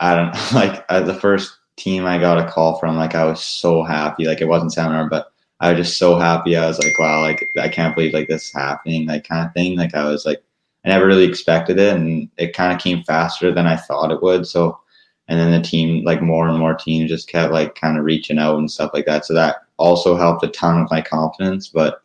I 0.01 0.15
don't 0.15 0.53
like 0.53 0.85
the 0.87 1.17
first 1.21 1.57
team 1.77 2.05
I 2.05 2.17
got 2.17 2.45
a 2.45 2.51
call 2.51 2.77
from. 2.77 2.97
Like 2.97 3.15
I 3.15 3.23
was 3.23 3.41
so 3.41 3.83
happy. 3.83 4.25
Like 4.25 4.41
it 4.41 4.49
wasn't 4.49 4.73
Salmon 4.73 4.97
Arm, 4.97 5.09
but 5.09 5.31
I 5.61 5.71
was 5.71 5.87
just 5.87 5.97
so 5.97 6.19
happy. 6.19 6.57
I 6.57 6.67
was 6.67 6.79
like, 6.79 6.99
wow, 6.99 7.21
like 7.21 7.41
I 7.57 7.69
can't 7.69 7.95
believe 7.95 8.13
like 8.13 8.27
this 8.27 8.49
is 8.49 8.53
happening, 8.53 9.07
like 9.07 9.25
kind 9.25 9.47
of 9.47 9.53
thing. 9.53 9.77
Like 9.77 9.95
I 9.95 10.09
was 10.09 10.25
like 10.25 10.43
I 10.85 10.89
never 10.89 11.07
really 11.07 11.25
expected 11.25 11.79
it, 11.79 11.95
and 11.95 12.29
it 12.37 12.53
kind 12.53 12.71
of 12.71 12.79
came 12.79 13.03
faster 13.03 13.51
than 13.51 13.65
I 13.65 13.75
thought 13.75 14.11
it 14.11 14.21
would. 14.21 14.45
So, 14.45 14.79
and 15.27 15.39
then 15.39 15.51
the 15.51 15.67
team, 15.67 16.03
like 16.05 16.21
more 16.21 16.47
and 16.47 16.59
more 16.59 16.75
teams, 16.75 17.09
just 17.09 17.27
kept 17.27 17.51
like 17.51 17.73
kind 17.75 17.97
of 17.97 18.05
reaching 18.05 18.37
out 18.37 18.59
and 18.59 18.69
stuff 18.69 18.91
like 18.93 19.05
that. 19.07 19.25
So 19.25 19.33
that 19.33 19.57
also 19.77 20.15
helped 20.15 20.43
a 20.43 20.47
ton 20.47 20.81
with 20.81 20.91
my 20.91 21.01
confidence. 21.01 21.67
But 21.67 22.01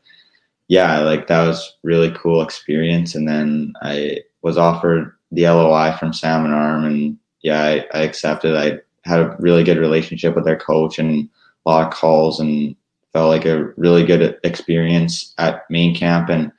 yeah, 0.68 1.00
like 1.00 1.26
that 1.26 1.46
was 1.46 1.76
really 1.82 2.10
cool 2.12 2.40
experience. 2.40 3.14
And 3.14 3.28
then 3.28 3.74
I 3.82 4.20
was 4.42 4.56
offered 4.56 5.14
the 5.30 5.42
LOI 5.42 5.94
from 5.98 6.14
Salmon 6.14 6.52
Arm, 6.52 6.84
and 6.84 7.18
yeah, 7.42 7.62
I, 7.62 7.86
I 7.92 8.02
accepted. 8.02 8.56
I 8.56 8.78
had 9.08 9.20
a 9.20 9.36
really 9.38 9.64
good 9.64 9.78
relationship 9.78 10.34
with 10.34 10.44
their 10.44 10.58
coach 10.58 10.98
and 10.98 11.28
a 11.66 11.70
lot 11.70 11.86
of 11.86 11.92
calls, 11.92 12.40
and 12.40 12.74
felt 13.12 13.28
like 13.28 13.44
a 13.44 13.64
really 13.76 14.04
good 14.04 14.38
experience 14.44 15.34
at 15.36 15.68
main 15.68 15.94
camp 15.94 16.30
and 16.30 16.50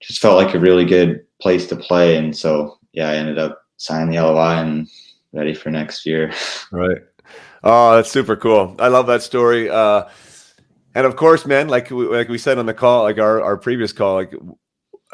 just 0.00 0.20
felt 0.20 0.36
like 0.36 0.54
a 0.54 0.60
really 0.60 0.84
good 0.84 1.24
place 1.40 1.66
to 1.68 1.76
play. 1.76 2.16
And 2.16 2.36
so, 2.36 2.78
yeah, 2.92 3.08
I 3.08 3.16
ended 3.16 3.38
up 3.38 3.62
signing 3.76 4.14
the 4.14 4.22
LOI 4.22 4.56
and 4.58 4.88
ready 5.32 5.54
for 5.54 5.70
next 5.70 6.06
year. 6.06 6.32
Right. 6.70 6.98
Oh, 7.64 7.96
that's 7.96 8.10
super 8.10 8.36
cool. 8.36 8.76
I 8.78 8.88
love 8.88 9.06
that 9.06 9.22
story. 9.22 9.68
Uh, 9.70 10.04
and 10.94 11.06
of 11.06 11.16
course, 11.16 11.46
man, 11.46 11.68
like 11.68 11.90
we, 11.90 12.06
like 12.06 12.28
we 12.28 12.38
said 12.38 12.58
on 12.58 12.66
the 12.66 12.74
call, 12.74 13.02
like 13.02 13.18
our, 13.18 13.42
our 13.42 13.56
previous 13.56 13.92
call, 13.92 14.14
like 14.14 14.34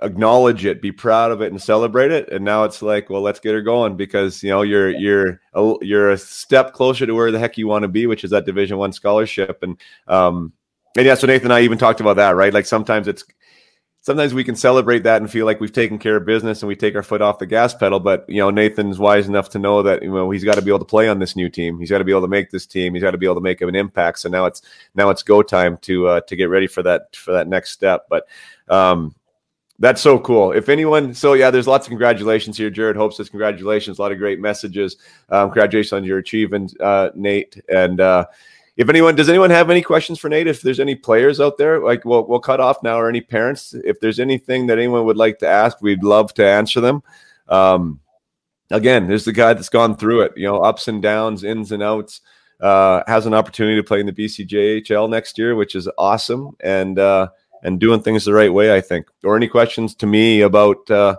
acknowledge 0.03 0.65
it, 0.65 0.83
be 0.83 0.93
proud 0.93 1.31
of 1.31 1.41
it, 1.41 1.53
and 1.53 1.61
celebrate 1.61 2.11
it. 2.11 2.29
And 2.31 2.45
now 2.45 2.65
it's 2.65 2.83
like, 2.83 3.09
well, 3.09 3.23
let's 3.23 3.41
get 3.41 3.55
her 3.55 3.63
going 3.63 3.97
because 3.97 4.43
you 4.43 4.51
know 4.51 4.63
you're 4.63 4.91
you're 4.91 5.41
a, 5.55 5.75
you're 5.81 6.11
a 6.11 6.19
step 6.19 6.73
closer 6.73 7.07
to 7.07 7.15
where 7.15 7.31
the 7.31 7.39
heck 7.39 7.57
you 7.57 7.69
want 7.69 7.83
to 7.83 7.89
be, 7.89 8.07
which 8.07 8.25
is 8.25 8.31
that 8.31 8.47
Division 8.47 8.79
One 8.79 8.93
scholarship. 8.93 9.63
And 9.63 9.79
um, 10.09 10.53
and 10.97 11.07
yeah, 11.07 11.15
so 11.15 11.27
Nathan 11.27 11.47
and 11.47 11.55
I 11.55 11.63
even 11.63 11.79
talked 11.79 12.01
about 12.01 12.17
that, 12.17 12.37
right? 12.37 12.53
Like 12.53 12.67
sometimes 12.67 13.09
it's 13.09 13.25
sometimes 14.05 14.35
we 14.35 14.45
can 14.45 14.55
celebrate 14.55 15.03
that 15.05 15.23
and 15.23 15.31
feel 15.31 15.47
like 15.47 15.61
we've 15.61 15.73
taken 15.73 15.99
care 15.99 16.17
of 16.17 16.27
business 16.27 16.63
and 16.63 16.69
we 16.69 16.77
take 16.77 16.95
our 16.95 17.03
foot 17.03 17.23
off 17.23 17.39
the 17.39 17.47
gas 17.47 17.75
pedal. 17.75 17.99
But 17.99 18.29
you 18.29 18.39
know, 18.39 18.51
Nathan's 18.51 18.99
wise 18.99 19.27
enough 19.27 19.49
to 19.51 19.59
know 19.59 19.83
that 19.83 20.03
you 20.03 20.13
know 20.13 20.31
he's 20.31 20.45
got 20.45 20.57
to 20.57 20.63
be 20.63 20.71
able 20.71 20.81
to 20.81 20.85
play 20.85 21.09
on 21.09 21.19
this 21.19 21.35
new 21.35 21.49
team. 21.49 21.79
He's 21.79 21.91
got 21.91 21.99
to 21.99 22.05
be 22.05 22.13
able 22.13 22.21
to 22.21 22.29
make 22.29 22.51
this 22.51 22.67
team. 22.67 22.95
He's 22.95 23.03
got 23.03 23.13
to 23.13 23.19
be 23.19 23.27
able 23.27 23.37
to 23.37 23.41
make 23.41 23.63
an 23.63 23.75
impact. 23.75 24.21
So 24.21 24.29
now 24.29 24.45
it's 24.45 24.63
now 24.95 25.09
it's 25.09 25.23
go 25.23 25.43
time 25.43 25.79
to 25.79 26.07
uh, 26.07 26.21
to 26.21 26.37
get 26.37 26.51
ready 26.51 26.67
for 26.67 26.83
that 26.83 27.17
for 27.17 27.33
that 27.33 27.49
next 27.49 27.71
step. 27.71 28.07
But 28.11 28.29
um, 28.69 29.15
that's 29.79 30.03
so 30.03 30.19
cool. 30.19 30.53
If 30.53 30.69
anyone, 30.69 31.15
so 31.15 31.33
yeah, 31.33 31.51
there's 31.51 31.67
lots 31.67 31.87
of 31.87 31.91
congratulations 31.91 32.59
here. 32.59 32.71
Jared 32.71 32.97
Hope 32.97 33.15
says 33.15 33.31
congratulations. 33.31 33.99
A 33.99 34.03
lot 34.03 34.13
of 34.13 34.19
great 34.19 34.39
messages. 34.39 34.97
Um, 35.31 35.49
congratulations 35.49 35.95
on 35.95 36.05
your 36.05 36.19
achievement, 36.19 36.79
uh, 36.81 37.11
Nate. 37.15 37.61
And 37.69 38.01
uh, 38.01 38.27
if 38.77 38.89
anyone 38.89 39.15
does 39.15 39.29
anyone 39.29 39.51
have 39.51 39.71
any 39.71 39.83
questions 39.83 40.19
for 40.19 40.29
Nate, 40.29 40.49
if 40.49 40.63
there's 40.63 40.81
any 40.81 40.97
players 40.97 41.41
out 41.41 41.59
there, 41.59 41.79
like 41.79 42.05
we'll 42.05 42.27
we'll 42.27 42.41
cut 42.41 42.61
off 42.61 42.83
now, 42.83 42.99
or 42.99 43.09
any 43.09 43.21
parents, 43.21 43.75
if 43.85 44.01
there's 44.01 44.19
anything 44.19 44.67
that 44.67 44.79
anyone 44.79 45.05
would 45.05 45.17
like 45.17 45.39
to 45.39 45.49
ask, 45.49 45.81
we'd 45.81 46.03
love 46.03 46.35
to 46.35 46.47
answer 46.47 46.81
them. 46.81 47.03
Um, 47.49 48.01
again, 48.71 49.07
there's 49.07 49.25
the 49.25 49.33
guy 49.33 49.55
that's 49.55 49.69
gone 49.69 49.97
through 49.97 50.23
it, 50.23 50.33
you 50.37 50.45
know, 50.45 50.61
ups 50.61 50.89
and 50.89 51.01
downs, 51.01 51.45
ins 51.45 51.73
and 51.73 51.83
outs. 51.83 52.21
Uh, 52.61 53.03
has 53.07 53.27
an 53.27 53.35
opportunity 53.35 53.77
to 53.77 53.83
play 53.83 54.01
in 54.01 54.07
the 54.07 54.13
BCJHL 54.13 55.11
next 55.11 55.37
year, 55.39 55.55
which 55.55 55.75
is 55.75 55.89
awesome, 55.99 56.57
and 56.61 56.99
uh, 56.99 57.29
and 57.63 57.79
doing 57.79 58.01
things 58.01 58.25
the 58.25 58.33
right 58.33 58.53
way. 58.53 58.75
I 58.75 58.81
think. 58.81 59.07
Or 59.23 59.37
any 59.37 59.49
questions 59.49 59.95
to 59.97 60.07
me 60.07 60.41
about 60.41 60.91
uh, 60.91 61.17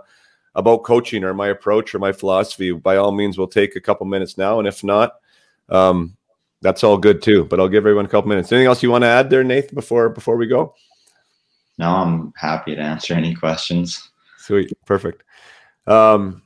about 0.54 0.82
coaching 0.82 1.24
or 1.24 1.32
my 1.32 1.48
approach 1.48 1.94
or 1.94 2.00
my 2.00 2.12
philosophy? 2.12 2.72
By 2.72 2.96
all 2.96 3.12
means, 3.12 3.38
we'll 3.38 3.48
take 3.48 3.76
a 3.76 3.80
couple 3.80 4.06
minutes 4.06 4.36
now, 4.36 4.58
and 4.58 4.68
if 4.68 4.82
not, 4.82 5.20
um, 5.68 6.16
that's 6.62 6.84
all 6.84 6.98
good 6.98 7.22
too. 7.22 7.44
But 7.44 7.60
I'll 7.60 7.68
give 7.68 7.82
everyone 7.84 8.06
a 8.06 8.08
couple 8.08 8.28
minutes. 8.28 8.50
Anything 8.52 8.66
else 8.66 8.82
you 8.82 8.90
want 8.90 9.02
to 9.02 9.08
add 9.08 9.30
there, 9.30 9.44
Nathan, 9.44 9.74
before 9.74 10.08
before 10.08 10.36
we 10.36 10.46
go? 10.46 10.74
No, 11.78 11.90
I'm 11.90 12.32
happy 12.36 12.74
to 12.74 12.80
answer 12.80 13.14
any 13.14 13.34
questions. 13.34 14.10
Sweet, 14.38 14.72
perfect. 14.86 15.22
Um, 15.86 16.42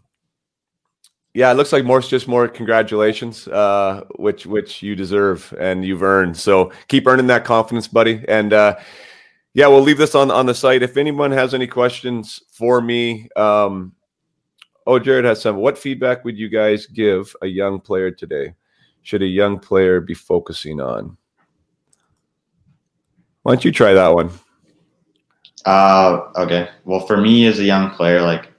yeah, 1.33 1.51
it 1.53 1.55
looks 1.55 1.73
like 1.73 1.85
more 1.85 2.01
just 2.01 2.27
more 2.27 2.49
congratulations, 2.49 3.47
uh, 3.49 4.05
which 4.17 4.47
which 4.47 4.83
you 4.83 4.97
deserve 4.97 5.55
and 5.61 5.85
you've 5.85 6.03
earned. 6.03 6.37
So 6.37 6.73
keep 6.89 7.07
earning 7.07 7.29
that 7.29 7.45
confidence, 7.45 7.87
buddy. 7.87 8.25
And 8.27 8.53
uh, 8.53 8.77
yeah, 9.55 9.69
we'll 9.69 9.83
leave 9.83 9.99
this 9.99 10.15
on 10.17 10.31
on 10.31 10.47
the 10.47 10.55
site. 10.55 10.83
If 10.83 10.97
anyone 10.97 11.31
has 11.31 11.55
any 11.55 11.69
questions 11.69 12.43
for 12.51 12.81
me, 12.81 13.29
um, 13.37 13.93
oh, 14.87 14.99
Jared 14.99 15.25
has 15.25 15.41
some. 15.41 15.57
What 15.57 15.79
feedback 15.79 16.25
would 16.25 16.37
you 16.37 16.49
guys 16.49 16.87
give 16.87 17.35
a 17.43 17.47
young 17.47 17.81
player 17.81 18.11
today? 18.11 18.55
Should 19.03 19.23
a 19.23 19.27
young 19.27 19.59
player 19.59 20.01
be 20.01 20.15
focusing 20.15 20.81
on? 20.81 21.17
Why 23.43 23.55
don't 23.55 23.65
you 23.65 23.73
try 23.73 23.95
that 23.95 24.15
one? 24.15 24.31
Uh, 25.65 26.29
okay. 26.37 26.69
Well, 26.85 27.01
for 27.01 27.17
me 27.17 27.47
as 27.47 27.59
a 27.59 27.65
young 27.65 27.91
player, 27.91 28.23
like 28.23 28.51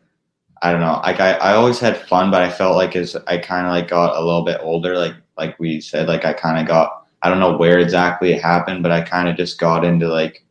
I 0.62 0.72
don't 0.72 0.82
know, 0.82 1.00
like 1.04 1.20
I, 1.20 1.34
I 1.34 1.54
always 1.54 1.80
had 1.80 2.08
fun, 2.08 2.30
but 2.30 2.42
I 2.42 2.52
felt 2.52 2.76
like 2.76 2.96
as 2.96 3.16
I 3.28 3.38
kind 3.38 3.66
of 3.66 3.72
like 3.72 3.88
got 3.88 4.16
a 4.16 4.24
little 4.24 4.44
bit 4.44 4.60
older, 4.62 4.98
like 4.98 5.16
like 5.38 5.60
we 5.60 5.82
said, 5.82 6.08
like 6.08 6.26
I 6.26 6.34
kind 6.34 6.60
of 6.60 6.68
got 6.68 7.08
I 7.24 7.30
don't 7.30 7.40
know 7.40 7.58
where 7.58 7.80
exactly 7.80 8.34
it 8.34 8.42
happened, 8.42 8.84
but 8.84 8.92
I 8.92 9.02
kind 9.02 9.28
of 9.28 9.38
just 9.38 9.60
got 9.60 9.84
into 9.84 10.08
like 10.08 10.44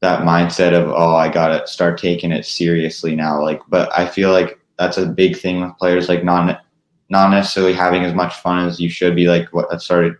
that 0.00 0.22
mindset 0.22 0.72
of 0.74 0.90
oh 0.90 1.14
I 1.14 1.28
gotta 1.28 1.66
start 1.66 1.98
taking 1.98 2.32
it 2.32 2.44
seriously 2.44 3.16
now. 3.16 3.42
Like, 3.42 3.60
but 3.68 3.90
I 3.96 4.06
feel 4.06 4.32
like 4.32 4.58
that's 4.78 4.98
a 4.98 5.06
big 5.06 5.38
thing 5.38 5.60
with 5.60 5.76
players 5.78 6.08
like 6.08 6.24
non 6.24 6.58
not 7.14 7.30
necessarily 7.30 7.72
having 7.72 8.02
as 8.02 8.12
much 8.12 8.34
fun 8.34 8.66
as 8.66 8.80
you 8.80 8.90
should 8.90 9.14
be. 9.14 9.28
Like 9.28 9.48
what 9.52 9.80
started, 9.80 10.16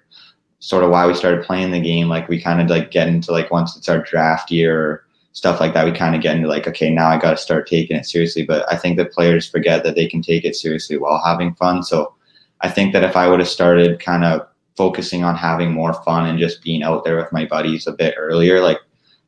sort 0.60 0.84
of 0.84 0.90
why 0.90 1.06
we 1.06 1.14
started 1.14 1.44
playing 1.44 1.72
the 1.72 1.80
game. 1.80 2.08
Like 2.08 2.28
we 2.28 2.40
kind 2.40 2.62
of 2.62 2.70
like 2.70 2.92
get 2.92 3.08
into 3.08 3.32
like 3.32 3.50
once 3.50 3.76
it's 3.76 3.88
our 3.88 4.00
draft 4.00 4.50
year 4.50 5.04
stuff 5.32 5.58
like 5.58 5.74
that, 5.74 5.84
we 5.84 5.90
kind 5.90 6.14
of 6.14 6.22
get 6.22 6.36
into 6.36 6.48
like 6.48 6.68
okay, 6.68 6.90
now 6.90 7.08
I 7.08 7.18
got 7.18 7.32
to 7.32 7.36
start 7.36 7.66
taking 7.66 7.96
it 7.96 8.06
seriously. 8.06 8.44
But 8.44 8.64
I 8.72 8.76
think 8.76 8.96
that 8.96 9.12
players 9.12 9.48
forget 9.48 9.82
that 9.82 9.96
they 9.96 10.06
can 10.06 10.22
take 10.22 10.44
it 10.44 10.54
seriously 10.54 10.96
while 10.96 11.20
having 11.22 11.54
fun. 11.56 11.82
So 11.82 12.14
I 12.60 12.70
think 12.70 12.92
that 12.92 13.02
if 13.02 13.16
I 13.16 13.28
would 13.28 13.40
have 13.40 13.48
started 13.48 14.00
kind 14.00 14.24
of 14.24 14.46
focusing 14.76 15.24
on 15.24 15.36
having 15.36 15.72
more 15.72 15.94
fun 16.04 16.26
and 16.26 16.38
just 16.38 16.62
being 16.62 16.82
out 16.82 17.04
there 17.04 17.16
with 17.16 17.32
my 17.32 17.44
buddies 17.44 17.86
a 17.86 17.92
bit 17.92 18.14
earlier, 18.16 18.60
like 18.60 18.78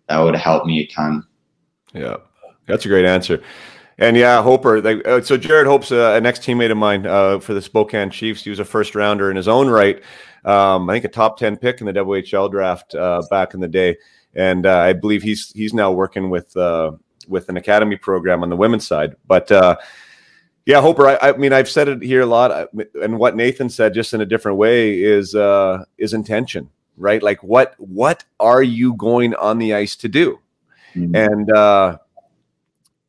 that 0.09 0.21
would 0.21 0.35
have 0.35 0.45
helped 0.45 0.67
me 0.67 0.81
a 0.81 0.87
ton. 0.87 1.27
Yeah, 1.93 2.17
that's 2.67 2.87
a 2.87 2.89
great 2.89 3.05
answer. 3.05 3.43
And 3.99 4.17
yeah, 4.17 4.43
Hoper. 4.43 4.81
They, 4.81 5.03
uh, 5.05 5.23
so 5.23 5.37
Jared 5.37 5.67
Hope's 5.67 5.91
uh, 5.91 6.13
an 6.17 6.27
ex 6.27 6.39
teammate 6.39 6.71
of 6.71 6.77
mine 6.77 7.07
uh, 7.07 7.39
for 7.39 7.55
the 7.55 7.63
Spokane 7.63 8.11
Chiefs. 8.11 8.45
He 8.45 8.51
was 8.51 8.59
a 8.59 8.65
first 8.65 8.95
rounder 8.95 9.31
in 9.31 9.37
his 9.37 9.49
own 9.49 9.69
right. 9.69 10.03
Um, 10.45 10.89
I 10.91 10.95
think 10.95 11.07
a 11.07 11.09
top 11.09 11.39
ten 11.39 11.57
pick 11.57 11.81
in 11.81 11.87
the 11.87 11.93
WHL 11.93 12.51
draft 12.51 12.95
uh, 12.95 13.23
back 13.31 13.55
in 13.55 13.61
the 13.61 13.69
day, 13.69 13.97
and 14.35 14.67
uh, 14.67 14.79
I 14.79 14.93
believe 14.93 15.23
he's 15.23 15.51
he's 15.53 15.73
now 15.73 15.93
working 15.93 16.29
with 16.29 16.55
uh, 16.57 16.93
with 17.27 17.49
an 17.49 17.57
academy 17.57 17.97
program 17.97 18.43
on 18.43 18.51
the 18.51 18.57
women's 18.57 18.87
side. 18.87 19.17
But 19.27 19.51
yeah, 20.67 20.81
Hoper. 20.81 21.07
I, 21.07 21.19
I, 21.23 21.33
mean, 21.37 21.53
I've 21.53 21.69
said 21.69 21.89
it 21.89 22.03
here 22.03 22.23
a 22.23 22.27
lot, 22.27 22.69
and 23.01 23.19
what 23.19 23.37
Nathan 23.37 23.71
said, 23.71 23.95
just 23.95 24.13
in 24.15 24.21
a 24.21 24.27
different 24.27 24.59
way, 24.59 25.01
is 25.01 25.35
is 25.97 26.13
intention, 26.13 26.69
right? 26.99 27.23
Like, 27.23 27.43
what 27.43 27.75
what 27.79 28.25
are 28.41 28.63
you 28.63 28.95
going 28.95 29.35
on 29.37 29.59
the 29.59 29.73
ice 29.73 29.97
to 29.97 30.09
do? 30.09 30.39
Mm-hmm. 30.95 31.17
And 31.17 31.99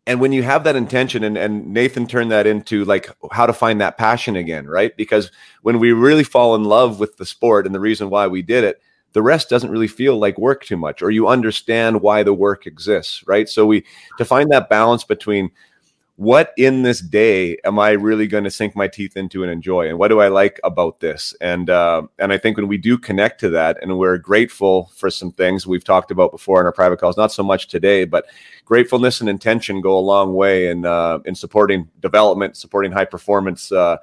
and 0.07 0.21
when 0.21 0.31
you 0.31 0.41
have 0.41 0.63
that 0.63 0.75
intention 0.75 1.23
and, 1.23 1.37
and 1.37 1.67
nathan 1.67 2.07
turned 2.07 2.31
that 2.31 2.47
into 2.47 2.83
like 2.85 3.09
how 3.31 3.45
to 3.45 3.53
find 3.53 3.79
that 3.79 3.97
passion 3.97 4.35
again 4.35 4.65
right? 4.65 4.97
Because 4.97 5.29
when 5.61 5.79
we 5.79 5.91
really 5.91 6.23
fall 6.23 6.55
in 6.55 6.63
love 6.63 6.99
with 6.99 7.17
the 7.17 7.25
sport 7.25 7.65
and 7.65 7.75
the 7.75 7.79
reason 7.79 8.09
why 8.09 8.25
we 8.25 8.41
did 8.41 8.63
it 8.63 8.81
the 9.13 9.21
rest 9.21 9.49
doesn't 9.49 9.71
really 9.71 9.87
feel 9.87 10.17
like 10.17 10.37
work 10.37 10.63
too 10.63 10.77
much 10.77 11.01
or 11.01 11.11
you 11.11 11.27
understand 11.27 12.01
why 12.01 12.23
the 12.23 12.33
work 12.33 12.65
exists 12.65 13.23
right? 13.27 13.47
So 13.49 13.65
we 13.65 13.85
to 14.17 14.25
find 14.25 14.51
that 14.51 14.69
balance 14.69 15.03
between 15.03 15.51
what 16.17 16.51
in 16.57 16.81
this 16.81 16.99
day 16.99 17.57
am 17.63 17.77
I 17.77 17.91
really 17.91 18.25
going 18.25 18.43
to 18.43 18.49
sink 18.49 18.75
my 18.75 18.87
teeth 18.87 19.15
into 19.15 19.43
and 19.43 19.51
enjoy? 19.51 19.87
And 19.87 19.99
what 19.99 20.07
do 20.07 20.19
I 20.19 20.29
like 20.29 20.59
about 20.63 20.99
this? 20.99 21.33
And 21.41 21.69
uh, 21.69 22.07
and 22.17 22.33
I 22.33 22.39
think 22.39 22.57
when 22.57 22.67
we 22.67 22.77
do 22.77 22.97
connect 22.97 23.39
to 23.41 23.49
that, 23.51 23.77
and 23.83 23.99
we're 23.99 24.17
grateful 24.17 24.91
for 24.95 25.11
some 25.11 25.31
things 25.31 25.67
we've 25.67 25.83
talked 25.83 26.09
about 26.09 26.31
before 26.31 26.59
in 26.59 26.65
our 26.65 26.71
private 26.71 26.99
calls, 26.99 27.17
not 27.17 27.31
so 27.31 27.43
much 27.43 27.67
today, 27.67 28.03
but 28.03 28.25
gratefulness 28.65 29.21
and 29.21 29.29
intention 29.29 29.79
go 29.79 29.95
a 29.95 29.99
long 30.01 30.33
way 30.33 30.69
in 30.69 30.85
uh, 30.85 31.19
in 31.25 31.35
supporting 31.35 31.87
development, 31.99 32.57
supporting 32.57 32.91
high 32.91 33.05
performance. 33.05 33.71
Uh, 33.71 33.97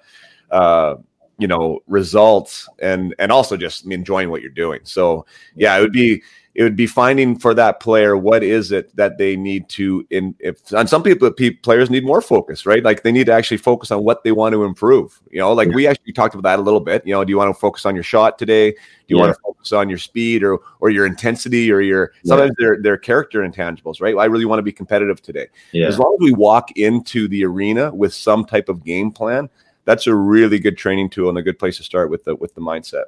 uh, 0.52 0.94
you 1.38 1.48
know 1.48 1.80
results 1.86 2.68
and 2.80 3.14
and 3.18 3.32
also 3.32 3.56
just 3.56 3.86
enjoying 3.86 4.30
what 4.30 4.42
you're 4.42 4.50
doing. 4.50 4.80
So 4.84 5.26
yeah 5.54 5.76
it 5.76 5.80
would 5.80 5.92
be 5.92 6.22
it 6.54 6.62
would 6.62 6.76
be 6.76 6.86
finding 6.86 7.36
for 7.36 7.52
that 7.52 7.80
player 7.80 8.16
what 8.16 8.44
is 8.44 8.70
it 8.70 8.94
that 8.94 9.18
they 9.18 9.34
need 9.36 9.68
to 9.68 10.06
in 10.10 10.36
if 10.38 10.72
on 10.72 10.86
some 10.86 11.02
people 11.02 11.28
players 11.62 11.90
need 11.90 12.04
more 12.04 12.20
focus 12.20 12.64
right? 12.66 12.84
Like 12.84 13.02
they 13.02 13.10
need 13.10 13.26
to 13.26 13.32
actually 13.32 13.56
focus 13.56 13.90
on 13.90 14.04
what 14.04 14.22
they 14.22 14.32
want 14.32 14.52
to 14.52 14.64
improve 14.64 15.20
you 15.30 15.40
know? 15.40 15.52
Like 15.52 15.68
yeah. 15.68 15.74
we 15.74 15.86
actually 15.86 16.12
talked 16.12 16.34
about 16.34 16.48
that 16.48 16.58
a 16.58 16.62
little 16.62 16.80
bit 16.80 17.04
you 17.06 17.12
know 17.12 17.24
do 17.24 17.30
you 17.30 17.38
want 17.38 17.54
to 17.54 17.60
focus 17.60 17.84
on 17.84 17.94
your 17.94 18.04
shot 18.04 18.38
today? 18.38 18.70
Do 18.70 18.78
you 19.08 19.16
yeah. 19.16 19.24
want 19.24 19.34
to 19.34 19.40
focus 19.42 19.72
on 19.72 19.88
your 19.88 19.98
speed 19.98 20.44
or 20.44 20.60
or 20.80 20.90
your 20.90 21.06
intensity 21.06 21.72
or 21.72 21.80
your 21.80 22.12
sometimes 22.24 22.52
yeah. 22.58 22.66
they're 22.66 22.82
they're 22.82 22.98
character 22.98 23.40
intangibles 23.40 24.00
right? 24.00 24.16
I 24.16 24.26
really 24.26 24.44
want 24.44 24.60
to 24.60 24.64
be 24.64 24.72
competitive 24.72 25.20
today. 25.20 25.48
As 25.88 25.98
long 25.98 26.16
as 26.20 26.24
we 26.24 26.32
walk 26.32 26.76
into 26.76 27.26
the 27.26 27.44
arena 27.44 27.92
with 27.92 28.14
some 28.14 28.44
type 28.44 28.68
of 28.68 28.84
game 28.84 29.10
plan 29.10 29.50
that's 29.84 30.06
a 30.06 30.14
really 30.14 30.58
good 30.58 30.76
training 30.76 31.10
tool 31.10 31.28
and 31.28 31.38
a 31.38 31.42
good 31.42 31.58
place 31.58 31.76
to 31.76 31.82
start 31.82 32.10
with 32.10 32.24
the 32.24 32.34
with 32.36 32.54
the 32.54 32.60
mindset 32.60 33.04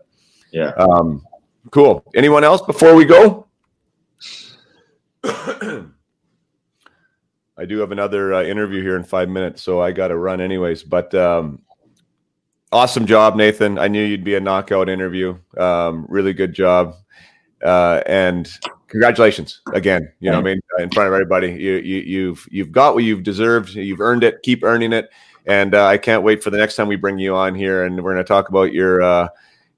yeah 0.53 0.71
um 0.79 1.23
Cool. 1.71 2.05
Anyone 2.15 2.45
else 2.45 2.63
before 2.63 2.95
we 2.95 3.05
go? 3.05 3.47
I 5.25 5.85
do 7.67 7.79
have 7.79 7.91
another 7.91 8.35
uh, 8.35 8.45
interview 8.45 8.83
here 8.83 8.97
in 8.97 9.05
five 9.05 9.29
minutes, 9.29 9.63
so 9.63 9.81
I 9.81 9.93
got 9.93 10.09
to 10.09 10.17
run 10.17 10.41
anyways. 10.41 10.83
But 10.83 11.15
um, 11.15 11.63
awesome 12.71 13.07
job, 13.07 13.35
Nathan. 13.35 13.79
I 13.79 13.89
knew 13.89 14.05
you'd 14.05 14.25
be 14.25 14.37
a 14.37 14.41
knockout 14.41 14.89
interview. 14.89 15.39
Um, 15.57 16.07
really 16.09 16.35
good 16.35 16.53
job, 16.53 16.97
uh, 17.65 18.03
and 18.07 18.49
congratulations 18.89 19.63
again. 19.73 20.13
You 20.21 20.31
know, 20.31 20.39
I 20.39 20.43
mean, 20.43 20.61
in 20.79 20.91
front 20.91 21.09
of 21.09 21.15
everybody, 21.15 21.49
you, 21.49 21.77
you, 21.77 22.01
you've 22.01 22.47
you've 22.51 22.73
got 22.73 22.95
what 22.95 23.05
you've 23.05 23.23
deserved. 23.23 23.71
You've 23.71 24.01
earned 24.01 24.23
it. 24.23 24.43
Keep 24.43 24.63
earning 24.63 24.93
it. 24.93 25.09
And 25.47 25.75
uh, 25.75 25.87
I 25.87 25.99
can't 25.99 26.23
wait 26.23 26.43
for 26.43 26.51
the 26.51 26.59
next 26.59 26.77
time 26.77 26.89
we 26.89 26.97
bring 26.97 27.19
you 27.19 27.35
on 27.35 27.55
here, 27.55 27.85
and 27.85 27.97
we're 28.03 28.15
going 28.15 28.25
to 28.25 28.29
talk 28.29 28.49
about 28.49 28.73
your 28.73 29.03
uh, 29.03 29.29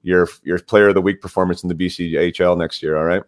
your 0.01 0.27
your 0.43 0.59
player 0.59 0.89
of 0.89 0.95
the 0.95 1.01
week 1.01 1.21
performance 1.21 1.63
in 1.63 1.69
the 1.69 1.75
BCHL 1.75 2.57
next 2.57 2.81
year. 2.81 2.97
All 2.97 3.05
right. 3.05 3.23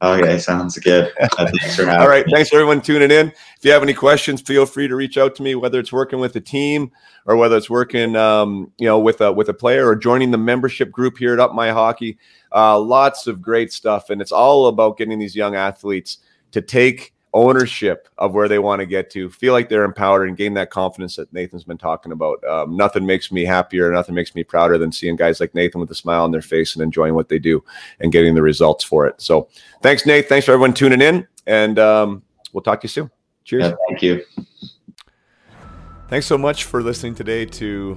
Okay, 0.00 0.38
sounds 0.38 0.78
good. 0.78 1.12
thanks 1.36 1.76
for 1.76 1.84
having 1.84 2.00
All 2.00 2.08
right, 2.08 2.24
thanks 2.32 2.52
everyone 2.52 2.80
tuning 2.80 3.10
in. 3.10 3.28
If 3.28 3.64
you 3.64 3.70
have 3.70 3.82
any 3.82 3.92
questions, 3.92 4.40
feel 4.40 4.66
free 4.66 4.88
to 4.88 4.96
reach 4.96 5.18
out 5.18 5.34
to 5.36 5.42
me. 5.42 5.54
Whether 5.54 5.78
it's 5.78 5.92
working 5.92 6.20
with 6.20 6.34
a 6.36 6.40
team 6.40 6.90
or 7.26 7.36
whether 7.36 7.56
it's 7.56 7.68
working, 7.68 8.16
um, 8.16 8.72
you 8.78 8.86
know, 8.86 8.98
with 8.98 9.20
a 9.20 9.32
with 9.32 9.48
a 9.48 9.54
player 9.54 9.86
or 9.86 9.94
joining 9.94 10.30
the 10.30 10.38
membership 10.38 10.90
group 10.90 11.18
here 11.18 11.34
at 11.34 11.40
Up 11.40 11.54
My 11.54 11.70
Hockey. 11.70 12.18
Uh, 12.52 12.78
lots 12.78 13.26
of 13.26 13.42
great 13.42 13.72
stuff, 13.72 14.10
and 14.10 14.20
it's 14.20 14.32
all 14.32 14.66
about 14.68 14.96
getting 14.96 15.18
these 15.18 15.36
young 15.36 15.54
athletes 15.54 16.18
to 16.52 16.62
take 16.62 17.13
ownership 17.34 18.08
of 18.16 18.32
where 18.32 18.48
they 18.48 18.58
want 18.58 18.80
to 18.80 18.86
get 18.86 19.10
to, 19.10 19.28
feel 19.28 19.52
like 19.52 19.68
they're 19.68 19.84
empowered 19.84 20.28
and 20.28 20.36
gain 20.36 20.54
that 20.54 20.70
confidence 20.70 21.16
that 21.16 21.30
Nathan's 21.32 21.64
been 21.64 21.76
talking 21.76 22.12
about. 22.12 22.42
Um, 22.44 22.76
nothing 22.76 23.04
makes 23.04 23.30
me 23.30 23.44
happier, 23.44 23.92
nothing 23.92 24.14
makes 24.14 24.34
me 24.34 24.44
prouder 24.44 24.78
than 24.78 24.92
seeing 24.92 25.16
guys 25.16 25.40
like 25.40 25.54
Nathan 25.54 25.80
with 25.80 25.90
a 25.90 25.94
smile 25.94 26.24
on 26.24 26.30
their 26.30 26.40
face 26.40 26.74
and 26.74 26.82
enjoying 26.82 27.14
what 27.14 27.28
they 27.28 27.38
do 27.38 27.62
and 28.00 28.12
getting 28.12 28.34
the 28.34 28.42
results 28.42 28.84
for 28.84 29.06
it. 29.06 29.20
So 29.20 29.48
thanks, 29.82 30.06
Nate. 30.06 30.28
Thanks 30.28 30.46
for 30.46 30.52
everyone 30.52 30.72
tuning 30.72 31.02
in. 31.02 31.26
And 31.46 31.78
um, 31.78 32.22
We'll 32.54 32.62
talk 32.62 32.80
to 32.80 32.84
you 32.84 32.88
soon. 32.88 33.10
Cheers. 33.42 33.64
Yeah, 33.64 33.74
thank 33.88 34.00
you. 34.00 34.24
Thanks 36.08 36.26
so 36.26 36.38
much 36.38 36.64
for 36.64 36.82
listening 36.82 37.16
today 37.16 37.44
to 37.46 37.94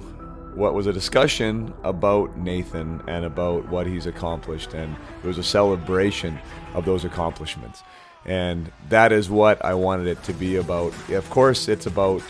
what 0.54 0.74
was 0.74 0.88
a 0.88 0.92
discussion 0.92 1.72
about 1.84 2.36
Nathan 2.36 3.00
and 3.06 3.24
about 3.24 3.68
what 3.68 3.86
he's 3.86 4.06
accomplished. 4.06 4.74
And 4.74 4.96
it 5.22 5.26
was 5.26 5.38
a 5.38 5.44
celebration 5.44 6.38
of 6.74 6.84
those 6.84 7.04
accomplishments. 7.04 7.84
And 8.28 8.70
that 8.90 9.10
is 9.10 9.30
what 9.30 9.64
I 9.64 9.74
wanted 9.74 10.06
it 10.06 10.22
to 10.24 10.32
be 10.34 10.56
about. 10.56 10.92
Of 11.10 11.28
course, 11.30 11.66
it's 11.66 11.86
about 11.86 12.22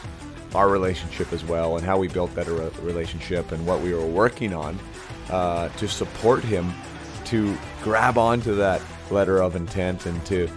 our 0.54 0.68
relationship 0.68 1.32
as 1.32 1.44
well 1.44 1.76
and 1.76 1.84
how 1.84 1.98
we 1.98 2.08
built 2.08 2.34
that 2.34 2.46
relationship 2.46 3.52
and 3.52 3.66
what 3.66 3.80
we 3.80 3.92
were 3.92 4.06
working 4.06 4.54
on 4.54 4.78
uh, 5.28 5.68
to 5.70 5.88
support 5.88 6.42
him 6.42 6.72
to 7.26 7.56
grab 7.82 8.16
onto 8.16 8.54
that 8.54 8.80
letter 9.10 9.42
of 9.42 9.56
intent 9.56 10.06
and 10.06 10.24
to 10.24 10.48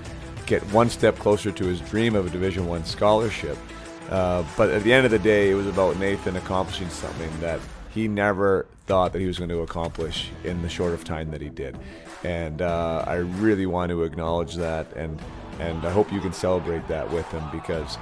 get 0.45 0.61
one 0.71 0.89
step 0.89 1.17
closer 1.17 1.51
to 1.51 1.65
his 1.65 1.81
dream 1.81 2.15
of 2.15 2.27
a 2.27 2.29
Division 2.29 2.67
One 2.67 2.85
scholarship. 2.85 3.57
Uh, 4.09 4.43
but 4.55 4.69
at 4.69 4.83
the 4.83 4.93
end 4.93 5.05
of 5.05 5.11
the 5.11 5.19
day, 5.19 5.49
it 5.49 5.55
was 5.55 5.67
about 5.67 5.97
Nathan 5.97 6.35
accomplishing 6.35 6.89
something 6.89 7.29
that 7.39 7.59
he 7.93 8.07
never 8.07 8.65
thought 8.87 9.13
that 9.13 9.19
he 9.19 9.27
was 9.27 9.37
going 9.37 9.49
to 9.49 9.61
accomplish 9.61 10.29
in 10.43 10.61
the 10.61 10.69
short 10.69 10.93
of 10.93 11.03
time 11.03 11.31
that 11.31 11.41
he 11.41 11.49
did. 11.49 11.77
And 12.23 12.61
uh, 12.61 13.03
I 13.07 13.15
really 13.15 13.65
want 13.65 13.89
to 13.89 14.03
acknowledge 14.03 14.55
that, 14.55 14.91
and 14.95 15.19
and 15.59 15.85
I 15.85 15.91
hope 15.91 16.11
you 16.11 16.21
can 16.21 16.33
celebrate 16.33 16.87
that 16.87 17.11
with 17.11 17.29
him 17.31 17.43
because 17.51 17.97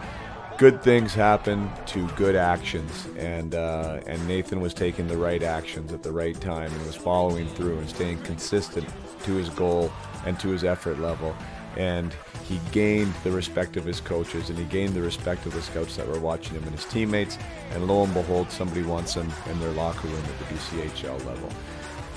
good 0.58 0.82
things 0.84 1.14
happen 1.14 1.72
to 1.88 2.08
good 2.10 2.36
actions, 2.36 3.08
and 3.18 3.56
uh, 3.56 4.02
and 4.08 4.26
Nathan 4.28 4.60
was 4.60 4.74
taking 4.74 5.08
the 5.08 5.18
right 5.18 5.42
actions 5.42 5.94
at 5.94 6.04
the 6.04 6.12
right 6.12 6.40
time 6.40 6.72
and 6.72 6.86
was 6.86 6.96
following 6.96 7.48
through 7.50 7.80
and 7.80 7.90
staying 7.90 8.20
consistent 8.24 8.88
to 9.24 9.34
his 9.36 9.50
goal 9.50 9.92
and 10.26 10.40
to 10.40 10.50
his 10.50 10.64
effort 10.64 11.00
level, 11.00 11.36
and 11.78 12.14
he 12.50 12.60
gained 12.72 13.14
the 13.24 13.30
respect 13.30 13.78
of 13.78 13.86
his 13.86 14.02
coaches 14.02 14.50
and 14.50 14.58
he 14.58 14.66
gained 14.66 14.96
the 14.96 15.02
respect 15.02 15.46
of 15.46 15.54
the 15.54 15.62
scouts 15.62 15.96
that 15.98 16.08
were 16.08 16.20
watching 16.20 16.56
him 16.56 16.64
and 16.64 16.72
his 16.72 16.84
teammates. 16.86 17.38
And 17.74 17.88
lo 17.88 18.04
and 18.04 18.12
behold, 18.12 18.50
somebody 18.50 18.82
wants 18.82 19.14
him 19.14 19.32
in 19.52 19.60
their 19.60 19.72
locker 19.72 20.08
room 20.08 20.24
at 20.24 20.40
the 20.40 20.56
BCHL 20.56 21.26
level. 21.28 21.50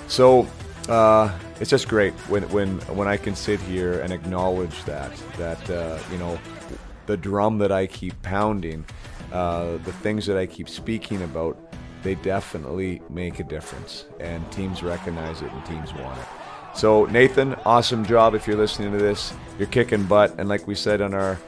So 0.09 0.47
uh, 0.89 1.31
it's 1.61 1.69
just 1.69 1.87
great 1.87 2.15
when 2.31 2.45
when 2.49 2.79
when 2.97 3.09
I 3.09 3.19
can 3.19 3.37
sit 3.37 3.61
here 3.61 4.01
and 4.01 4.11
acknowledge 4.11 4.83
that 4.85 5.13
that 5.37 5.71
uh, 5.71 5.99
you 6.11 6.17
know 6.17 6.39
the 7.05 7.19
drum 7.19 7.59
that 7.59 7.71
I 7.71 7.87
keep 7.87 8.21
pounding, 8.23 8.87
uh, 9.33 9.77
the 9.85 9.93
things 9.93 10.25
that 10.27 10.39
I 10.39 10.47
keep 10.47 10.69
speaking 10.69 11.23
about, 11.23 11.59
they 12.03 12.15
definitely 12.15 13.03
make 13.11 13.39
a 13.39 13.45
difference, 13.45 14.07
and 14.19 14.51
teams 14.51 14.83
recognize 14.83 15.43
it 15.43 15.53
and 15.53 15.67
teams 15.67 15.93
want 15.93 16.19
it. 16.19 16.42
So, 16.75 17.05
Nathan, 17.07 17.55
awesome 17.67 18.05
job 18.05 18.35
if 18.35 18.47
you're 18.47 18.57
listening 18.57 18.93
to 18.93 18.99
this. 18.99 19.33
You're 19.59 19.69
kicking 19.69 20.05
butt. 20.05 20.35
And 20.39 20.49
like 20.49 20.67
we 20.67 20.75
said 20.75 21.01
on 21.01 21.15
our 21.15 21.39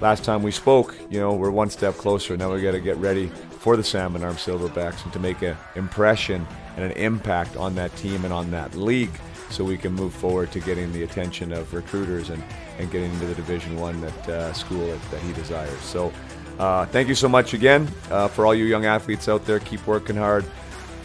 last 0.00 0.22
time 0.22 0.42
we 0.42 0.50
spoke, 0.50 0.96
you 1.10 1.18
know, 1.18 1.34
we're 1.34 1.50
one 1.50 1.70
step 1.70 1.94
closer. 1.94 2.36
Now 2.36 2.52
we 2.52 2.62
got 2.62 2.72
to 2.72 2.80
get 2.80 2.96
ready 2.98 3.28
for 3.58 3.76
the 3.76 3.82
Salmon 3.82 4.22
Arm 4.22 4.36
Silverbacks 4.36 5.02
and 5.04 5.12
to 5.12 5.18
make 5.18 5.42
an 5.42 5.56
impression 5.74 6.46
and 6.76 6.84
an 6.84 6.92
impact 6.92 7.56
on 7.56 7.74
that 7.76 7.94
team 7.96 8.24
and 8.24 8.32
on 8.32 8.50
that 8.50 8.74
league 8.74 9.10
so 9.50 9.64
we 9.64 9.78
can 9.78 9.92
move 9.92 10.12
forward 10.12 10.52
to 10.52 10.60
getting 10.60 10.92
the 10.92 11.04
attention 11.04 11.52
of 11.52 11.72
recruiters 11.72 12.30
and, 12.30 12.42
and 12.78 12.90
getting 12.90 13.10
into 13.12 13.26
the 13.26 13.34
Division 13.34 13.80
One 13.80 14.00
that 14.00 14.28
uh, 14.28 14.52
school 14.52 14.86
that, 14.86 15.10
that, 15.10 15.20
he 15.22 15.32
desires. 15.32 15.80
So, 15.80 16.12
uh, 16.58 16.86
thank 16.86 17.08
you 17.08 17.14
so 17.14 17.28
much 17.28 17.54
again 17.54 17.88
uh, 18.10 18.28
for 18.28 18.44
all 18.44 18.54
you 18.54 18.64
young 18.64 18.86
athletes 18.86 19.28
out 19.28 19.44
there. 19.46 19.60
Keep 19.60 19.86
working 19.86 20.16
hard 20.16 20.44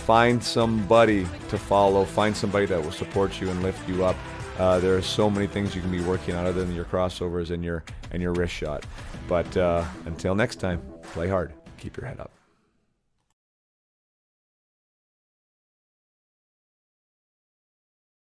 find 0.01 0.43
somebody 0.43 1.25
to 1.49 1.57
follow, 1.57 2.05
find 2.05 2.35
somebody 2.35 2.65
that 2.65 2.81
will 2.81 2.91
support 2.91 3.39
you 3.39 3.49
and 3.49 3.61
lift 3.63 3.87
you 3.87 4.03
up. 4.03 4.15
Uh, 4.57 4.79
there 4.79 4.95
are 4.95 5.01
so 5.01 5.29
many 5.29 5.47
things 5.47 5.73
you 5.75 5.81
can 5.81 5.91
be 5.91 6.01
working 6.01 6.35
on 6.35 6.45
other 6.45 6.65
than 6.65 6.75
your 6.75 6.85
crossovers 6.85 7.51
and 7.51 7.63
your 7.63 7.83
and 8.11 8.21
your 8.21 8.33
wrist 8.33 8.53
shot. 8.53 8.85
But 9.27 9.55
uh, 9.55 9.85
until 10.05 10.35
next 10.35 10.57
time, 10.57 10.81
play 11.13 11.27
hard, 11.27 11.53
keep 11.77 11.97
your 11.97 12.05
head 12.05 12.19
up. 12.19 12.40